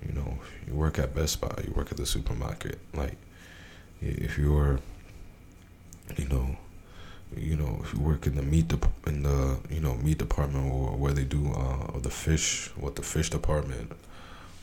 you 0.06 0.14
know 0.14 0.38
you 0.68 0.74
work 0.74 1.00
at 1.00 1.14
best 1.14 1.42
buy 1.42 1.54
you 1.66 1.74
work 1.74 1.92
at 1.92 1.98
the 1.98 2.06
supermarket 2.06 2.80
like 2.94 3.18
if 4.02 4.38
you're 4.38 4.80
you 6.18 6.28
know 6.28 6.56
you 7.36 7.56
know 7.56 7.80
if 7.84 7.94
you 7.94 8.00
work 8.00 8.28
in 8.28 8.36
the 8.36 8.42
meat 8.42 8.68
de- 8.68 8.80
in 9.08 9.24
the 9.24 9.58
you 9.70 9.80
know 9.80 9.96
meat 9.96 10.18
department 10.18 10.72
or 10.72 10.92
where 10.92 11.14
they 11.14 11.24
do 11.24 11.52
uh 11.54 12.00
the 12.00 12.10
fish 12.10 12.70
what 12.76 12.96
the 12.96 13.02
fish 13.02 13.30
department 13.30 13.92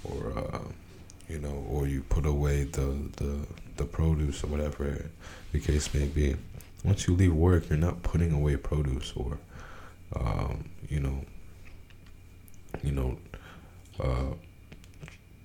or 0.05 0.33
uh 0.37 0.59
you 1.29 1.39
know, 1.39 1.64
or 1.69 1.87
you 1.87 2.03
put 2.03 2.27
away 2.27 2.64
the 2.64 2.97
the 3.16 3.47
the 3.77 3.85
produce 3.85 4.43
or 4.43 4.49
whatever 4.49 5.05
the 5.53 5.61
case 5.61 5.93
may 5.95 6.07
be. 6.07 6.37
Once 6.85 7.07
you 7.07 7.14
leave 7.14 7.35
work, 7.35 7.68
you're 7.68 7.79
not 7.79 8.03
putting 8.03 8.33
away 8.33 8.57
produce 8.57 9.12
or, 9.16 9.39
um, 10.14 10.68
you 10.89 11.01
know, 11.01 11.24
you 12.83 12.93
know, 12.93 13.18
uh, 14.01 14.33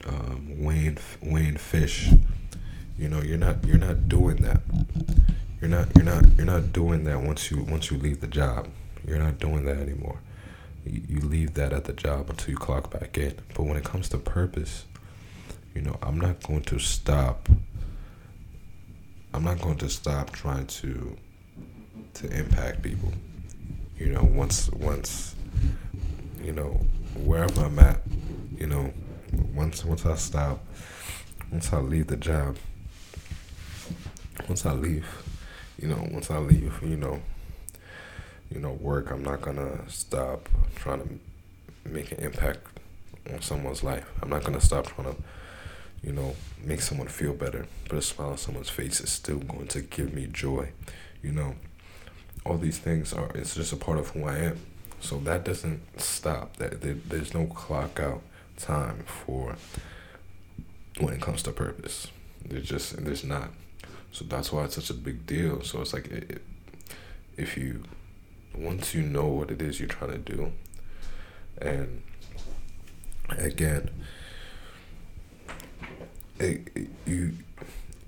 um, 0.08 0.64
weighing 0.64 0.98
weighing 1.22 1.58
fish. 1.58 2.10
You 2.98 3.10
know, 3.10 3.22
you're 3.22 3.38
not 3.38 3.66
you're 3.66 3.78
not 3.78 4.08
doing 4.08 4.38
that. 4.38 4.62
You're 5.60 5.70
not 5.70 5.88
you're 5.96 6.06
not 6.06 6.26
you're 6.38 6.46
not 6.46 6.72
doing 6.74 7.04
that 7.06 7.22
once 7.22 7.50
you 7.50 7.64
once 7.64 7.90
you 7.90 7.98
leave 7.98 8.22
the 8.22 8.28
job. 8.28 8.68
You're 9.08 9.20
not 9.20 9.40
doing 9.40 9.66
that 9.66 9.78
anymore. 9.78 10.20
You, 10.86 11.02
you 11.08 11.20
leave 11.22 11.56
that 11.56 11.74
at 11.74 11.86
the 11.86 11.94
job 11.94 12.30
until 12.30 12.52
you 12.52 12.58
clock 12.58 12.92
back 12.92 13.18
in. 13.18 13.36
But 13.56 13.64
when 13.64 13.78
it 13.78 13.84
comes 13.84 14.10
to 14.10 14.18
purpose, 14.18 14.86
you 15.74 15.82
know, 15.82 15.98
I'm 16.02 16.20
not 16.20 16.44
going 16.44 16.64
to 16.64 16.80
stop. 16.80 17.50
I'm 19.34 19.44
not 19.44 19.62
going 19.62 19.78
to 19.78 19.90
stop 19.90 20.32
trying 20.32 20.68
to 20.68 21.18
to 22.16 22.28
impact 22.32 22.84
people. 22.84 23.12
You 23.98 24.08
know, 24.08 24.24
once 24.24 24.70
once 24.72 25.36
you 26.44 26.52
know 26.52 26.80
wherever 27.24 27.66
I'm 27.66 27.80
at, 27.80 28.02
you 28.58 28.68
know, 28.68 28.94
once 29.56 29.84
once 29.84 30.06
I 30.06 30.16
stop, 30.16 30.64
once 31.52 31.74
I 31.74 31.80
leave 31.80 32.08
the 32.08 32.18
job, 32.18 32.58
once 34.48 34.66
I 34.66 34.74
leave, 34.74 35.08
you 35.82 35.88
know, 35.88 36.08
once 36.12 36.30
I 36.30 36.38
leave, 36.38 36.80
you 36.82 36.98
know, 36.98 37.22
you 38.52 38.60
know, 38.60 38.74
work, 38.74 39.10
I'm 39.12 39.24
not 39.24 39.42
gonna 39.42 39.90
stop 39.90 40.50
trying 40.76 41.02
to 41.02 41.90
make 41.90 42.12
an 42.12 42.20
impact 42.20 42.60
on 43.32 43.42
someone's 43.42 43.84
life. 43.84 44.06
I'm 44.22 44.30
not 44.30 44.44
gonna 44.44 44.62
stop 44.62 44.88
trying 44.88 45.14
to, 45.14 45.22
you 46.04 46.12
know, 46.12 46.36
make 46.64 46.82
someone 46.82 47.08
feel 47.08 47.34
better. 47.34 47.66
But 47.88 47.98
a 47.98 48.02
smile 48.02 48.32
on 48.32 48.38
someone's 48.38 48.70
face 48.70 49.00
is 49.00 49.12
still 49.12 49.40
going 49.40 49.68
to 49.68 49.82
give 49.82 50.14
me 50.14 50.28
joy. 50.32 50.70
You 51.22 51.32
know, 51.32 51.56
all 52.46 52.58
these 52.58 52.78
things 52.78 53.14
are. 53.14 53.32
It's 53.36 53.56
just 53.56 53.72
a 53.72 53.78
part 53.78 53.98
of 53.98 54.10
who 54.10 54.26
I 54.26 54.38
am. 54.40 54.60
So 55.00 55.18
that 55.20 55.44
doesn't 55.44 55.82
stop. 56.00 56.58
That 56.58 56.82
there's 57.10 57.34
no 57.34 57.46
clock 57.46 58.00
out 58.00 58.22
time 58.58 59.04
for 59.06 59.56
when 61.00 61.14
it 61.14 61.22
comes 61.22 61.44
to 61.44 61.52
purpose. 61.52 62.08
There's 62.46 62.68
just 62.68 63.04
there's 63.04 63.24
not. 63.24 63.50
So 64.12 64.26
that's 64.26 64.52
why 64.52 64.66
it's 64.66 64.76
such 64.76 64.90
a 64.90 64.94
big 64.94 65.26
deal. 65.26 65.62
So 65.64 65.82
it's 65.82 65.94
like 65.94 66.08
it, 66.08 66.42
if 67.38 67.58
you 67.58 67.84
once 68.56 68.94
you 68.94 69.02
know 69.02 69.28
what 69.28 69.50
it 69.50 69.62
is 69.62 69.80
you're 69.80 69.90
trying 69.90 70.12
to 70.12 70.18
do, 70.18 70.52
and 71.60 72.04
again, 73.30 73.90
it, 76.40 76.68
it 76.76 76.90
you 77.06 77.34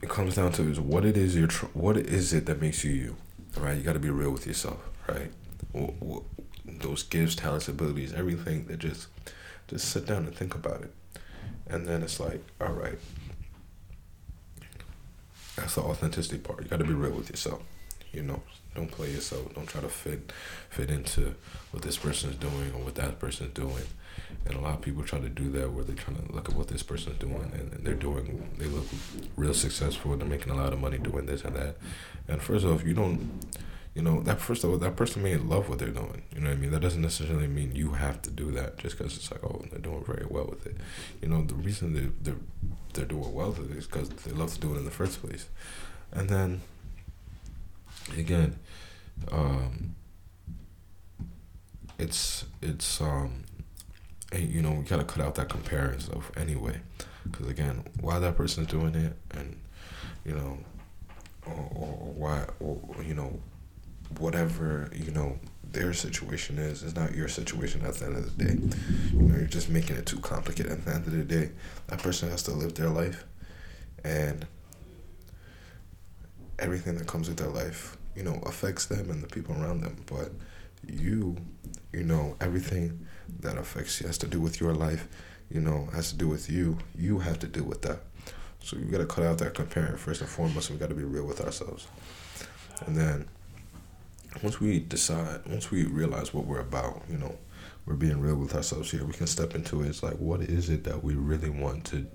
it 0.01 0.09
comes 0.09 0.36
down 0.36 0.51
to 0.53 0.63
is 0.69 0.80
what 0.80 1.05
it 1.05 1.17
is 1.17 1.36
you're 1.36 1.47
tr- 1.47 1.65
what 1.73 1.97
is 1.97 2.34
it 2.34 2.45
that 2.45 2.61
makes 2.61 2.84
you 2.84 2.91
you, 2.91 3.15
right? 3.57 3.78
You 3.78 3.84
got 3.84 3.93
to 3.93 3.99
be 3.99 4.09
real 4.09 4.32
with 4.32 4.45
yourself, 4.45 4.80
right? 5.07 5.32
What, 5.71 5.93
what, 6.01 6.23
those 6.65 7.03
gifts, 7.03 7.36
talents, 7.36 7.67
abilities, 7.67 8.13
everything 8.13 8.65
that 8.67 8.80
just 8.80 9.07
just 9.67 9.89
sit 9.89 10.05
down 10.05 10.26
and 10.26 10.36
think 10.36 10.55
about 10.55 10.82
it. 10.82 10.93
And 11.67 11.88
then 11.88 12.03
it's 12.03 12.19
like, 12.19 12.43
all 12.61 12.73
right. 12.73 12.99
That's 15.55 15.76
the 15.76 15.82
authenticity 15.82 16.38
part. 16.38 16.63
You 16.63 16.67
got 16.67 16.80
to 16.80 16.86
be 16.86 16.93
real 16.93 17.11
with 17.13 17.30
yourself. 17.30 17.61
You 18.11 18.23
know, 18.23 18.41
don't 18.76 18.91
play 18.91 19.11
yourself. 19.11 19.53
Don't 19.55 19.67
try 19.67 19.82
to 19.82 19.89
fit 19.89 20.32
fit 20.69 20.91
into 20.91 21.36
what 21.71 21.84
this 21.84 21.97
person's 21.97 22.36
doing 22.36 22.71
or 22.76 22.84
what 22.84 22.95
that 22.95 23.19
person's 23.19 23.53
doing. 23.53 23.84
And 24.45 24.55
a 24.55 24.59
lot 24.61 24.76
of 24.76 24.82
people 24.82 25.03
try 25.03 25.20
to 25.20 25.30
do 25.30 25.49
that 25.51 25.72
where 25.72 25.84
they're 25.84 25.95
trying 25.95 26.18
to 26.18 26.32
look 26.34 26.49
at 26.49 26.55
what 26.55 26.68
this 26.68 26.84
person's 26.84 27.18
doing 27.18 27.51
and, 27.53 27.72
they're 27.86 27.95
doing, 27.95 28.49
they 28.57 28.66
look 28.66 28.86
real 29.36 29.53
successful. 29.53 30.16
They're 30.16 30.28
making 30.28 30.51
a 30.51 30.55
lot 30.55 30.74
of 30.74 30.80
money 30.80 30.97
doing 30.97 31.26
this 31.26 31.43
and 31.43 31.55
that. 31.55 31.78
And 32.28 32.41
first 32.41 32.66
off, 32.66 32.84
you 32.84 32.93
don't 32.93 33.41
you 33.95 34.01
know 34.01 34.22
that 34.22 34.41
first 34.41 34.63
of 34.63 34.70
all 34.70 34.78
that 34.78 34.95
person 34.97 35.24
may 35.24 35.38
love 35.38 35.70
what 35.70 35.80
they're 35.80 35.88
doing 35.88 36.22
you 36.34 36.41
know 36.41 36.49
what 36.49 36.57
i 36.57 36.59
mean 36.59 36.70
that 36.70 36.82
doesn't 36.82 37.01
necessarily 37.01 37.47
mean 37.47 37.74
you 37.74 37.91
have 37.91 38.22
to 38.22 38.30
do 38.30 38.51
that 38.51 38.78
just 38.78 38.97
because 38.97 39.16
it's 39.16 39.32
like 39.32 39.41
oh 39.43 39.63
they're 39.72 39.80
doing 39.80 40.03
very 40.03 40.26
well 40.30 40.45
with 40.45 40.66
it 40.66 40.76
you 41.22 41.30
know 41.30 41.41
the 41.45 41.55
reason 41.55 41.93
they, 41.93 42.09
they're 42.22 42.39
they're 42.93 43.05
doing 43.05 43.34
well 43.34 43.51
with 43.51 43.72
it 43.72 43.78
is 43.78 43.88
because 43.88 44.09
they 44.09 44.32
love 44.32 44.53
to 44.53 44.59
do 44.59 44.76
it 44.76 44.78
in 44.78 44.84
the 44.86 44.91
first 44.91 45.22
place 45.22 45.47
and 46.11 46.30
then 46.30 46.61
again 48.18 48.59
um 49.32 49.95
it's 51.97 52.43
it's 52.61 52.99
um 52.99 53.45
and, 54.32 54.49
you 54.49 54.61
know 54.61 54.71
we 54.71 54.84
gotta 54.84 55.03
cut 55.03 55.23
out 55.23 55.36
that 55.36 55.49
comparison 55.49 55.99
stuff 55.99 56.32
anyway 56.38 56.80
because 57.23 57.47
again 57.47 57.84
why 58.01 58.19
that 58.19 58.36
person's 58.36 58.67
doing 58.67 58.95
it 58.95 59.15
and 59.32 59.59
you 60.26 60.34
know 60.34 60.57
or, 61.45 61.69
or 61.76 62.13
why 62.13 62.45
or 62.59 62.80
you 63.03 63.13
know 63.13 63.39
whatever 64.17 64.89
you 64.93 65.11
know 65.11 65.38
their 65.76 65.93
situation 65.93 66.57
is 66.57 66.84
is 66.84 66.95
not 66.95 67.13
your 67.13 67.28
situation 67.28 67.86
at 67.86 67.95
the 67.95 68.05
end 68.05 68.17
of 68.17 68.38
the 68.38 68.45
day. 68.45 68.53
You 69.13 69.21
know, 69.21 69.36
you're 69.36 69.45
just 69.45 69.69
making 69.69 69.97
it 69.97 70.05
too 70.05 70.19
complicated. 70.19 70.71
At 70.71 70.86
the 70.86 70.93
end 70.93 71.05
of 71.05 71.11
the 71.13 71.23
day, 71.23 71.51
that 71.88 71.99
person 71.99 72.30
has 72.30 72.43
to 72.43 72.51
live 72.51 72.73
their 72.76 72.89
life, 72.89 73.26
and 74.03 74.47
everything 76.57 76.97
that 76.97 77.07
comes 77.07 77.28
with 77.28 77.38
their 77.38 77.49
life, 77.49 77.97
you 78.15 78.23
know, 78.23 78.41
affects 78.45 78.86
them 78.86 79.09
and 79.09 79.21
the 79.21 79.28
people 79.28 79.53
around 79.61 79.82
them. 79.82 79.97
But 80.05 80.32
you, 80.88 81.36
you 81.91 82.03
know, 82.03 82.38
everything 82.39 83.05
that 83.39 83.57
affects 83.57 84.01
you 84.01 84.07
has 84.07 84.17
to 84.19 84.28
do 84.28 84.39
with 84.39 84.59
your 84.59 84.73
life. 84.73 85.07
You 85.49 85.61
know, 85.61 85.89
has 85.93 86.11
to 86.11 86.17
do 86.17 86.28
with 86.28 86.49
you. 86.49 86.78
You 86.97 87.19
have 87.19 87.39
to 87.39 87.47
deal 87.47 87.65
with 87.65 87.82
that. 87.84 87.99
So 88.59 88.78
you 88.78 88.86
got 88.86 88.97
to 88.97 89.05
cut 89.05 89.23
out 89.23 89.38
that 89.38 89.53
comparing 89.53 89.97
first 89.97 90.21
and 90.21 90.30
foremost. 90.30 90.71
We 90.71 90.78
got 90.78 90.89
to 90.89 90.95
be 90.95 91.03
real 91.03 91.26
with 91.26 91.41
ourselves, 91.41 91.88
and 92.86 92.95
then 92.97 93.28
once 94.43 94.59
we 94.59 94.80
decide, 94.80 95.41
once 95.45 95.71
we 95.71 95.86
realize 95.86 96.34
what 96.34 96.45
we're 96.45 96.59
about, 96.59 97.03
you 97.09 97.17
know, 97.17 97.38
we're 97.86 97.95
being 97.95 98.19
real 98.19 98.36
with 98.36 98.55
ourselves 98.55 98.91
here. 98.91 99.03
We 99.05 99.13
can 99.13 99.28
step 99.28 99.55
into 99.55 99.82
it. 99.82 99.88
It's 99.88 100.03
like, 100.03 100.15
what 100.17 100.41
is 100.41 100.69
it 100.69 100.84
that 100.86 101.03
we 101.03 101.13
really 101.13 101.49
want 101.49 101.86
to, 101.86 102.05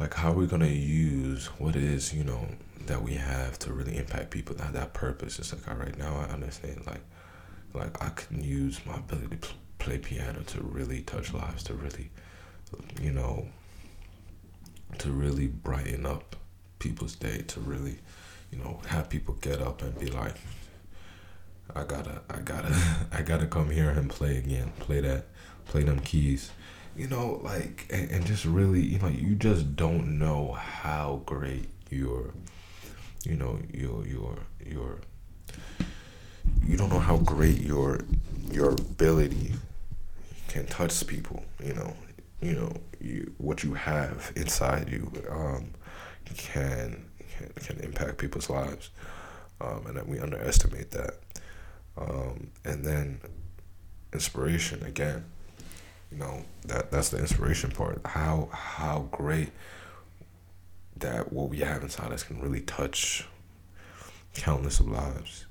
like, 0.00 0.14
how 0.14 0.32
are 0.32 0.36
we 0.36 0.46
gonna 0.46 0.66
use 0.66 1.46
what 1.58 1.76
is, 1.76 2.14
you 2.14 2.24
know, 2.24 2.46
that 2.86 3.02
we 3.02 3.14
have 3.14 3.58
to 3.60 3.72
really 3.72 3.96
impact 3.96 4.30
people? 4.30 4.56
That 4.56 4.72
that 4.72 4.94
purpose. 4.94 5.38
It's 5.38 5.52
like, 5.52 5.68
all 5.68 5.76
right, 5.76 5.96
now 5.98 6.16
I 6.16 6.32
understand. 6.32 6.86
Like, 6.86 7.02
like 7.76 8.02
I 8.02 8.10
can 8.10 8.42
use 8.42 8.80
my 8.86 8.96
ability 8.96 9.36
to 9.36 9.48
play 9.78 9.98
piano 9.98 10.40
to 10.46 10.60
really 10.62 11.02
touch 11.02 11.32
lives, 11.32 11.62
to 11.64 11.74
really, 11.74 12.10
you 13.00 13.12
know, 13.12 13.46
to 14.98 15.10
really 15.10 15.46
brighten 15.46 16.06
up 16.06 16.36
people's 16.78 17.14
day, 17.14 17.42
to 17.48 17.60
really 17.60 17.98
you 18.50 18.58
know, 18.58 18.80
have 18.86 19.08
people 19.08 19.34
get 19.40 19.60
up 19.60 19.82
and 19.82 19.98
be 19.98 20.06
like, 20.06 20.34
I 21.74 21.84
gotta, 21.84 22.22
I 22.30 22.38
gotta, 22.40 22.74
I 23.12 23.22
gotta 23.22 23.46
come 23.46 23.70
here 23.70 23.90
and 23.90 24.08
play 24.08 24.36
again, 24.36 24.72
play 24.78 25.00
that, 25.00 25.26
play 25.66 25.82
them 25.82 26.00
keys, 26.00 26.50
you 26.96 27.08
know, 27.08 27.40
like, 27.42 27.86
and, 27.90 28.10
and 28.10 28.26
just 28.26 28.44
really, 28.44 28.80
you 28.80 28.98
know, 28.98 29.08
you 29.08 29.34
just 29.34 29.76
don't 29.76 30.18
know 30.18 30.52
how 30.52 31.22
great 31.26 31.68
your, 31.90 32.32
you 33.24 33.36
know, 33.36 33.58
your, 33.72 34.06
your, 34.06 34.38
your, 34.64 34.98
you 36.66 36.76
don't 36.76 36.90
know 36.90 36.98
how 36.98 37.18
great 37.18 37.60
your, 37.60 38.00
your 38.50 38.70
ability 38.70 39.52
can 40.48 40.66
touch 40.66 41.06
people, 41.06 41.44
you 41.64 41.74
know, 41.74 41.94
you 42.40 42.54
know, 42.54 42.72
you, 43.00 43.32
what 43.38 43.62
you 43.62 43.74
have 43.74 44.32
inside 44.36 44.88
you, 44.90 45.10
um, 45.30 45.70
can 46.34 47.04
can, 47.36 47.52
can 47.56 47.80
impact 47.80 48.18
people's 48.18 48.48
lives, 48.50 48.90
um, 49.60 49.86
and 49.86 49.96
that 49.96 50.08
we 50.08 50.18
underestimate 50.18 50.90
that. 50.92 51.14
Um, 51.98 52.50
and 52.64 52.84
then 52.84 53.20
inspiration 54.12 54.82
again, 54.84 55.24
you 56.10 56.18
know 56.18 56.44
that 56.66 56.90
that's 56.90 57.08
the 57.10 57.18
inspiration 57.18 57.70
part. 57.70 58.00
How 58.04 58.48
how 58.52 59.08
great 59.10 59.50
that 60.98 61.32
what 61.32 61.48
we 61.48 61.58
have 61.58 61.82
inside 61.82 62.12
us 62.12 62.22
can 62.22 62.40
really 62.40 62.60
touch 62.60 63.26
countless 64.34 64.80
of 64.80 64.88
lives. 64.88 65.45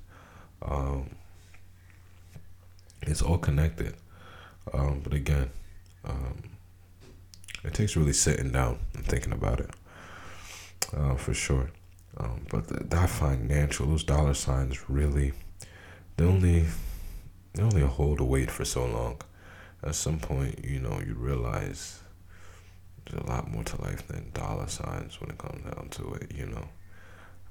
Um, 0.62 1.10
it's 3.02 3.22
all 3.22 3.38
connected, 3.38 3.94
um, 4.72 5.00
but 5.02 5.12
again, 5.12 5.50
um, 6.04 6.42
it 7.64 7.74
takes 7.74 7.96
really 7.96 8.12
sitting 8.12 8.50
down 8.52 8.78
and 8.94 9.04
thinking 9.04 9.32
about 9.32 9.60
it 9.60 9.70
uh, 10.96 11.14
for 11.16 11.34
sure. 11.34 11.70
Um, 12.16 12.46
but 12.50 12.90
that 12.90 13.10
financial, 13.10 13.86
those 13.86 14.04
dollar 14.04 14.34
signs 14.34 14.88
really, 14.88 15.32
they 16.16 16.24
only, 16.24 16.66
they 17.54 17.62
only 17.62 17.82
hold 17.82 18.20
a 18.20 18.24
weight 18.24 18.50
for 18.50 18.64
so 18.64 18.86
long. 18.86 19.20
At 19.82 19.94
some 19.94 20.18
point, 20.18 20.64
you 20.64 20.80
know, 20.80 21.00
you 21.06 21.14
realize 21.14 22.00
there's 23.04 23.22
a 23.22 23.26
lot 23.26 23.50
more 23.50 23.62
to 23.64 23.82
life 23.82 24.06
than 24.08 24.30
dollar 24.32 24.66
signs 24.68 25.20
when 25.20 25.30
it 25.30 25.38
comes 25.38 25.62
down 25.62 25.88
to 25.90 26.14
it, 26.14 26.32
you 26.34 26.46
know. 26.46 26.68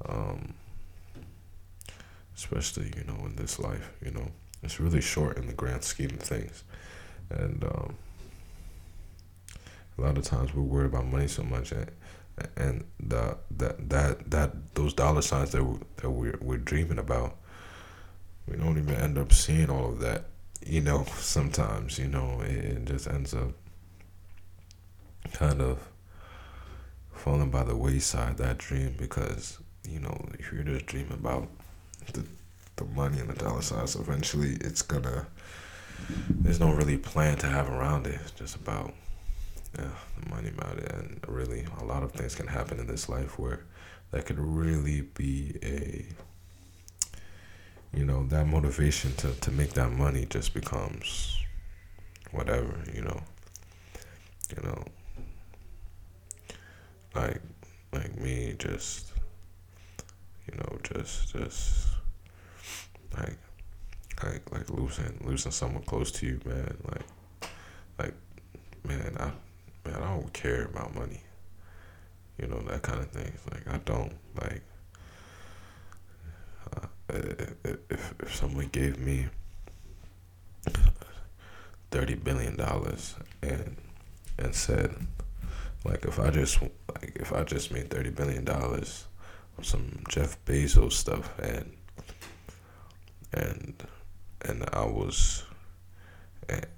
Um, 0.07 0.53
especially, 2.35 2.91
you 2.97 3.03
know, 3.05 3.25
in 3.25 3.35
this 3.35 3.59
life, 3.59 3.91
you 4.03 4.11
know, 4.11 4.31
it's 4.63 4.79
really 4.79 5.01
short 5.01 5.37
in 5.37 5.47
the 5.47 5.53
grand 5.53 5.83
scheme 5.83 6.11
of 6.11 6.19
things. 6.19 6.63
And 7.29 7.63
um, 7.63 7.95
a 9.97 10.01
lot 10.01 10.17
of 10.17 10.23
times 10.23 10.53
we're 10.53 10.63
worried 10.63 10.87
about 10.87 11.05
money 11.05 11.27
so 11.27 11.43
much. 11.43 11.71
And, 11.71 11.91
and 12.57 12.83
the 12.99 13.37
that 13.51 13.89
that 13.89 14.29
that 14.31 14.75
those 14.75 14.93
dollar 14.93 15.21
signs 15.21 15.51
that 15.51 15.63
we, 15.63 15.77
that 15.97 16.09
we're 16.09 16.37
we're 16.41 16.57
dreaming 16.57 16.99
about, 16.99 17.37
we 18.47 18.57
don't 18.57 18.77
even 18.77 18.95
end 18.95 19.17
up 19.17 19.31
seeing 19.31 19.69
all 19.69 19.89
of 19.89 19.99
that 19.99 20.25
you 20.65 20.81
know, 20.81 21.05
sometimes, 21.17 21.99
you 21.99 22.07
know, 22.07 22.41
it, 22.41 22.57
it 22.57 22.85
just 22.85 23.07
ends 23.07 23.33
up 23.33 23.51
kind 25.33 25.61
of 25.61 25.79
falling 27.13 27.49
by 27.49 27.63
the 27.63 27.75
wayside, 27.75 28.37
that 28.37 28.57
dream, 28.57 28.95
because, 28.97 29.59
you 29.87 29.99
know, 29.99 30.29
if 30.37 30.51
you're 30.51 30.63
just 30.63 30.85
dreaming 30.85 31.13
about 31.13 31.47
the, 32.13 32.25
the 32.75 32.85
money 32.85 33.19
and 33.19 33.29
the 33.29 33.35
dollar 33.35 33.61
signs, 33.61 33.95
eventually 33.95 34.57
it's 34.61 34.81
gonna, 34.81 35.27
there's 36.29 36.59
no 36.59 36.71
really 36.71 36.97
plan 36.97 37.37
to 37.37 37.47
have 37.47 37.69
around 37.69 38.07
it. 38.07 38.19
It's 38.21 38.31
just 38.31 38.55
about, 38.55 38.93
yeah, 39.77 39.89
the 40.21 40.29
money 40.29 40.49
about 40.49 40.77
it. 40.77 40.91
And 40.91 41.19
really, 41.27 41.65
a 41.79 41.83
lot 41.83 42.03
of 42.03 42.11
things 42.11 42.35
can 42.35 42.47
happen 42.47 42.79
in 42.79 42.87
this 42.87 43.09
life 43.09 43.37
where 43.39 43.61
that 44.11 44.25
could 44.25 44.39
really 44.39 45.01
be 45.01 45.57
a 45.63 46.05
you 47.95 48.05
know 48.05 48.25
that 48.27 48.45
motivation 48.45 49.13
to, 49.15 49.31
to 49.39 49.51
make 49.51 49.73
that 49.73 49.91
money 49.91 50.25
just 50.29 50.53
becomes 50.53 51.39
whatever 52.31 52.77
you 52.93 53.01
know 53.01 53.21
you 54.55 54.63
know 54.63 54.83
like 57.15 57.41
like 57.93 58.19
me 58.19 58.53
just 58.59 59.13
you 60.51 60.57
know 60.57 60.77
just 60.83 61.31
just 61.33 61.87
like 63.17 63.37
like 64.23 64.51
like 64.51 64.69
losing 64.69 65.17
losing 65.23 65.51
someone 65.51 65.83
close 65.83 66.11
to 66.11 66.25
you 66.25 66.39
man 66.45 66.77
like 66.89 67.49
like 67.99 68.13
man 68.83 69.15
i 69.19 69.31
man 69.87 70.01
i 70.01 70.15
don't 70.15 70.33
care 70.33 70.65
about 70.65 70.95
money. 70.95 71.21
You 72.39 72.47
know 72.47 72.59
that 72.67 72.81
kind 72.81 72.99
of 72.99 73.09
things 73.11 73.39
like 73.51 73.67
i 73.73 73.77
don't 73.85 74.13
like 74.41 74.61
uh, 76.75 76.87
if, 77.09 78.13
if 78.19 78.35
someone 78.35 78.67
gave 78.71 78.99
me 78.99 79.27
thirty 81.91 82.15
billion 82.15 82.57
dollars 82.57 83.15
and 83.41 83.77
and 84.37 84.53
said 84.53 84.93
like 85.85 86.03
if 86.05 86.19
I 86.19 86.29
just 86.29 86.61
like 86.61 87.13
if 87.15 87.31
I 87.31 87.43
just 87.43 87.71
made 87.71 87.89
thirty 87.89 88.09
billion 88.09 88.43
dollars 88.43 89.05
some 89.61 90.03
Jeff 90.09 90.43
Bezos 90.45 90.93
stuff 90.93 91.31
and 91.39 91.71
and 93.33 93.73
and 94.41 94.65
I 94.73 94.85
was 94.85 95.43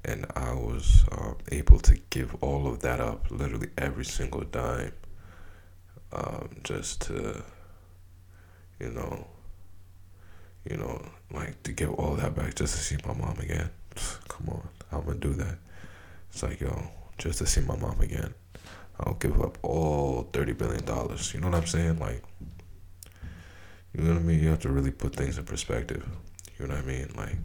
and, 0.06 0.26
I 0.34 0.54
was 0.54 1.04
um, 1.12 1.36
able 1.52 1.80
to 1.80 2.00
give 2.10 2.36
all 2.42 2.68
of 2.68 2.80
that 2.82 3.02
up, 3.02 3.30
literally 3.30 3.68
every 3.78 4.06
single 4.06 4.42
dime, 4.42 4.94
um, 6.14 6.50
just 6.64 7.02
to 7.02 7.44
you 8.80 8.90
know 8.90 9.28
you 10.70 10.78
know, 10.78 11.02
like 11.32 11.62
to 11.64 11.72
get 11.72 11.90
all 11.90 12.16
that 12.16 12.36
back 12.36 12.56
just 12.56 12.76
to 12.76 12.82
see 12.82 12.98
my 13.06 13.14
mom 13.14 13.38
again. 13.40 13.70
Come 14.28 14.50
on, 14.50 14.68
I'm 14.92 15.06
gonna 15.06 15.20
do 15.20 15.34
that. 15.34 15.58
It's 16.30 16.44
like, 16.44 16.60
yo, 16.60 16.88
just 17.18 17.40
to 17.40 17.46
see 17.46 17.62
my 17.62 17.76
mom 17.78 18.00
again. 18.02 18.34
I'll 19.00 19.14
give 19.14 19.40
up 19.42 19.58
all 19.62 20.28
thirty 20.34 20.54
billion 20.54 20.84
dollars. 20.86 21.34
You 21.34 21.40
know 21.40 21.48
what 21.48 21.58
I'm 21.58 21.68
saying? 21.68 22.00
Like, 22.00 22.24
you 23.94 24.04
know 24.04 24.14
what 24.14 24.20
I 24.20 24.24
mean? 24.24 24.42
You 24.42 24.50
have 24.50 24.60
to 24.62 24.70
really 24.70 24.92
put 24.92 25.16
things 25.16 25.38
in 25.38 25.46
perspective. 25.46 26.06
You 26.60 26.68
know 26.68 26.76
what 26.76 26.84
I 26.84 26.88
mean? 26.88 27.08
Like, 27.16 27.38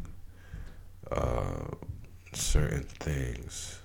uh, 1.11 1.75
certain 2.33 2.83
things, 2.83 3.79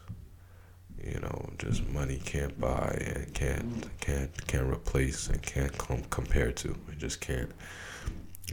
you 1.04 1.20
know, 1.20 1.50
just 1.58 1.86
money 1.90 2.22
can't 2.24 2.58
buy 2.60 2.98
and 3.14 3.34
can't 3.34 4.00
can't 4.00 4.48
can't 4.48 4.72
replace 4.72 5.28
and 5.28 5.42
can't 5.42 5.78
com- 5.78 6.04
compare 6.10 6.52
to. 6.54 6.70
It 6.92 6.98
just 6.98 7.22
can't. 7.22 7.52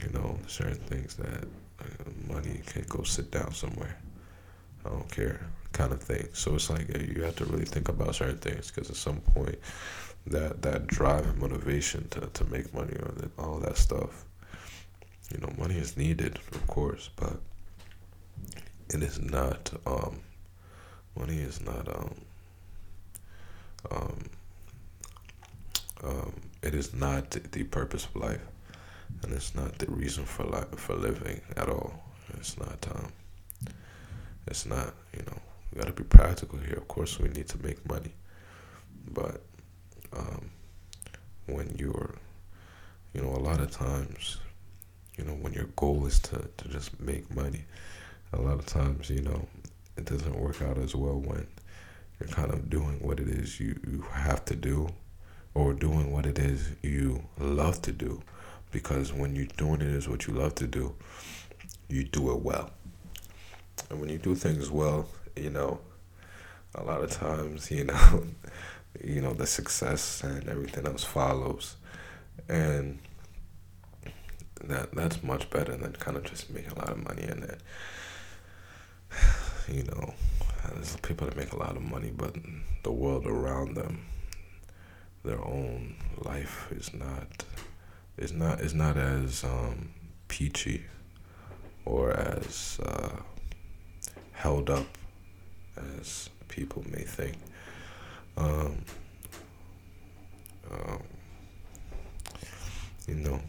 You 0.03 0.09
know, 0.11 0.37
certain 0.47 0.75
things 0.75 1.15
that 1.15 1.45
uh, 1.79 2.33
money 2.33 2.59
can't 2.65 2.87
go 2.89 3.03
sit 3.03 3.31
down 3.31 3.53
somewhere. 3.53 3.97
I 4.85 4.89
don't 4.89 5.09
care, 5.09 5.39
kind 5.71 5.93
of 5.93 6.01
thing. 6.01 6.27
So 6.33 6.55
it's 6.55 6.69
like 6.69 6.93
uh, 6.93 6.99
you 6.99 7.23
have 7.23 7.37
to 7.37 7.45
really 7.45 7.65
think 7.65 7.87
about 7.87 8.15
certain 8.15 8.37
things 8.37 8.71
because 8.71 8.89
at 8.89 8.97
some 8.97 9.21
point, 9.21 9.57
that 10.27 10.61
that 10.61 10.87
drive 10.87 11.25
and 11.25 11.37
motivation 11.39 12.07
to, 12.09 12.21
to 12.21 12.43
make 12.45 12.73
money 12.73 12.93
or 12.97 13.13
all 13.39 13.59
that 13.59 13.77
stuff, 13.77 14.24
you 15.31 15.39
know, 15.39 15.51
money 15.57 15.75
is 15.75 15.97
needed, 15.97 16.39
of 16.51 16.67
course, 16.67 17.09
but 17.15 17.39
it 18.89 19.01
is 19.01 19.19
not. 19.19 19.71
Um, 19.85 20.19
money 21.17 21.37
is 21.37 21.61
not. 21.61 21.87
Um, 21.87 22.15
um, 23.91 24.29
um, 26.03 26.33
it 26.61 26.73
is 26.73 26.93
not 26.93 27.31
the 27.31 27.63
purpose 27.63 28.05
of 28.05 28.15
life 28.15 28.41
and 29.23 29.33
it's 29.33 29.55
not 29.55 29.77
the 29.77 29.87
reason 29.87 30.25
for 30.25 30.43
life 30.43 30.69
for 30.75 30.95
living 30.95 31.41
at 31.57 31.69
all. 31.69 31.93
It's 32.37 32.57
not. 32.57 32.85
Um, 32.93 33.11
it's 34.47 34.65
not. 34.65 34.93
You 35.15 35.23
know, 35.25 35.37
we 35.71 35.79
got 35.79 35.87
to 35.87 35.93
be 35.93 36.03
practical 36.03 36.59
here. 36.59 36.75
Of 36.75 36.87
course, 36.87 37.19
we 37.19 37.29
need 37.29 37.47
to 37.49 37.63
make 37.63 37.87
money, 37.87 38.13
but 39.11 39.41
um, 40.13 40.49
when 41.47 41.75
you're, 41.77 42.15
you 43.13 43.21
know, 43.21 43.29
a 43.29 43.39
lot 43.39 43.59
of 43.59 43.71
times, 43.71 44.37
you 45.17 45.23
know, 45.23 45.33
when 45.33 45.53
your 45.53 45.69
goal 45.75 46.05
is 46.05 46.19
to 46.19 46.49
to 46.57 46.67
just 46.67 46.99
make 46.99 47.33
money, 47.35 47.65
a 48.33 48.41
lot 48.41 48.59
of 48.59 48.65
times, 48.65 49.09
you 49.09 49.21
know, 49.21 49.47
it 49.97 50.05
doesn't 50.05 50.39
work 50.39 50.61
out 50.61 50.77
as 50.77 50.95
well 50.95 51.19
when 51.19 51.47
you're 52.19 52.29
kind 52.29 52.51
of 52.51 52.69
doing 52.69 52.99
what 53.01 53.19
it 53.19 53.27
is 53.27 53.59
you, 53.59 53.79
you 53.87 54.01
have 54.11 54.43
to 54.45 54.55
do 54.55 54.87
or 55.53 55.73
doing 55.73 56.11
what 56.11 56.25
it 56.25 56.39
is 56.39 56.69
you 56.81 57.23
love 57.39 57.81
to 57.81 57.91
do 57.91 58.21
because 58.71 59.13
when 59.13 59.35
you're 59.35 59.45
doing 59.57 59.81
it 59.81 59.87
is 59.87 60.09
what 60.09 60.27
you 60.27 60.33
love 60.33 60.55
to 60.55 60.67
do, 60.67 60.93
you 61.87 62.03
do 62.03 62.31
it 62.31 62.41
well. 62.41 62.71
And 63.89 64.01
when 64.01 64.09
you 64.09 64.17
do 64.17 64.35
things 64.35 64.69
well, 64.69 65.07
you 65.35 65.49
know, 65.49 65.79
a 66.73 66.83
lot 66.83 67.01
of 67.01 67.11
times, 67.11 67.71
you 67.71 67.85
know, 67.85 68.25
you 69.03 69.21
know, 69.21 69.33
the 69.33 69.47
success 69.47 70.23
and 70.23 70.49
everything 70.49 70.85
else 70.85 71.03
follows. 71.03 71.77
And 72.49 72.99
that 74.63 74.93
that's 74.93 75.21
much 75.23 75.49
better 75.49 75.75
than 75.75 75.93
kind 75.93 76.17
of 76.17 76.23
just 76.23 76.49
making 76.49 76.71
a 76.71 76.79
lot 76.79 76.89
of 76.89 77.03
money 77.03 77.23
and 77.23 77.43
then 77.43 77.57
you 79.67 79.83
know, 79.83 80.13
there's 80.73 80.95
people 80.97 81.27
that 81.27 81.35
make 81.37 81.51
a 81.51 81.57
lot 81.57 81.75
of 81.75 81.81
money 81.81 82.11
but 82.15 82.35
the 82.83 82.91
world 82.91 83.25
around 83.25 83.75
them, 83.75 84.05
their 85.23 85.43
own 85.43 85.95
life 86.23 86.67
is 86.71 86.93
not 86.93 87.45
it's 88.17 88.31
not 88.31 88.61
it's 88.61 88.73
not 88.73 88.97
as 88.97 89.43
um, 89.43 89.89
peachy 90.27 90.85
or 91.83 92.11
as 92.11 92.79
uh, 92.83 93.17
held 94.31 94.69
up 94.69 94.85
as 95.99 96.29
people 96.47 96.83
may 96.89 97.03
think. 97.03 97.37
Um, 98.37 98.77
um, 100.71 101.03
you 103.07 103.15
know, 103.15 103.39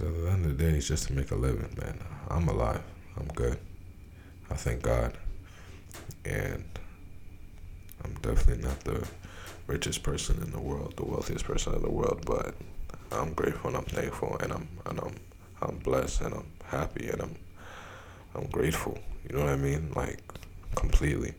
because 0.00 0.16
at 0.16 0.24
the 0.24 0.30
end 0.30 0.46
of 0.46 0.56
the 0.56 0.64
day, 0.64 0.76
it's 0.76 0.88
just 0.88 1.08
to 1.08 1.12
make 1.12 1.30
a 1.30 1.34
living, 1.34 1.74
man. 1.80 1.98
I'm 2.28 2.48
alive. 2.48 2.82
I'm 3.18 3.28
good. 3.28 3.58
I 4.50 4.54
thank 4.54 4.82
God, 4.82 5.16
and 6.24 6.64
I'm 8.04 8.14
definitely 8.22 8.64
not 8.64 8.80
the 8.80 9.06
richest 9.66 10.02
person 10.02 10.42
in 10.42 10.50
the 10.52 10.60
world, 10.60 10.94
the 10.96 11.04
wealthiest 11.04 11.44
person 11.44 11.74
in 11.74 11.82
the 11.82 11.90
world, 11.90 12.24
but 12.26 12.54
I'm 13.12 13.34
grateful 13.34 13.68
and 13.68 13.76
I'm 13.76 13.84
thankful 13.84 14.36
and 14.40 14.52
I'm 14.52 14.68
and 14.86 15.00
I'm 15.00 15.14
I'm 15.62 15.76
blessed 15.78 16.22
and 16.22 16.34
I'm 16.34 16.46
happy 16.64 17.08
and 17.08 17.22
I'm 17.22 17.36
I'm 18.34 18.46
grateful. 18.46 18.98
You 19.28 19.36
know 19.36 19.44
what 19.44 19.52
I 19.52 19.56
mean? 19.56 19.92
Like 19.94 20.20
completely. 20.74 21.34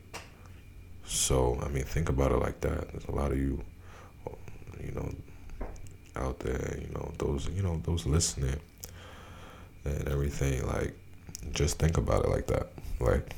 So 1.06 1.60
I 1.64 1.68
mean, 1.70 1.84
think 1.84 2.10
about 2.10 2.32
it 2.32 2.38
like 2.38 2.62
that. 2.62 2.92
There's 2.92 3.06
a 3.06 3.12
lot 3.12 3.32
of 3.32 3.38
you, 3.38 3.62
you 4.82 4.92
know, 4.92 5.10
out 6.16 6.40
there. 6.40 6.80
You 6.82 6.94
know, 6.94 7.12
those 7.18 7.50
you 7.50 7.64
know 7.64 7.80
those 7.84 8.06
listening 8.06 8.60
and 9.86 10.08
everything. 10.08 10.66
Like, 10.68 10.96
just 11.52 11.80
think 11.80 11.98
about 11.98 12.26
it 12.26 12.30
like 12.30 12.48
that. 12.48 12.68
Like, 13.00 13.34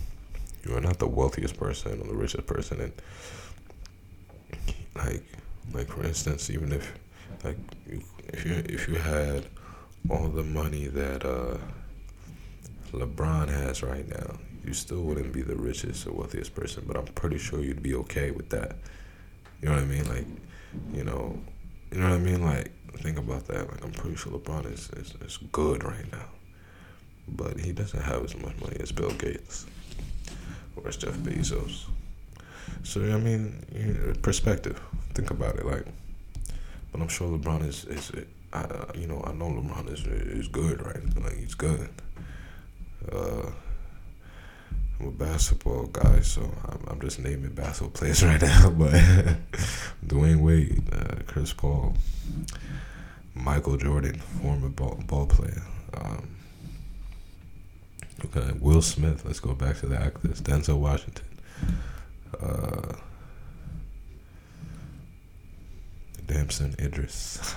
you 0.65 0.75
are 0.75 0.81
not 0.81 0.99
the 0.99 1.07
wealthiest 1.07 1.57
person 1.57 2.01
or 2.01 2.07
the 2.07 2.15
richest 2.15 2.45
person, 2.47 2.81
and 2.81 2.93
like 4.95 5.23
like 5.73 5.87
for 5.87 6.03
instance 6.03 6.49
even 6.49 6.71
if 6.71 6.93
like 7.43 7.57
you, 7.89 8.01
if 8.29 8.45
you 8.45 8.53
if 8.69 8.87
you 8.87 8.95
had 8.95 9.45
all 10.09 10.27
the 10.27 10.43
money 10.43 10.87
that 10.87 11.25
uh 11.25 11.57
LeBron 12.91 13.49
has 13.49 13.81
right 13.81 14.07
now 14.07 14.37
you 14.63 14.73
still 14.73 15.01
wouldn't 15.01 15.33
be 15.33 15.41
the 15.41 15.55
richest 15.55 16.05
or 16.07 16.11
wealthiest 16.11 16.53
person 16.53 16.83
but 16.85 16.95
I'm 16.95 17.05
pretty 17.05 17.37
sure 17.37 17.61
you'd 17.61 17.83
be 17.83 17.95
okay 17.95 18.31
with 18.31 18.49
that 18.49 18.75
you 19.61 19.69
know 19.69 19.75
what 19.75 19.83
I 19.83 19.85
mean 19.85 20.07
like 20.09 20.27
you 20.93 21.03
know 21.03 21.37
you 21.93 21.99
know 21.99 22.09
what 22.09 22.15
I 22.15 22.19
mean 22.19 22.43
like 22.43 22.71
think 22.97 23.17
about 23.17 23.47
that 23.47 23.69
like 23.69 23.83
I'm 23.83 23.91
pretty 23.91 24.15
sure 24.15 24.33
LeBron 24.33 24.71
is, 24.71 24.89
is, 24.91 25.13
is 25.25 25.37
good 25.51 25.83
right 25.83 26.11
now 26.11 26.25
but 27.27 27.59
he 27.59 27.71
doesn't 27.71 28.01
have 28.01 28.23
as 28.23 28.35
much 28.35 28.55
money 28.59 28.77
as 28.79 28.91
Bill 28.91 29.11
Gates 29.11 29.65
or 30.75 30.87
as 30.87 30.97
Jeff 30.97 31.15
Bezos 31.17 31.85
so 32.83 33.01
I 33.01 33.17
mean, 33.17 34.17
perspective. 34.21 34.79
Think 35.13 35.31
about 35.31 35.55
it, 35.55 35.65
like. 35.65 35.85
But 36.91 37.01
I'm 37.01 37.07
sure 37.07 37.27
LeBron 37.37 37.67
is 37.67 37.85
is 37.85 38.11
uh, 38.51 38.85
you 38.93 39.07
know 39.07 39.23
I 39.25 39.33
know 39.33 39.49
LeBron 39.49 39.91
is 39.91 40.05
is 40.05 40.47
good, 40.47 40.85
right? 40.85 41.23
Like 41.23 41.37
he's 41.37 41.55
good. 41.55 41.89
Uh, 43.11 43.51
I'm 45.03 45.09
a 45.09 45.11
basketball 45.11 45.87
guy, 45.87 46.21
so 46.21 46.41
I'm, 46.69 46.79
I'm 46.87 47.01
just 47.01 47.19
naming 47.19 47.51
basketball 47.51 47.89
players 47.93 48.23
right 48.23 48.41
now. 48.41 48.69
But 48.77 48.93
Dwyane 50.07 50.39
Wade, 50.39 50.81
uh, 50.93 51.23
Chris 51.27 51.51
Paul, 51.51 51.93
Michael 53.35 53.75
Jordan, 53.75 54.15
former 54.41 54.69
ball, 54.69 55.03
ball 55.05 55.25
player. 55.25 55.61
Um, 55.93 56.35
okay, 58.25 58.57
Will 58.61 58.81
Smith. 58.81 59.25
Let's 59.25 59.41
go 59.41 59.53
back 59.53 59.77
to 59.79 59.87
the 59.87 59.99
actors. 59.99 60.41
Denzel 60.41 60.79
Washington. 60.79 61.25
Uh, 62.41 62.95
Damson 66.25 66.75
Idris. 66.79 67.53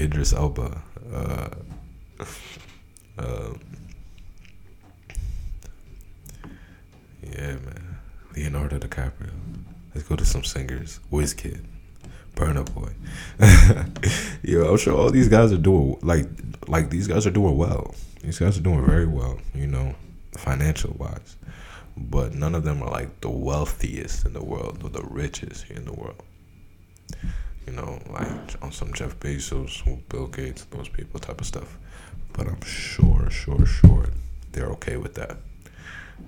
Idris 0.00 0.32
Elba. 0.32 0.82
Uh, 1.12 1.48
um, 3.18 3.60
yeah, 7.32 7.56
man. 7.56 7.98
Leonardo 8.34 8.78
DiCaprio. 8.78 9.30
Let's 9.94 10.06
go 10.06 10.16
to 10.16 10.24
some 10.24 10.44
singers. 10.44 11.00
Wizkid. 11.10 11.64
Burna 12.34 12.64
Boy. 12.74 12.92
Yo, 14.42 14.70
I'm 14.70 14.76
sure 14.76 14.94
all 14.94 15.10
these 15.10 15.28
guys 15.28 15.52
are 15.52 15.58
doing 15.58 15.98
like 16.02 16.26
like 16.68 16.90
these 16.90 17.08
guys 17.08 17.26
are 17.26 17.30
doing 17.30 17.56
well. 17.56 17.94
These 18.22 18.38
guys 18.38 18.58
are 18.58 18.62
doing 18.62 18.84
very 18.84 19.06
well, 19.06 19.38
you 19.54 19.66
know, 19.66 19.94
financial 20.36 20.94
wise. 20.98 21.36
But 21.96 22.34
none 22.34 22.54
of 22.54 22.62
them 22.62 22.82
are 22.82 22.90
like 22.90 23.22
the 23.22 23.30
wealthiest 23.30 24.26
in 24.26 24.34
the 24.34 24.44
world 24.44 24.82
or 24.84 24.90
the 24.90 25.02
richest 25.02 25.70
in 25.70 25.86
the 25.86 25.94
world. 25.94 26.22
You 27.66 27.72
know, 27.72 28.00
like 28.10 28.62
on 28.62 28.70
some 28.70 28.92
Jeff 28.92 29.18
Bezos, 29.18 29.82
Bill 30.10 30.26
Gates, 30.26 30.64
those 30.66 30.90
people 30.90 31.18
type 31.18 31.40
of 31.40 31.46
stuff. 31.46 31.78
But 32.34 32.48
I'm 32.48 32.60
sure, 32.62 33.30
sure, 33.30 33.64
sure 33.64 34.10
they're 34.52 34.68
okay 34.72 34.98
with 34.98 35.14
that. 35.14 35.38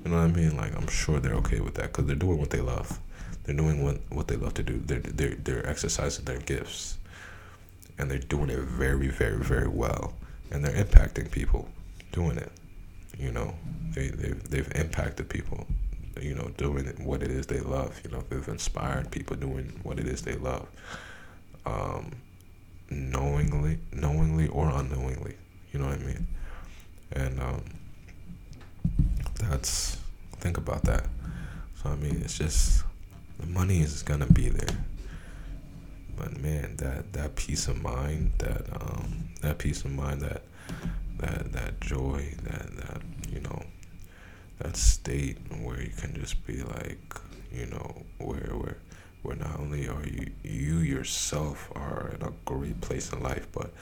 You 0.05 0.11
know 0.11 0.19
what 0.19 0.25
I 0.25 0.33
mean? 0.33 0.57
Like 0.57 0.77
I'm 0.77 0.87
sure 0.89 1.21
they're 1.21 1.35
okay 1.35 1.61
with 1.61 1.75
that 1.75 1.93
because 1.93 2.07
they're 2.07 2.17
doing 2.17 2.39
what 2.39 2.51
they 2.51 2.61
love. 2.61 2.99
They're 3.45 3.57
doing 3.57 3.83
what 3.83 3.99
what 4.11 4.29
they 4.29 4.37
love 4.37 4.55
to 4.55 4.63
do. 4.63 4.79
They're 4.79 5.01
they're 5.01 5.35
they're 5.37 5.67
exercising 5.67 6.25
their 6.25 6.39
gifts, 6.39 6.99
and 7.99 8.11
they're 8.11 8.19
doing 8.19 8.51
it 8.51 8.59
very 8.61 9.09
very 9.09 9.43
very 9.43 9.69
well, 9.69 10.15
and 10.51 10.65
they're 10.65 10.85
impacting 10.85 11.31
people 11.31 11.69
doing 12.13 12.39
it. 12.39 12.53
You 13.19 13.33
know, 13.33 13.55
they 13.95 14.09
they 14.09 14.31
they've 14.33 14.73
impacted 14.75 15.29
people. 15.29 15.67
You 16.21 16.35
know, 16.35 16.51
doing 16.57 16.87
what 17.05 17.23
it 17.23 17.31
is 17.31 17.47
they 17.47 17.61
love. 17.61 18.01
You 18.05 18.11
know, 18.11 18.25
they've 18.29 18.49
inspired 18.49 19.11
people 19.13 19.37
doing 19.37 19.79
what 19.85 20.01
it 20.01 20.07
is 20.07 20.23
they 20.23 20.35
love. 20.35 20.67
Um, 21.65 22.11
knowingly, 22.91 23.79
knowingly 23.93 24.49
or 24.49 24.69
unknowingly. 24.71 25.37
You 25.73 25.79
know 25.79 25.87
what 25.87 26.01
I 26.01 26.03
mean? 26.03 26.27
And 27.13 27.41
um, 27.41 27.65
that's 29.39 29.99
think 30.41 30.57
about 30.57 30.83
that. 30.85 31.07
So 31.83 31.91
I 31.91 31.97
mean, 31.97 32.21
it's 32.23 32.39
just 32.39 32.85
the 33.39 33.47
money 33.47 33.81
is 33.81 34.03
gonna 34.03 34.27
be 34.27 34.49
there. 34.49 34.77
But 36.17 36.41
man, 36.41 36.77
that 36.77 37.13
that 37.13 37.37
peace 37.37 37.69
of 37.69 37.81
mind, 37.83 38.33
that 38.39 38.67
um, 38.81 39.29
that 39.41 39.59
peace 39.59 39.85
of 39.85 39.93
mind, 39.93 40.23
that 40.23 40.43
that 41.19 41.53
that 41.53 41.81
joy, 41.81 42.35
that 42.43 42.77
that 42.77 43.03
you 43.33 43.41
know, 43.41 43.63
that 44.59 44.77
state 44.77 45.39
where 45.63 45.81
you 45.81 45.93
can 45.97 46.15
just 46.15 46.45
be 46.47 46.63
like, 46.63 47.15
you 47.53 47.67
know, 47.67 48.03
where 48.19 48.51
where 48.57 48.79
where 49.23 49.37
not 49.37 49.59
only 49.59 49.89
are 49.89 50.05
you 50.07 50.31
you 50.43 50.79
yourself 50.79 51.71
are 51.75 52.13
in 52.15 52.27
a 52.27 52.33
great 52.45 52.81
place 52.81 53.13
in 53.13 53.23
life, 53.23 53.47
but 53.53 53.73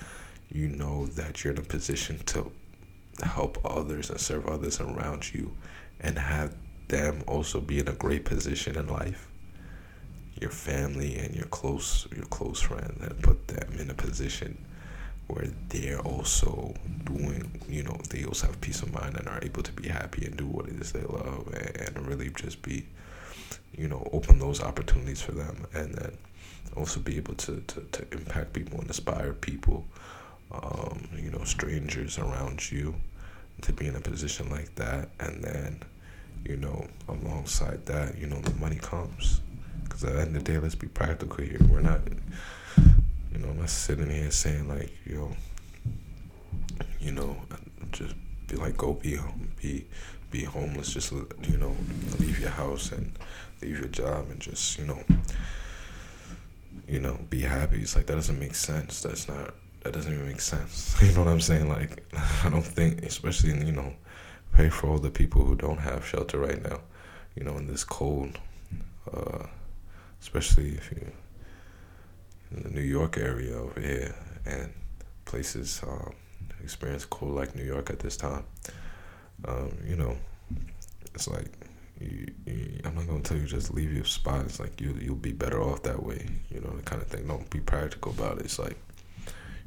you 0.51 0.69
know 0.69 1.07
that 1.07 1.43
you're 1.43 1.53
in 1.53 1.59
a 1.59 1.63
position 1.63 2.19
to 2.27 2.51
help 3.23 3.59
others 3.65 4.11
and 4.11 4.21
serve 4.21 4.47
others 4.47 4.81
around 4.81 5.33
you 5.33 5.53
and 6.01 6.19
have 6.19 6.55
them 6.89 7.23
also 7.27 7.61
be 7.61 7.79
in 7.79 7.89
a 7.89 7.93
great 7.93 8.25
position 8.25 8.77
in 8.77 8.87
life. 8.87 9.29
Your 10.41 10.51
family 10.51 11.17
and 11.17 11.35
your 11.35 11.47
close 11.47 12.07
your 12.15 12.27
close 12.27 12.61
friends 12.61 13.03
and 13.03 13.23
put 13.23 13.49
them 13.49 13.73
in 13.79 13.91
a 13.91 13.95
position 13.95 14.59
where 15.29 15.47
they're 15.71 16.01
also 16.01 16.75
doing 17.05 17.51
you 17.69 17.83
know 17.83 17.99
they 18.11 18.25
also 18.25 18.47
have 18.47 18.61
peace 18.61 18.83
of 18.83 18.93
mind 18.93 19.17
and 19.17 19.27
are 19.29 19.41
able 19.43 19.63
to 19.63 19.73
be 19.73 19.89
happy 19.89 20.27
and 20.27 20.37
do 20.37 20.47
what 20.47 20.69
it 20.69 20.75
is 20.81 20.93
they 20.93 21.01
love 21.01 21.49
and, 21.55 21.97
and 21.97 22.07
really 22.07 22.29
just 22.31 22.61
be 22.63 22.87
you 23.77 23.89
know 23.89 24.07
open 24.13 24.39
those 24.39 24.63
opportunities 24.63 25.21
for 25.23 25.33
them 25.33 25.67
and 25.75 25.95
then 25.95 26.13
also 26.77 27.01
be 27.01 27.17
able 27.17 27.35
to, 27.35 27.63
to, 27.67 27.81
to 27.93 28.03
impact 28.13 28.53
people 28.53 28.79
and 28.79 28.89
inspire 28.89 29.33
people 29.33 29.85
um, 30.53 31.09
you 31.17 31.31
know 31.31 31.45
strangers 31.45 32.19
around 32.19 32.71
you 32.71 32.95
to 33.63 33.73
be 33.73 33.87
in 33.87 33.97
a 33.97 34.01
position 34.01 34.51
like 34.51 34.75
that 34.75 35.09
and 35.21 35.43
then 35.43 35.83
you 36.45 36.57
know 36.57 36.87
alongside 37.09 37.85
that 37.87 38.17
you 38.19 38.27
know 38.27 38.41
the 38.41 38.55
money 38.57 38.77
comes 38.77 39.41
because 39.97 40.05
at 40.05 40.13
the 40.15 40.21
end 40.21 40.37
of 40.37 40.45
the 40.45 40.53
day, 40.53 40.59
let's 40.59 40.75
be 40.75 40.89
practical 40.89 41.45
here. 41.45 41.59
We're 41.71 41.81
not, 41.81 42.01
you 43.33 43.39
know, 43.39 43.49
I'm 43.49 43.59
not 43.59 43.71
sitting 43.71 44.11
here 44.11 44.31
saying 44.31 44.69
like, 44.69 44.93
yo, 45.07 45.33
you 47.01 47.13
know, 47.13 47.37
just 47.93 48.15
be 48.49 48.57
like, 48.57 48.77
go 48.77 48.95
be 48.95 49.15
home, 49.15 49.53
be 49.61 49.87
be 50.31 50.45
homeless. 50.45 50.93
Just 50.93 51.13
you 51.13 51.57
know, 51.57 51.75
leave 52.19 52.39
your 52.39 52.51
house 52.51 52.93
and 52.93 53.13
leave 53.63 53.79
your 53.79 53.89
job 53.89 54.27
and 54.31 54.41
just 54.41 54.79
you 54.79 54.87
know, 54.87 55.03
you 56.87 57.01
know, 57.01 57.19
be 57.31 57.41
happy. 57.41 57.81
It's 57.81 57.97
like 57.97 58.07
that 58.07 58.17
doesn't 58.17 58.39
make 58.39 58.55
sense. 58.55 59.03
That's 59.03 59.29
not. 59.29 59.55
That 59.87 59.93
doesn't 59.93 60.13
even 60.13 60.27
make 60.27 60.41
sense. 60.41 60.97
You 61.03 61.13
know 61.13 61.23
what 61.23 61.31
I'm 61.31 61.41
saying? 61.41 61.69
Like, 61.69 62.03
I 62.45 62.49
don't 62.51 62.65
think, 62.65 63.05
especially 63.05 63.51
in, 63.51 63.65
you 63.65 63.73
know, 63.73 63.95
pray 64.51 64.69
for 64.69 64.89
all 64.89 64.99
the 64.99 65.13
people 65.13 65.45
who 65.45 65.55
don't 65.55 65.79
have 65.79 66.05
shelter 66.05 66.41
right 66.41 66.61
now. 66.61 66.81
You 67.37 67.45
know, 67.45 67.57
in 67.57 67.69
this 67.69 67.85
cold. 67.85 68.37
Uh, 69.13 69.47
especially 70.21 70.71
if 70.71 70.91
you 70.91 71.13
in 72.51 72.65
the 72.65 72.71
New 72.71 72.81
York 72.81 73.17
area 73.17 73.57
over 73.57 73.81
here 73.81 74.13
and 74.45 74.73
places 75.25 75.81
um, 75.87 76.13
experience 76.65 77.05
cold 77.05 77.37
like 77.37 77.55
New 77.55 77.63
York 77.63 77.89
at 77.89 78.01
this 78.01 78.17
time. 78.17 78.43
Um, 79.45 79.71
you 79.87 79.95
know, 79.95 80.17
it's 81.15 81.29
like 81.29 81.53
you, 82.01 82.27
you, 82.45 82.81
I'm 82.85 82.97
not 82.97 83.07
gonna 83.07 83.21
tell 83.21 83.37
you 83.37 83.47
just 83.47 83.73
leave 83.73 83.93
your 83.93 84.05
spot. 84.05 84.47
It's 84.47 84.59
like 84.59 84.81
you 84.81 84.99
you'll 85.01 85.15
be 85.15 85.33
better 85.33 85.63
off 85.63 85.85
that 85.85 86.03
way. 86.03 86.27
You 86.51 86.61
know, 86.61 86.71
the 86.71 86.83
kind 86.83 87.01
of 87.01 87.07
thing. 87.07 87.29
Don't 87.29 87.49
be 87.51 87.61
practical 87.61 88.11
about 88.11 88.39
it. 88.39 88.47
It's 88.47 88.59
like 88.59 88.77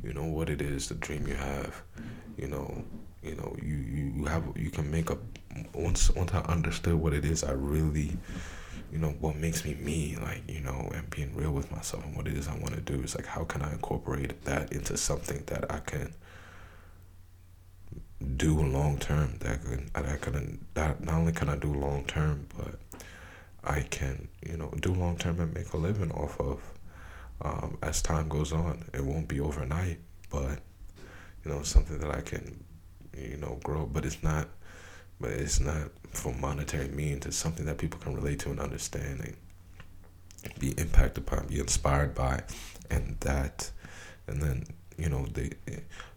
you 0.04 0.14
know 0.14 0.26
what 0.26 0.50
it 0.50 0.62
is, 0.62 0.90
the 0.90 0.96
dream 0.96 1.28
you 1.28 1.36
have. 1.36 1.82
You 2.38 2.48
know, 2.48 2.84
you 3.22 3.36
know 3.36 3.56
you 3.62 3.76
you, 3.76 4.14
you 4.18 4.26
have 4.26 4.44
you 4.56 4.70
can 4.70 4.90
make 4.90 5.12
up 5.12 5.20
once 5.74 6.10
once 6.12 6.34
I 6.34 6.40
understood 6.42 6.96
what 6.96 7.14
it 7.14 7.26
is. 7.26 7.44
I 7.44 7.52
really 7.52 8.18
you 8.92 8.98
know 8.98 9.10
what 9.20 9.36
makes 9.36 9.66
me 9.66 9.76
me 9.76 10.18
like 10.22 10.42
you 10.48 10.62
know 10.62 10.90
and 10.94 11.10
being 11.10 11.36
real 11.36 11.52
with 11.52 11.72
myself 11.72 12.04
and 12.06 12.16
what 12.16 12.28
it 12.28 12.36
is 12.36 12.48
i 12.48 12.54
want 12.54 12.74
to 12.74 12.82
do 12.82 13.02
is 13.02 13.16
like 13.16 13.26
how 13.26 13.44
can 13.44 13.62
i 13.62 13.72
incorporate 13.72 14.44
that 14.46 14.72
into 14.72 14.98
something 14.98 15.44
that 15.48 15.72
i 15.72 15.78
can 15.80 16.14
do 18.36 18.60
long 18.60 18.98
term 18.98 19.36
that 19.40 19.62
can 19.64 19.90
that 19.94 20.06
i 20.06 20.18
can 20.18 20.66
that 20.74 21.04
not 21.04 21.16
only 21.16 21.32
can 21.32 21.50
i 21.50 21.56
do 21.56 21.74
long 21.74 22.04
term 22.06 22.48
but 22.58 22.76
i 23.64 23.82
can 23.82 24.28
you 24.46 24.58
know 24.58 24.72
do 24.80 24.94
long 24.94 25.16
term 25.18 25.40
and 25.40 25.54
make 25.54 25.72
a 25.74 25.78
living 25.78 26.12
off 26.12 26.40
of 26.40 26.60
um, 27.42 27.78
as 27.82 28.02
time 28.02 28.28
goes 28.28 28.52
on 28.52 28.84
it 28.94 29.04
won't 29.04 29.28
be 29.28 29.40
overnight 29.40 30.00
but 30.30 30.60
you 31.44 31.52
know 31.52 31.62
something 31.64 31.98
that 32.00 32.12
i 32.12 32.22
can 32.22 32.64
you 33.18 33.38
know 33.38 33.60
grow 33.64 33.86
but 33.86 34.06
it's 34.06 34.22
not 34.24 34.48
but 35.20 35.32
it's 35.32 35.60
not 35.60 35.90
for 36.12 36.34
monetary 36.34 36.88
means. 36.90 37.26
It's 37.26 37.38
something 37.38 37.66
that 37.66 37.78
people 37.78 38.00
can 38.00 38.16
relate 38.16 38.40
to 38.40 38.50
and 38.50 38.60
understand 38.60 39.20
and 39.22 39.36
be 40.60 40.72
impacted 40.78 41.26
by, 41.26 41.42
be 41.42 41.60
inspired 41.60 42.16
by, 42.16 42.44
and 42.90 43.18
that, 43.22 43.72
and 44.28 44.42
then 44.42 44.66
you 44.98 45.10
know 45.10 45.26
they. 45.34 45.52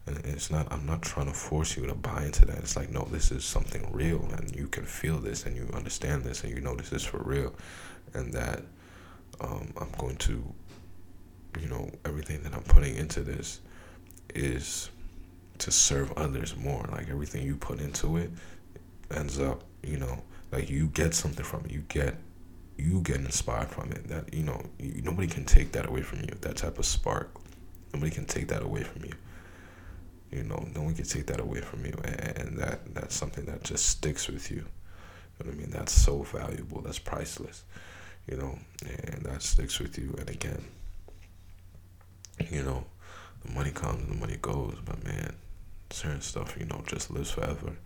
And 0.04 0.18
it's 0.24 0.50
not. 0.50 0.72
I'm 0.72 0.84
not 0.84 1.02
trying 1.02 1.26
to 1.26 1.32
force 1.32 1.76
you 1.76 1.86
to 1.86 1.94
buy 1.94 2.24
into 2.24 2.44
that. 2.46 2.58
It's 2.58 2.76
like 2.76 2.90
no, 2.90 3.06
this 3.10 3.30
is 3.30 3.44
something 3.44 3.88
real, 3.92 4.28
and 4.36 4.54
you 4.54 4.66
can 4.66 4.84
feel 4.84 5.18
this, 5.18 5.46
and 5.46 5.56
you 5.56 5.68
understand 5.74 6.24
this, 6.24 6.42
and 6.42 6.52
you 6.52 6.60
know 6.60 6.74
this 6.74 6.92
is 6.92 7.04
for 7.04 7.22
real, 7.22 7.54
and 8.14 8.32
that 8.32 8.62
um, 9.40 9.72
I'm 9.80 9.90
going 9.98 10.16
to, 10.16 10.44
you 11.60 11.68
know, 11.68 11.90
everything 12.04 12.42
that 12.42 12.54
I'm 12.54 12.62
putting 12.62 12.96
into 12.96 13.20
this 13.20 13.60
is 14.34 14.90
to 15.58 15.70
serve 15.70 16.12
others 16.12 16.56
more. 16.56 16.84
Like 16.90 17.08
everything 17.08 17.46
you 17.46 17.56
put 17.56 17.80
into 17.80 18.16
it 18.16 18.30
ends 19.14 19.38
up, 19.38 19.62
you 19.82 19.98
know, 19.98 20.22
like 20.50 20.70
you 20.70 20.88
get 20.88 21.14
something 21.14 21.44
from 21.44 21.64
it. 21.64 21.70
You 21.70 21.84
get 21.88 22.16
you 22.78 23.00
get 23.00 23.16
inspired 23.16 23.68
from 23.68 23.92
it. 23.92 24.08
That 24.08 24.32
you 24.32 24.42
know, 24.42 24.60
you, 24.78 25.02
nobody 25.02 25.28
can 25.28 25.44
take 25.44 25.72
that 25.72 25.86
away 25.86 26.02
from 26.02 26.20
you. 26.20 26.34
That 26.40 26.56
type 26.56 26.78
of 26.78 26.86
spark, 26.86 27.30
nobody 27.92 28.10
can 28.10 28.24
take 28.24 28.48
that 28.48 28.62
away 28.62 28.82
from 28.82 29.04
you. 29.04 29.12
You 30.30 30.44
know, 30.44 30.66
no 30.74 30.82
one 30.82 30.94
can 30.94 31.04
take 31.04 31.26
that 31.26 31.40
away 31.40 31.60
from 31.60 31.84
you, 31.84 31.92
and 32.04 32.58
that 32.58 32.94
that's 32.94 33.14
something 33.14 33.44
that 33.46 33.64
just 33.64 33.86
sticks 33.86 34.28
with 34.28 34.50
you. 34.50 34.58
You 34.58 35.46
know 35.46 35.50
what 35.50 35.54
I 35.54 35.58
mean? 35.58 35.70
That's 35.70 35.92
so 35.92 36.22
valuable. 36.22 36.80
That's 36.80 36.98
priceless. 36.98 37.64
You 38.26 38.36
know, 38.36 38.58
and 38.82 39.22
that 39.24 39.42
sticks 39.42 39.78
with 39.78 39.98
you. 39.98 40.14
And 40.18 40.30
again, 40.30 40.64
you 42.51 42.62
know, 42.62 42.85
the 43.44 43.52
money 43.52 43.70
comes 43.70 44.02
and 44.02 44.12
the 44.12 44.20
money 44.20 44.39
goes, 44.40 44.77
but 44.85 45.02
man, 45.05 45.35
certain 45.90 46.20
stuff, 46.20 46.56
you 46.59 46.66
know, 46.66 46.82
just 46.86 47.10
lives 47.10 47.31
forever 47.31 47.77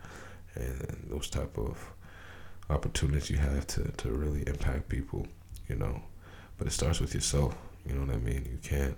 and 0.55 1.07
those 1.11 1.28
type 1.28 1.57
of 1.59 1.93
opportunities 2.70 3.31
you 3.31 3.37
have 3.37 3.66
to, 3.66 3.83
to 3.93 4.11
really 4.11 4.43
impact 4.47 4.89
people, 4.89 5.27
you 5.69 5.77
know. 5.77 6.03
But 6.59 6.66
it 6.66 6.70
starts 6.70 7.01
with 7.01 7.15
yourself, 7.15 7.57
you 7.87 7.95
know 7.95 8.07
what 8.07 8.15
I 8.15 8.19
mean? 8.19 8.49
You 8.51 8.59
can't 8.62 8.97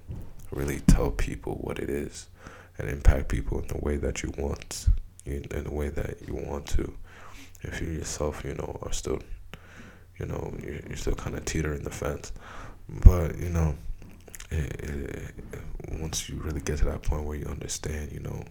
really 0.50 0.80
tell 0.80 1.10
people 1.10 1.54
what 1.60 1.78
it 1.78 1.90
is 1.90 2.28
and 2.78 2.88
impact 2.88 3.28
people 3.28 3.60
in 3.60 3.66
the 3.68 3.78
way 3.78 3.96
that 3.96 4.22
you 4.22 4.32
want, 4.38 4.88
in, 5.26 5.44
in 5.50 5.64
the 5.64 5.72
way 5.72 5.88
that 5.88 6.26
you 6.26 6.34
want 6.34 6.66
to. 6.66 6.94
If 7.62 7.80
you 7.80 7.88
yourself, 7.88 8.44
you 8.44 8.54
know, 8.54 8.78
are 8.82 8.92
still, 8.92 9.18
you 10.18 10.26
know, 10.26 10.54
you're, 10.62 10.80
you're 10.86 10.96
still 10.96 11.14
kind 11.14 11.36
of 11.36 11.44
teetering 11.44 11.82
the 11.82 11.90
fence. 11.90 12.32
But, 12.88 13.36
you 13.36 13.48
know, 13.48 13.74
it, 14.50 14.80
it, 14.82 15.34
once 16.00 16.28
you 16.28 16.36
really 16.36 16.60
get 16.60 16.78
to 16.78 16.84
that 16.86 17.02
point 17.02 17.24
where 17.24 17.36
you 17.36 17.46
understand, 17.46 18.12
you 18.12 18.20
know, 18.20 18.44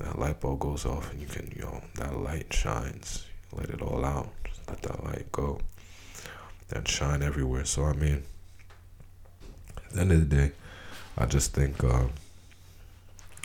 that 0.00 0.18
light 0.18 0.40
bulb 0.40 0.60
goes 0.60 0.86
off 0.86 1.10
and 1.12 1.20
you 1.20 1.26
can, 1.26 1.52
you 1.54 1.62
know, 1.62 1.82
that 1.96 2.16
light 2.16 2.52
shines. 2.52 3.26
Let 3.52 3.68
it 3.70 3.82
all 3.82 4.04
out. 4.04 4.30
Just 4.44 4.68
let 4.68 4.82
that 4.82 5.04
light 5.04 5.30
go. 5.30 5.60
And 6.74 6.88
shine 6.88 7.22
everywhere. 7.22 7.66
So, 7.66 7.84
I 7.84 7.92
mean, 7.92 8.22
at 9.76 9.90
the 9.92 10.00
end 10.00 10.12
of 10.12 10.28
the 10.28 10.36
day, 10.36 10.52
I 11.18 11.26
just 11.26 11.52
think 11.52 11.84
uh, 11.84 12.06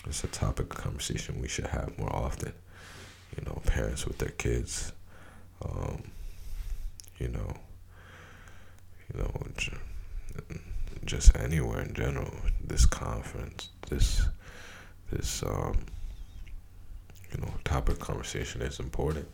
it's 0.06 0.24
a 0.24 0.28
topic 0.28 0.74
of 0.74 0.82
conversation 0.82 1.42
we 1.42 1.50
should 1.50 1.68
have 1.68 1.98
more 2.00 2.14
often. 2.16 2.54
You 3.38 3.44
know, 3.46 3.62
parents 3.66 4.08
with 4.08 4.18
their 4.18 4.30
kids. 4.30 4.94
Um, 5.62 6.04
you 7.20 7.28
know, 7.28 7.54
you 9.14 9.20
know, 9.20 9.32
just 11.08 11.36
anywhere 11.38 11.82
in 11.82 11.94
general. 11.94 12.32
This 12.64 12.86
conference, 12.86 13.70
this, 13.90 14.22
this, 15.12 15.42
um, 15.42 15.78
you 17.32 17.42
know, 17.42 17.52
topic 17.64 17.98
conversation 17.98 18.62
is 18.62 18.80
important. 18.80 19.28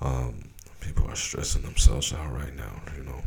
Um, 0.00 0.48
people 0.80 1.08
are 1.08 1.16
stressing 1.16 1.62
themselves 1.62 2.12
out 2.12 2.32
right 2.32 2.54
now. 2.54 2.80
You 2.96 3.04
know, 3.04 3.22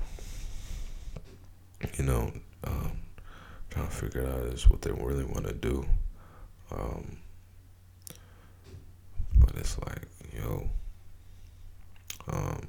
you 1.97 2.05
know, 2.05 2.31
um, 2.63 2.91
trying 3.69 3.87
to 3.87 3.93
figure 3.93 4.25
out 4.25 4.53
is 4.53 4.69
what 4.69 4.81
they 4.81 4.91
really 4.91 5.25
want 5.25 5.45
to 5.47 5.53
do. 5.53 5.85
Um, 6.71 7.17
but 9.35 9.55
it's 9.55 9.77
like, 9.79 10.07
yo, 10.35 10.69
um, 12.31 12.67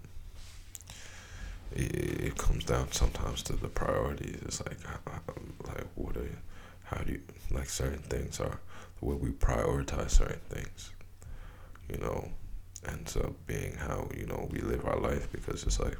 it, 1.72 2.20
it 2.20 2.38
comes 2.38 2.64
down 2.64 2.92
sometimes 2.92 3.42
to 3.44 3.54
the 3.54 3.68
priorities. 3.68 4.40
It's 4.42 4.62
like, 4.64 4.78
like 5.66 5.86
what 5.94 6.16
are, 6.16 6.28
how 6.84 7.02
do 7.02 7.12
you 7.12 7.20
like 7.50 7.68
certain 7.68 8.02
things 8.02 8.40
are 8.40 8.60
the 9.00 9.06
way 9.06 9.16
we 9.16 9.30
prioritize 9.30 10.10
certain 10.10 10.40
things. 10.48 10.90
You 11.90 11.98
know, 11.98 12.28
ends 12.86 13.16
up 13.16 13.32
being 13.46 13.74
how 13.74 14.08
you 14.16 14.26
know 14.26 14.48
we 14.50 14.60
live 14.60 14.84
our 14.86 14.98
life 14.98 15.30
because 15.32 15.64
it's 15.64 15.80
like 15.80 15.98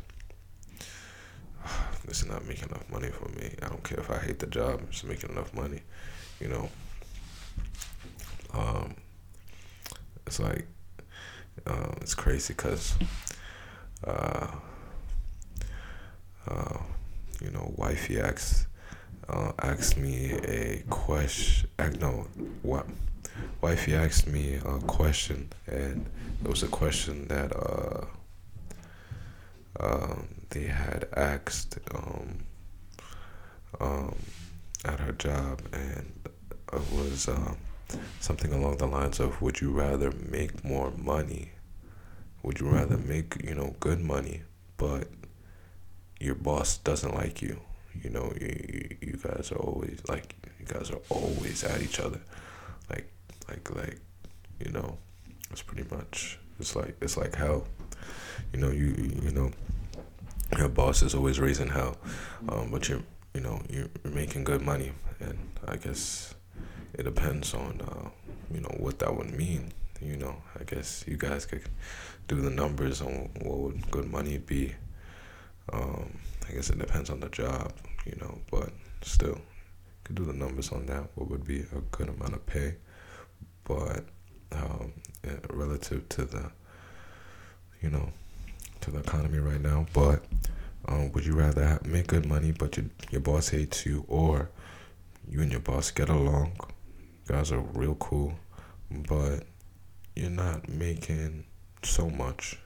this 2.07 2.23
is 2.23 2.29
not 2.29 2.47
making 2.47 2.69
enough 2.69 2.89
money 2.91 3.09
for 3.11 3.29
me. 3.31 3.55
I 3.63 3.69
don't 3.69 3.83
care 3.85 4.01
if 4.01 4.11
I 4.11 4.19
hate 4.19 4.39
the 4.39 4.47
job, 4.47 4.83
it's 4.89 5.05
making 5.05 5.31
enough 5.31 5.53
money. 5.55 5.83
You 6.41 6.49
know, 6.49 6.69
um, 8.55 8.95
it's 10.27 10.39
like 10.41 10.67
uh, 11.67 11.93
it's 12.01 12.15
crazy 12.15 12.55
because 12.55 12.95
uh, 14.07 14.47
uh, 16.49 16.79
you 17.43 17.51
know, 17.51 17.73
wifey 17.77 18.21
asked 18.21 18.67
uh, 19.29 19.53
asked 19.59 19.97
me 19.97 20.33
a 20.33 20.83
question. 20.89 21.69
No, 22.01 22.27
what? 22.63 22.87
Wifey 23.61 23.95
asked 23.95 24.27
me 24.27 24.55
a 24.55 24.79
question, 24.81 25.51
and 25.67 26.07
it 26.43 26.49
was 26.49 26.63
a 26.63 26.69
question 26.69 27.29
that 27.29 27.55
uh, 27.55 28.07
um, 29.81 30.29
they 30.51 30.65
had 30.65 31.09
asked 31.17 31.79
um, 31.95 32.39
um, 33.81 34.17
at 34.85 35.01
her 35.01 35.13
job, 35.13 35.61
and 35.73 36.13
it 36.73 36.93
was 36.93 37.29
um, 37.29 37.57
something 38.21 38.53
along 38.53 38.79
the 38.79 38.87
lines 38.87 39.21
of, 39.21 39.41
"Would 39.43 39.61
you 39.61 39.71
rather 39.73 40.11
make 40.13 40.65
more 40.65 40.91
money? 40.97 41.53
Would 42.43 42.61
you 42.61 42.69
rather 42.69 42.97
make 42.97 43.37
you 43.45 43.55
know 43.55 43.75
good 43.81 44.01
money, 44.01 44.43
but 44.77 45.09
your 46.21 46.35
boss 46.35 46.79
doesn't 46.79 47.15
like 47.15 47.43
you?" 47.43 47.61
You 48.03 48.11
know, 48.11 48.33
you, 48.41 48.97
you 49.01 49.19
guys 49.23 49.51
are 49.53 49.59
always 49.59 50.01
like 50.09 50.35
you 50.61 50.67
guys 50.67 50.91
are 50.91 51.01
always 51.09 51.65
at 51.65 51.83
each 51.83 52.01
other, 52.01 52.21
like 52.91 53.11
like 53.49 53.75
like 53.75 54.01
you 54.65 54.71
know, 54.73 54.99
it's 55.51 55.63
pretty 55.63 55.89
much 55.95 56.39
it's 56.59 56.77
like 56.77 56.97
it's 57.01 57.17
like 57.17 57.35
hell. 57.35 57.67
You 58.53 58.61
know, 58.61 58.71
you 58.71 58.95
you 59.23 59.31
know, 59.33 59.51
your 60.57 60.69
boss 60.69 61.03
is 61.03 61.15
always 61.15 61.41
raising 61.41 61.69
hell, 61.69 61.97
um, 62.49 62.71
but 62.71 62.89
you're 62.89 63.03
you 63.35 63.41
know 63.41 63.61
you're, 63.69 63.89
making 64.05 64.45
good 64.45 64.63
money, 64.63 64.93
and 65.21 65.39
I 65.67 65.77
guess 65.77 66.35
it 66.95 67.05
depends 67.05 67.55
on 67.55 67.81
uh, 67.81 68.09
you 68.53 68.61
know 68.61 68.75
what 68.79 68.99
that 69.01 69.15
would 69.15 69.33
mean. 69.33 69.73
You 70.01 70.17
know, 70.17 70.37
I 70.59 70.65
guess 70.65 71.05
you 71.07 71.17
guys 71.17 71.45
could 71.47 71.63
do 72.29 72.41
the 72.41 72.51
numbers 72.51 73.01
on 73.01 73.31
what 73.41 73.59
would 73.59 73.91
good 73.91 74.11
money 74.11 74.39
be. 74.39 74.75
Um, 75.73 76.19
I 76.49 76.53
guess 76.53 76.71
it 76.71 76.79
depends 76.79 77.11
on 77.11 77.21
the 77.21 77.29
job, 77.29 77.73
you 78.07 78.17
know, 78.21 78.39
but 78.51 78.71
still, 79.03 79.39
could 80.05 80.17
do 80.17 80.25
the 80.25 80.33
numbers 80.33 80.73
on 80.73 80.87
that. 80.87 81.09
What 81.15 81.29
would 81.31 81.45
be 81.47 81.61
a 81.61 81.81
good 81.91 82.09
amount 82.09 82.35
of 82.35 82.47
pay, 82.47 82.77
but 83.65 84.05
um, 84.53 84.93
relative 85.51 86.09
to 86.11 86.25
the, 86.25 86.51
you 87.83 87.91
know, 87.91 88.09
to 88.81 88.91
the 88.91 89.01
economy 89.01 89.39
right 89.39 89.61
now. 89.61 89.87
But 89.93 90.25
um, 90.87 91.13
would 91.13 91.27
you 91.27 91.35
rather 91.35 91.79
make 91.85 92.07
good 92.07 92.27
money, 92.27 92.53
but 92.53 92.77
your 92.77 92.87
your 93.11 93.21
boss 93.21 93.51
hates 93.51 93.85
you, 93.85 94.05
or 94.09 94.51
you 95.29 95.43
and 95.43 95.51
your 95.51 95.61
boss 95.61 95.91
get 95.91 96.09
along? 96.09 96.53
Guys 97.27 97.53
are 97.53 97.61
real 97.61 97.95
cool, 97.97 98.33
but 98.91 99.45
you're 100.17 100.31
not 100.31 100.69
making 100.69 101.45
so 101.83 102.09
much. 102.09 102.59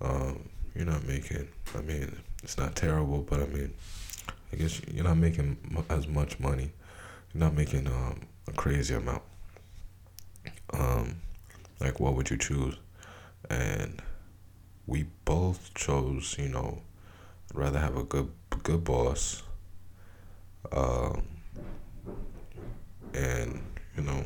Um, 0.00 0.48
you're 0.78 0.86
not 0.86 1.06
making. 1.06 1.48
I 1.76 1.80
mean, 1.82 2.16
it's 2.44 2.56
not 2.56 2.76
terrible, 2.76 3.22
but 3.28 3.40
I 3.40 3.46
mean, 3.46 3.74
I 4.52 4.56
guess 4.56 4.80
you're 4.86 5.04
not 5.04 5.16
making 5.16 5.56
as 5.90 6.06
much 6.06 6.38
money. 6.38 6.70
You're 7.34 7.44
not 7.44 7.54
making 7.54 7.88
um, 7.88 8.20
a 8.46 8.52
crazy 8.52 8.94
amount. 8.94 9.22
Um, 10.72 11.16
like, 11.80 11.98
what 11.98 12.14
would 12.14 12.30
you 12.30 12.38
choose? 12.38 12.76
And 13.50 14.00
we 14.86 15.06
both 15.24 15.74
chose, 15.74 16.36
you 16.38 16.48
know, 16.48 16.82
rather 17.52 17.80
have 17.80 17.96
a 17.96 18.04
good 18.04 18.30
good 18.62 18.84
boss. 18.84 19.42
Um, 20.70 21.26
and 23.14 23.60
you 23.96 24.02
know, 24.04 24.24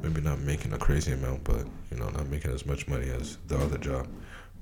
maybe 0.00 0.20
not 0.20 0.38
making 0.38 0.72
a 0.74 0.78
crazy 0.78 1.12
amount, 1.12 1.42
but 1.42 1.66
you 1.90 1.96
know, 1.96 2.08
not 2.10 2.28
making 2.28 2.52
as 2.52 2.64
much 2.66 2.86
money 2.86 3.10
as 3.10 3.36
the 3.48 3.58
other 3.58 3.78
job, 3.78 4.06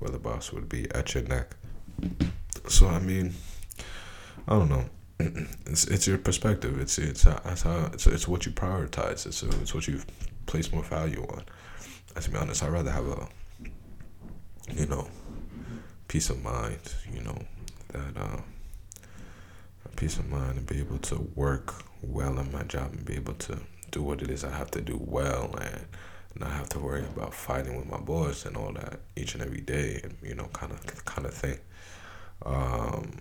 where 0.01 0.11
the 0.11 0.19
boss 0.19 0.51
would 0.51 0.67
be 0.67 0.89
at 0.91 1.13
your 1.13 1.23
neck. 1.23 1.55
So 2.67 2.87
I 2.87 2.99
mean, 2.99 3.33
I 4.47 4.53
don't 4.57 4.69
know. 4.69 4.85
It's 5.67 5.85
it's 5.85 6.07
your 6.07 6.17
perspective. 6.17 6.79
It's 6.81 6.97
it's 6.97 7.23
how, 7.23 7.39
it's 7.45 7.61
how 7.61 7.89
it's, 7.93 8.07
it's 8.07 8.27
what 8.27 8.45
you 8.45 8.51
prioritize. 8.51 9.25
It's 9.25 9.43
it's 9.43 9.73
what 9.73 9.87
you 9.87 10.01
place 10.47 10.71
more 10.71 10.83
value 10.83 11.23
on. 11.29 11.43
To 12.19 12.29
be 12.29 12.37
honest, 12.37 12.63
I'd 12.63 12.71
rather 12.71 12.91
have 12.91 13.07
a 13.07 13.27
you 14.73 14.87
know 14.87 15.07
peace 16.07 16.29
of 16.29 16.43
mind. 16.43 16.95
You 17.13 17.21
know 17.21 17.37
that 17.93 18.17
uh, 18.17 18.41
peace 19.95 20.17
of 20.17 20.29
mind 20.29 20.57
and 20.57 20.65
be 20.65 20.79
able 20.79 20.97
to 20.97 21.15
work 21.35 21.83
well 22.01 22.39
in 22.39 22.51
my 22.51 22.63
job 22.63 22.91
and 22.93 23.05
be 23.05 23.15
able 23.15 23.33
to 23.35 23.59
do 23.91 24.01
what 24.01 24.21
it 24.21 24.31
is 24.31 24.43
I 24.43 24.49
have 24.49 24.71
to 24.71 24.81
do 24.81 24.97
well 24.99 25.53
and 25.61 25.85
not 26.35 26.51
have 26.51 26.69
to 26.69 26.79
worry 26.79 27.03
about 27.15 27.33
fighting 27.33 27.77
with 27.77 27.89
my 27.89 27.99
boss 27.99 28.45
and 28.45 28.55
all 28.55 28.71
that 28.73 28.99
each 29.15 29.33
and 29.33 29.43
every 29.43 29.61
day 29.61 29.99
and 30.03 30.15
you 30.23 30.35
know 30.35 30.45
kind 30.53 30.71
of 30.71 31.05
kind 31.05 31.25
of 31.25 31.33
thing. 31.33 31.57
Um, 32.45 33.19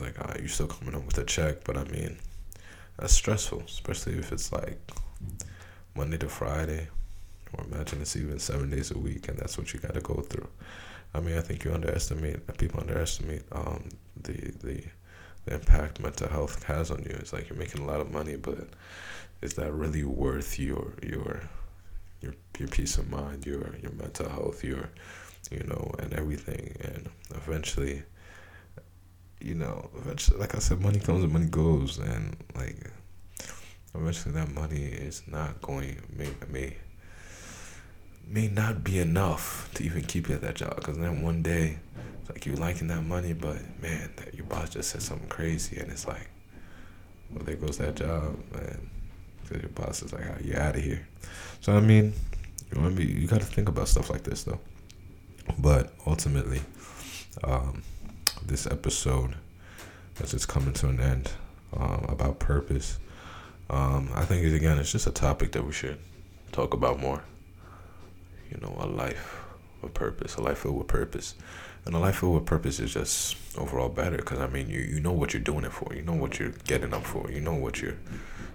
like 0.00 0.18
uh, 0.20 0.34
you're 0.38 0.48
still 0.48 0.66
coming 0.66 0.94
up 0.94 1.06
with 1.06 1.18
a 1.18 1.24
check, 1.24 1.64
but 1.64 1.76
I 1.76 1.84
mean 1.84 2.18
that's 2.98 3.14
stressful, 3.14 3.62
especially 3.66 4.14
if 4.18 4.32
it's 4.32 4.52
like 4.52 4.78
Monday 5.94 6.18
to 6.18 6.28
Friday, 6.28 6.88
or 7.52 7.64
imagine 7.64 8.00
it's 8.02 8.16
even 8.16 8.38
seven 8.38 8.70
days 8.70 8.90
a 8.90 8.98
week, 8.98 9.28
and 9.28 9.38
that's 9.38 9.56
what 9.56 9.72
you 9.72 9.80
got 9.80 9.94
to 9.94 10.00
go 10.00 10.14
through. 10.14 10.48
I 11.14 11.20
mean, 11.20 11.38
I 11.38 11.40
think 11.40 11.64
you 11.64 11.72
underestimate 11.72 12.58
people 12.58 12.80
underestimate 12.80 13.42
um, 13.52 13.88
the 14.20 14.52
the 14.62 14.84
the 15.44 15.54
impact 15.54 16.00
mental 16.00 16.28
health 16.28 16.62
has 16.64 16.90
on 16.90 16.98
you. 17.04 17.16
It's 17.18 17.32
like 17.32 17.48
you're 17.48 17.58
making 17.58 17.82
a 17.82 17.86
lot 17.86 18.00
of 18.00 18.10
money, 18.10 18.36
but 18.36 18.68
is 19.40 19.54
that 19.54 19.72
really 19.72 20.04
worth 20.04 20.58
your 20.58 20.94
your 21.02 21.42
your 22.20 22.34
your 22.58 22.68
peace 22.68 22.98
of 22.98 23.10
mind, 23.10 23.46
your 23.46 23.76
your 23.82 23.92
mental 23.92 24.28
health, 24.28 24.64
your 24.64 24.90
you 25.50 25.64
know, 25.64 25.94
and 25.98 26.12
everything, 26.12 26.76
and 26.80 27.08
eventually 27.30 28.02
you 29.40 29.54
know, 29.54 29.88
eventually, 29.96 30.38
like 30.38 30.54
I 30.54 30.58
said, 30.58 30.80
money 30.80 30.98
comes 30.98 31.22
and 31.22 31.32
money 31.32 31.46
goes, 31.46 31.98
and 31.98 32.36
like 32.56 32.76
eventually 33.94 34.34
that 34.34 34.50
money 34.50 34.84
is 34.84 35.22
not 35.26 35.60
going 35.62 36.00
may 36.16 36.28
may 36.48 36.76
may 38.26 38.48
not 38.48 38.84
be 38.84 38.98
enough 38.98 39.70
to 39.74 39.84
even 39.84 40.02
keep 40.02 40.28
you 40.28 40.34
at 40.34 40.42
that 40.42 40.56
job. 40.56 40.76
Because 40.76 40.98
then 40.98 41.22
one 41.22 41.42
day, 41.42 41.78
it's 42.20 42.30
like 42.30 42.46
you 42.46 42.54
liking 42.54 42.88
that 42.88 43.02
money, 43.02 43.32
but 43.32 43.58
man, 43.80 44.10
that 44.16 44.34
your 44.34 44.44
boss 44.46 44.70
just 44.70 44.90
said 44.90 45.02
something 45.02 45.28
crazy, 45.28 45.78
and 45.78 45.90
it's 45.90 46.06
like, 46.06 46.28
well, 47.30 47.44
there 47.44 47.56
goes 47.56 47.78
that 47.78 47.96
job, 47.96 48.36
man. 48.52 48.90
Because 49.48 49.62
your 49.62 49.70
boss 49.70 50.02
is 50.02 50.12
like, 50.12 50.24
oh, 50.26 50.36
you're 50.42 50.60
out 50.60 50.76
of 50.76 50.82
here. 50.82 51.06
So 51.60 51.76
I 51.76 51.80
mean, 51.80 52.12
you 52.74 52.90
be, 52.90 53.04
you 53.04 53.26
got 53.26 53.40
to 53.40 53.46
think 53.46 53.68
about 53.68 53.88
stuff 53.88 54.10
like 54.10 54.22
this 54.22 54.44
though. 54.44 54.60
But 55.58 55.92
ultimately, 56.06 56.60
um, 57.42 57.82
this 58.44 58.66
episode 58.66 59.34
as 60.20 60.34
it's 60.34 60.46
coming 60.46 60.72
to 60.74 60.88
an 60.88 61.00
end 61.00 61.30
um, 61.76 62.06
about 62.08 62.38
purpose. 62.38 62.98
Um, 63.70 64.10
I 64.14 64.24
think 64.24 64.44
again, 64.52 64.78
it's 64.78 64.92
just 64.92 65.06
a 65.06 65.10
topic 65.10 65.52
that 65.52 65.64
we 65.64 65.72
should 65.72 65.98
talk 66.52 66.74
about 66.74 67.00
more. 67.00 67.22
You 68.50 68.58
know, 68.60 68.74
a 68.80 68.86
life 68.86 69.44
with 69.82 69.94
purpose, 69.94 70.36
a 70.36 70.42
life 70.42 70.58
filled 70.58 70.78
with 70.78 70.88
purpose, 70.88 71.34
and 71.84 71.94
a 71.94 71.98
life 71.98 72.16
filled 72.16 72.34
with 72.34 72.46
purpose 72.46 72.80
is 72.80 72.94
just 72.94 73.36
overall 73.58 73.90
better 73.90 74.16
because 74.16 74.40
I 74.40 74.46
mean, 74.46 74.68
you 74.68 74.80
you 74.80 75.00
know 75.00 75.12
what 75.12 75.34
you're 75.34 75.42
doing 75.42 75.64
it 75.64 75.72
for, 75.72 75.94
you 75.94 76.02
know 76.02 76.14
what 76.14 76.38
you're 76.38 76.54
getting 76.66 76.94
up 76.94 77.04
for, 77.04 77.30
you 77.30 77.40
know 77.40 77.54
what 77.54 77.80
you're 77.82 77.98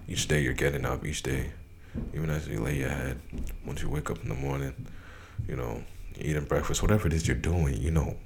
each 0.08 0.28
day 0.28 0.42
you're 0.42 0.52
getting 0.52 0.84
up 0.84 1.04
each 1.04 1.22
day, 1.22 1.50
even 2.14 2.30
as 2.30 2.46
you 2.48 2.60
lay 2.60 2.78
your 2.78 2.90
head, 2.90 3.18
once 3.66 3.82
you 3.82 3.88
wake 3.88 4.10
up 4.10 4.22
in 4.22 4.28
the 4.28 4.34
morning, 4.34 4.74
you 5.48 5.56
know, 5.56 5.82
eating 6.18 6.44
breakfast, 6.44 6.82
whatever 6.82 7.06
it 7.06 7.12
is 7.12 7.26
you're 7.26 7.36
doing, 7.36 7.76
you 7.76 7.90
know 7.90 8.16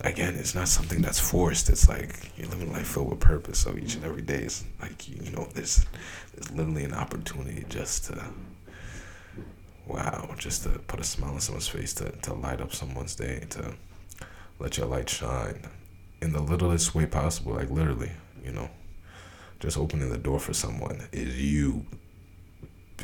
again, 0.00 0.34
it's 0.34 0.54
not 0.54 0.68
something 0.68 1.00
that's 1.02 1.18
forced. 1.18 1.68
It's 1.68 1.88
like 1.88 2.30
you're 2.36 2.48
living 2.48 2.72
life 2.72 2.86
filled 2.86 3.10
with 3.10 3.20
purpose. 3.20 3.58
So 3.58 3.76
each 3.76 3.94
and 3.94 4.04
every 4.04 4.22
day 4.22 4.42
is 4.42 4.64
like 4.80 5.08
you 5.08 5.30
know, 5.32 5.48
there's 5.54 5.84
there's 6.34 6.50
literally 6.50 6.84
an 6.84 6.94
opportunity 6.94 7.64
just 7.68 8.06
to 8.06 8.24
wow, 9.86 10.34
just 10.38 10.62
to 10.64 10.70
put 10.70 11.00
a 11.00 11.04
smile 11.04 11.34
on 11.34 11.40
someone's 11.40 11.68
face, 11.68 11.94
to 11.94 12.10
to 12.10 12.34
light 12.34 12.60
up 12.60 12.74
someone's 12.74 13.14
day, 13.14 13.44
to 13.50 13.74
let 14.58 14.78
your 14.78 14.86
light 14.86 15.08
shine 15.08 15.62
in 16.20 16.32
the 16.32 16.40
littlest 16.40 16.94
way 16.94 17.06
possible. 17.06 17.52
Like 17.52 17.70
literally, 17.70 18.12
you 18.44 18.52
know, 18.52 18.70
just 19.64 19.78
opening 19.78 20.10
the 20.10 20.18
door 20.18 20.38
for 20.38 20.52
someone 20.52 21.08
is 21.12 21.40
you. 21.40 21.84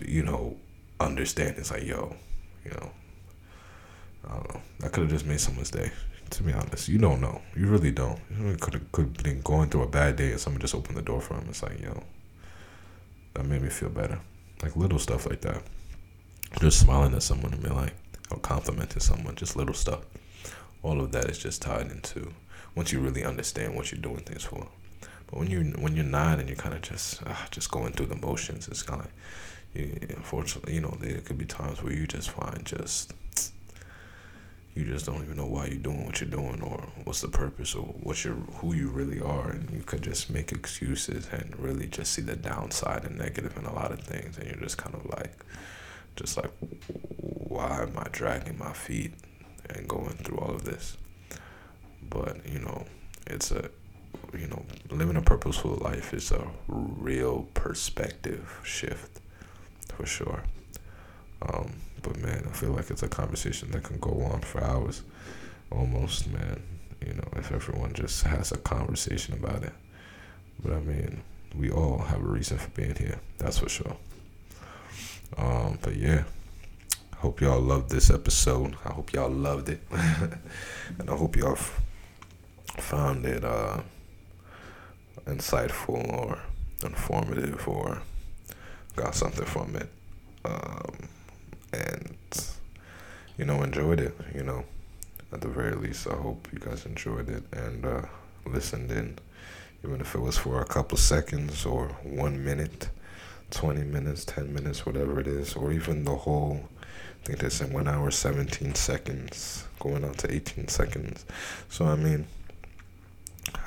You 0.07 0.23
know, 0.23 0.57
understand. 1.01 1.57
It's 1.59 1.71
like 1.71 1.85
yo, 1.85 2.15
you 2.65 2.71
know. 2.71 2.91
I 4.29 4.35
don't 4.35 4.55
know. 4.55 4.61
That 4.81 4.93
could 4.93 5.03
have 5.05 5.11
just 5.11 5.27
made 5.27 5.41
someone's 5.41 5.71
day 5.71 5.91
to 6.31 6.43
be 6.43 6.53
honest. 6.53 6.89
You 6.89 6.99
don't 6.99 7.21
know. 7.21 7.43
You 7.57 7.67
really 7.67 7.91
don't. 7.91 8.19
You 8.31 8.57
could 8.57 8.75
have 8.75 8.93
could 8.93 9.23
been 9.23 9.41
going 9.43 9.69
through 9.69 9.83
a 9.83 9.89
bad 9.89 10.17
day 10.17 10.31
and 10.31 10.41
someone 10.41 10.61
just 10.61 10.75
opened 10.75 10.97
the 10.97 11.03
door 11.03 11.21
for 11.21 11.35
him. 11.35 11.47
It's 11.49 11.63
like, 11.63 11.81
yo, 11.81 12.03
that 13.35 13.47
made 13.47 13.63
me 13.63 13.69
feel 13.69 13.91
better. 13.91 14.21
Like 14.63 14.77
little 14.77 14.99
stuff 14.99 15.27
like 15.27 15.41
that. 15.43 15.63
Just 16.61 16.81
smiling 16.81 17.15
at 17.15 17.23
someone 17.23 17.53
and 17.53 17.63
be 17.63 17.71
like, 17.71 17.95
or 18.31 18.39
complimenting 18.39 19.01
someone, 19.01 19.35
just 19.35 19.57
little 19.57 19.75
stuff. 19.75 20.01
All 20.83 21.01
of 21.01 21.13
that 21.13 21.27
is 21.27 21.39
just 21.39 21.63
tied 21.63 21.91
into 21.91 22.33
once 22.75 22.93
you 22.93 23.01
really 23.01 23.25
understand 23.25 23.75
what 23.75 23.91
you're 23.91 24.01
doing 24.01 24.21
things 24.21 24.45
for. 24.45 24.69
But 25.31 25.39
when 25.39 25.51
you 25.51 25.63
when 25.79 25.95
you're 25.95 26.05
not 26.05 26.39
and 26.39 26.49
you're 26.49 26.57
kind 26.57 26.75
of 26.75 26.83
just 26.83 27.23
uh, 27.25 27.35
just 27.51 27.71
going 27.71 27.93
through 27.93 28.07
the 28.07 28.17
motions, 28.17 28.69
it's 28.69 28.83
kind 28.83 29.01
of 29.01 29.11
you, 29.75 29.99
unfortunately, 30.11 30.75
you 30.75 30.81
know, 30.81 30.97
there 31.01 31.19
could 31.21 31.39
be 31.39 31.45
times 31.45 31.83
where 31.83 31.93
you 31.93 32.07
just 32.07 32.31
find 32.31 32.65
just 32.65 33.15
you 34.75 34.85
just 34.85 35.07
don't 35.07 35.23
even 35.23 35.37
know 35.37 35.47
why 35.47 35.67
you're 35.67 35.79
doing 35.79 36.07
what 36.07 36.21
you're 36.21 36.31
doing 36.31 36.63
or 36.63 36.89
what's 37.05 37.21
the 37.21 37.29
purpose 37.29 37.75
or 37.75 37.83
what 37.83 38.25
you 38.25 38.47
who 38.57 38.75
you 38.75 38.89
really 38.89 39.21
are. 39.21 39.51
And 39.51 39.71
you 39.71 39.83
could 39.83 40.03
just 40.03 40.31
make 40.31 40.53
excuses 40.53 41.29
and 41.33 41.59
really 41.59 41.87
just 41.87 42.13
see 42.13 42.23
the 42.23 42.37
downside 42.37 43.05
and 43.05 43.19
negative 43.19 43.57
in 43.57 43.65
a 43.65 43.75
lot 43.75 43.93
of 43.93 44.01
things. 44.01 44.39
And 44.39 44.47
you're 44.47 44.61
just 44.61 44.79
kind 44.79 44.95
of 44.95 45.07
like 45.07 45.45
just 46.17 46.37
like 46.37 46.51
why 47.19 47.83
am 47.83 47.93
I 47.97 48.09
dragging 48.11 48.59
my 48.59 48.73
feet 48.73 49.13
and 49.69 49.89
going 49.89 50.15
through 50.15 50.39
all 50.39 50.55
of 50.55 50.65
this? 50.65 50.97
But 52.09 52.49
you 52.51 52.59
know 52.59 52.87
it's 53.27 53.51
a 53.51 53.71
you 54.39 54.47
know 54.47 54.65
living 54.91 55.17
a 55.17 55.23
purposeful 55.23 55.77
life 55.77 56.15
is 56.15 56.31
a 56.31 56.47
real 56.69 57.49
perspective 57.55 58.61
shift 58.65 59.21
for 59.89 60.07
sure 60.07 60.43
um, 61.43 61.73
but 62.03 62.19
man, 62.19 62.45
I 62.47 62.53
feel 62.53 62.71
like 62.71 62.91
it's 62.91 63.03
a 63.03 63.09
conversation 63.09 63.71
that 63.73 63.83
can 63.83 63.99
go 63.99 64.23
on 64.33 64.41
for 64.41 64.63
hours, 64.63 65.03
almost, 65.71 66.31
man. 66.31 66.63
You 67.05 67.15
know, 67.15 67.29
if 67.37 67.51
everyone 67.51 67.95
just 67.95 68.25
has 68.25 68.53
a 68.53 68.59
conversation 68.59 69.35
about 69.35 69.63
it. 69.63 69.73
But 70.63 70.75
I 70.75 70.81
mean, 70.81 71.23
we 71.57 71.71
all 71.71 71.99
have 71.99 72.21
a 72.21 72.29
reason 72.29 72.59
for 72.59 72.69
being 72.71 72.95
here. 72.95 73.21
That's 73.39 73.59
for 73.59 73.69
sure. 73.69 73.97
Um, 75.39 75.79
but 75.81 75.97
yeah, 75.97 76.25
hope 77.17 77.41
y'all 77.41 77.61
loved 77.61 77.91
this 77.91 78.11
episode. 78.11 78.77
I 78.85 78.93
hope 78.93 79.13
y'all 79.13 79.31
loved 79.31 79.71
it, 79.71 79.81
and 79.91 81.09
I 81.09 81.17
hope 81.17 81.37
y'all 81.37 81.59
found 82.77 83.25
it 83.25 83.45
uh, 83.45 83.81
insightful 85.27 86.13
or 86.13 86.39
informative 86.85 87.67
or 87.69 88.03
got 88.97 89.15
something 89.15 89.45
from 89.45 89.77
it. 89.77 89.89
Um, 90.45 91.09
and 91.73 92.17
you 93.37 93.45
know 93.45 93.63
enjoyed 93.63 94.01
it. 94.01 94.15
You 94.35 94.43
know, 94.43 94.65
at 95.33 95.41
the 95.41 95.49
very 95.49 95.75
least, 95.75 96.07
I 96.07 96.15
hope 96.15 96.49
you 96.53 96.59
guys 96.59 96.87
enjoyed 96.87 97.29
it 97.29 97.45
and 97.53 97.85
uh, 97.85 98.03
listened 98.47 98.91
in, 98.91 99.19
even 99.85 100.01
if 100.01 100.15
it 100.15 100.21
was 100.21 100.39
for 100.39 100.61
a 100.61 100.67
couple 100.67 100.99
seconds 100.99 101.65
or 101.65 101.89
one 102.03 102.45
minute, 102.45 102.89
twenty 103.51 103.85
minutes, 103.85 104.25
ten 104.25 104.53
minutes, 104.53 104.85
whatever 104.87 105.21
it 105.21 105.27
is, 105.27 105.55
or 105.55 105.73
even 105.73 106.05
the 106.05 106.17
whole. 106.17 106.69
I 107.23 107.27
think 107.27 107.41
they 107.41 107.51
said 107.51 107.73
one 107.73 107.87
hour 107.87 108.11
seventeen 108.11 108.75
seconds, 108.75 109.65
going 109.79 110.05
on 110.05 110.15
to 110.15 110.33
eighteen 110.33 110.69
seconds. 110.69 111.25
So 111.69 111.85
I 111.85 111.97
mean, 111.97 112.27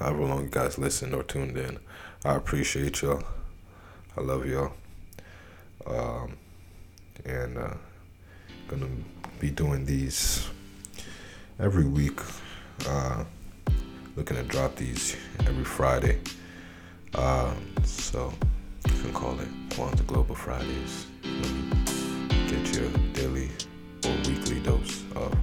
however 0.04 0.26
long 0.26 0.44
you 0.44 0.50
guys 0.50 0.78
listened 0.78 1.14
or 1.14 1.24
tuned 1.24 1.58
in, 1.58 1.80
I 2.26 2.36
appreciate 2.36 3.02
y'all. 3.02 3.24
I 4.18 4.22
love 4.22 4.46
y'all. 4.46 4.74
Um, 5.88 6.36
and 7.26 7.58
uh, 7.58 7.74
gonna 8.68 8.90
be 9.40 9.50
doing 9.50 9.86
these 9.86 10.46
every 11.58 11.86
week. 11.86 12.20
Uh, 12.86 13.24
looking 14.18 14.36
to 14.36 14.44
drop 14.44 14.76
these 14.76 15.16
every 15.48 15.64
Friday. 15.64 16.20
Uh, 17.16 17.54
so 17.86 18.34
you 18.88 19.02
can 19.02 19.14
call 19.14 19.40
it 19.40 19.48
Kwanzaa 19.70 20.06
Global 20.06 20.36
Fridays. 20.36 21.08
Get 22.50 22.76
your 22.76 22.90
daily 23.14 23.50
or 24.06 24.12
weekly 24.28 24.60
dose 24.60 25.04
of 25.16 25.34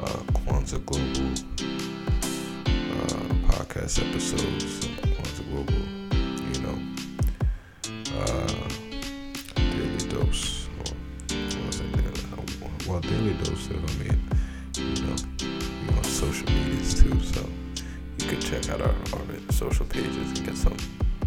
uh, 0.00 0.78
Global 0.84 1.47
podcast 3.78 4.08
episodes. 4.08 4.88
Global, 5.50 5.74
you 6.52 6.60
know, 6.60 6.78
uh, 8.18 8.68
daily 9.56 10.08
dose 10.10 10.68
well, 12.86 13.00
daily 13.00 13.32
dose 13.44 13.70
I 13.70 14.02
mean, 14.02 14.20
you 14.76 15.02
know, 15.04 15.96
on 15.96 16.04
social 16.04 16.46
medias 16.50 17.00
too, 17.00 17.18
so 17.20 17.48
you 18.18 18.26
can 18.26 18.40
check 18.40 18.68
out 18.68 18.82
our, 18.82 18.88
our 18.88 19.52
social 19.52 19.86
pages 19.86 20.38
and 20.38 20.44
get 20.44 20.56
some. 20.56 20.76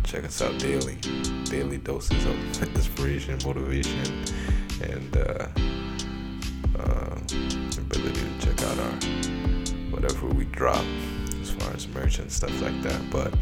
Check 0.03 0.25
us 0.25 0.41
out 0.41 0.57
daily, 0.59 0.95
daily 1.45 1.77
doses 1.77 2.25
of 2.25 2.63
inspiration, 2.75 3.39
motivation, 3.45 4.25
and 4.83 5.17
uh, 5.17 5.47
uh, 6.77 7.15
ability 7.77 8.21
to 8.21 8.45
check 8.45 8.61
out 8.63 8.77
our 8.77 8.95
whatever 9.91 10.27
we 10.27 10.45
drop 10.45 10.83
as 11.81 11.93
merch 11.93 12.19
and 12.19 12.31
stuff 12.31 12.61
like 12.61 12.81
that. 12.81 13.01
But 13.09 13.33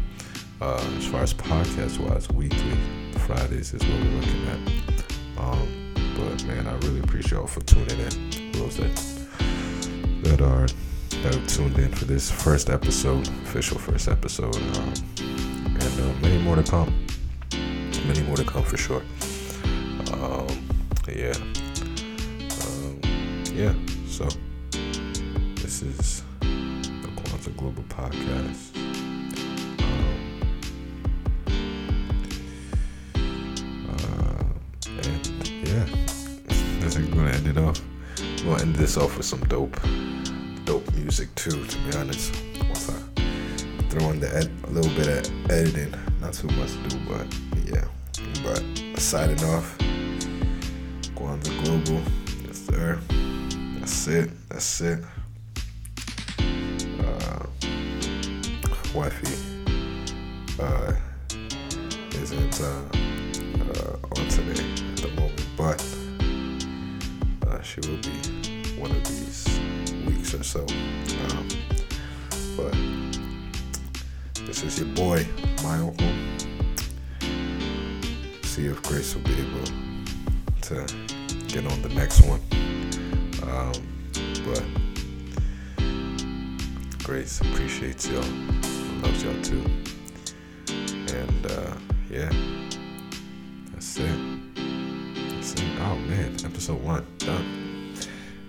uh, 0.60 0.82
as 0.96 1.06
far 1.06 1.22
as 1.22 1.34
podcast 1.34 1.98
wise, 1.98 2.28
weekly 2.30 2.76
Fridays 3.26 3.74
is 3.74 3.82
what 3.82 4.00
we're 4.00 4.20
looking 4.20 4.46
at. 4.48 4.58
Um, 5.38 5.92
but 6.16 6.44
man, 6.44 6.66
I 6.66 6.74
really 6.86 7.00
appreciate 7.00 7.32
y'all 7.32 7.46
for 7.46 7.60
tuning 7.60 7.98
in. 7.98 8.52
Those 8.52 8.76
that 8.76 8.94
that 10.22 10.40
are 10.40 10.66
that 11.22 11.36
are 11.36 11.46
tuned 11.46 11.78
in 11.78 11.92
for 11.92 12.04
this 12.04 12.30
first 12.30 12.70
episode, 12.70 13.26
official 13.44 13.78
first 13.78 14.08
episode, 14.08 14.56
um, 14.56 14.92
and 15.18 16.00
uh, 16.00 16.20
many 16.20 16.38
more 16.42 16.56
to 16.56 16.62
come. 16.62 17.06
Many 18.06 18.22
more 18.22 18.36
to 18.36 18.44
come 18.44 18.64
for 18.64 18.76
sure. 18.76 19.02
Um, 20.14 20.48
yeah, 21.08 21.34
um, 22.64 23.00
yeah. 23.54 23.74
So 24.06 24.28
this 25.56 25.82
is 25.82 26.22
Global 27.60 27.82
Podcast. 27.90 28.74
Um, 33.84 33.90
uh, 33.90 34.44
gonna 37.14 37.30
end 37.32 37.46
it 37.48 37.58
off. 37.58 37.82
Gonna 38.42 38.62
end 38.62 38.76
this 38.76 38.96
off 38.96 39.18
with 39.18 39.26
some 39.26 39.40
dope, 39.40 39.78
dope 40.64 40.90
music 40.94 41.34
too. 41.34 41.66
To 41.66 41.78
be 41.80 41.96
honest, 41.98 42.34
once 42.60 42.88
I 42.88 42.98
throw 43.90 44.08
in 44.08 44.20
the 44.20 44.34
ed- 44.34 44.50
a 44.64 44.70
little 44.70 44.94
bit 44.94 45.08
of 45.08 45.50
editing, 45.50 45.94
not 46.22 46.32
too 46.32 46.48
much 46.48 46.72
to 46.72 46.88
do, 46.88 46.98
but 47.06 47.26
yeah. 47.66 47.84
But 48.42 48.64
signing 48.98 49.44
off, 49.44 49.76
Kwanzaa 51.14 51.62
Global. 51.62 52.02
It's 52.48 52.60
sir. 52.60 52.98
That's 53.80 54.08
it. 54.08 54.30
That's 54.48 54.80
it. 54.80 55.04
Wifey 58.94 59.36
uh, 60.58 60.92
isn't 62.14 62.60
uh, 62.60 62.66
uh, 62.66 63.96
on 64.16 64.28
today 64.28 64.64
at 64.92 64.96
the 64.96 65.08
moment, 65.16 65.46
but 65.56 65.80
uh, 67.48 67.60
she 67.62 67.80
will 67.80 67.98
be 67.98 68.80
one 68.80 68.90
of 68.90 69.04
these 69.06 69.60
weeks 70.06 70.34
or 70.34 70.42
so. 70.42 70.60
Um, 70.60 71.48
but 72.56 72.74
this 74.46 74.62
is 74.64 74.78
your 74.78 74.88
boy, 74.94 75.26
my 75.62 75.78
uncle. 75.78 76.08
See 78.42 78.66
if 78.66 78.82
Grace 78.82 79.14
will 79.14 79.22
be 79.22 79.34
able 79.40 79.66
to 80.62 80.86
get 81.46 81.64
on 81.66 81.80
the 81.82 81.90
next 81.94 82.22
one. 82.22 82.40
Um, 83.44 83.72
but 84.44 84.64
Grace 87.04 87.40
appreciates 87.40 88.06
y'all, 88.08 88.22
loves 89.02 89.22
y'all 89.24 89.42
too. 89.42 89.64
And 91.14 91.46
uh, 91.46 91.76
yeah, 92.10 92.30
that's 93.72 93.96
it. 93.98 94.54
That's 95.34 95.54
it. 95.54 95.62
Oh 95.80 95.96
man, 96.08 96.36
episode 96.44 96.82
one 96.82 97.06
done. 97.18 97.94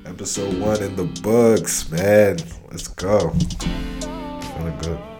Episode 0.06 0.60
one 0.60 0.82
in 0.84 0.95
the 0.95 1.06
books, 1.22 1.90
man. 1.90 2.38
Let's 2.69 2.88
go. 2.88 3.30
Feeling 3.30 4.78
good. 4.82 5.10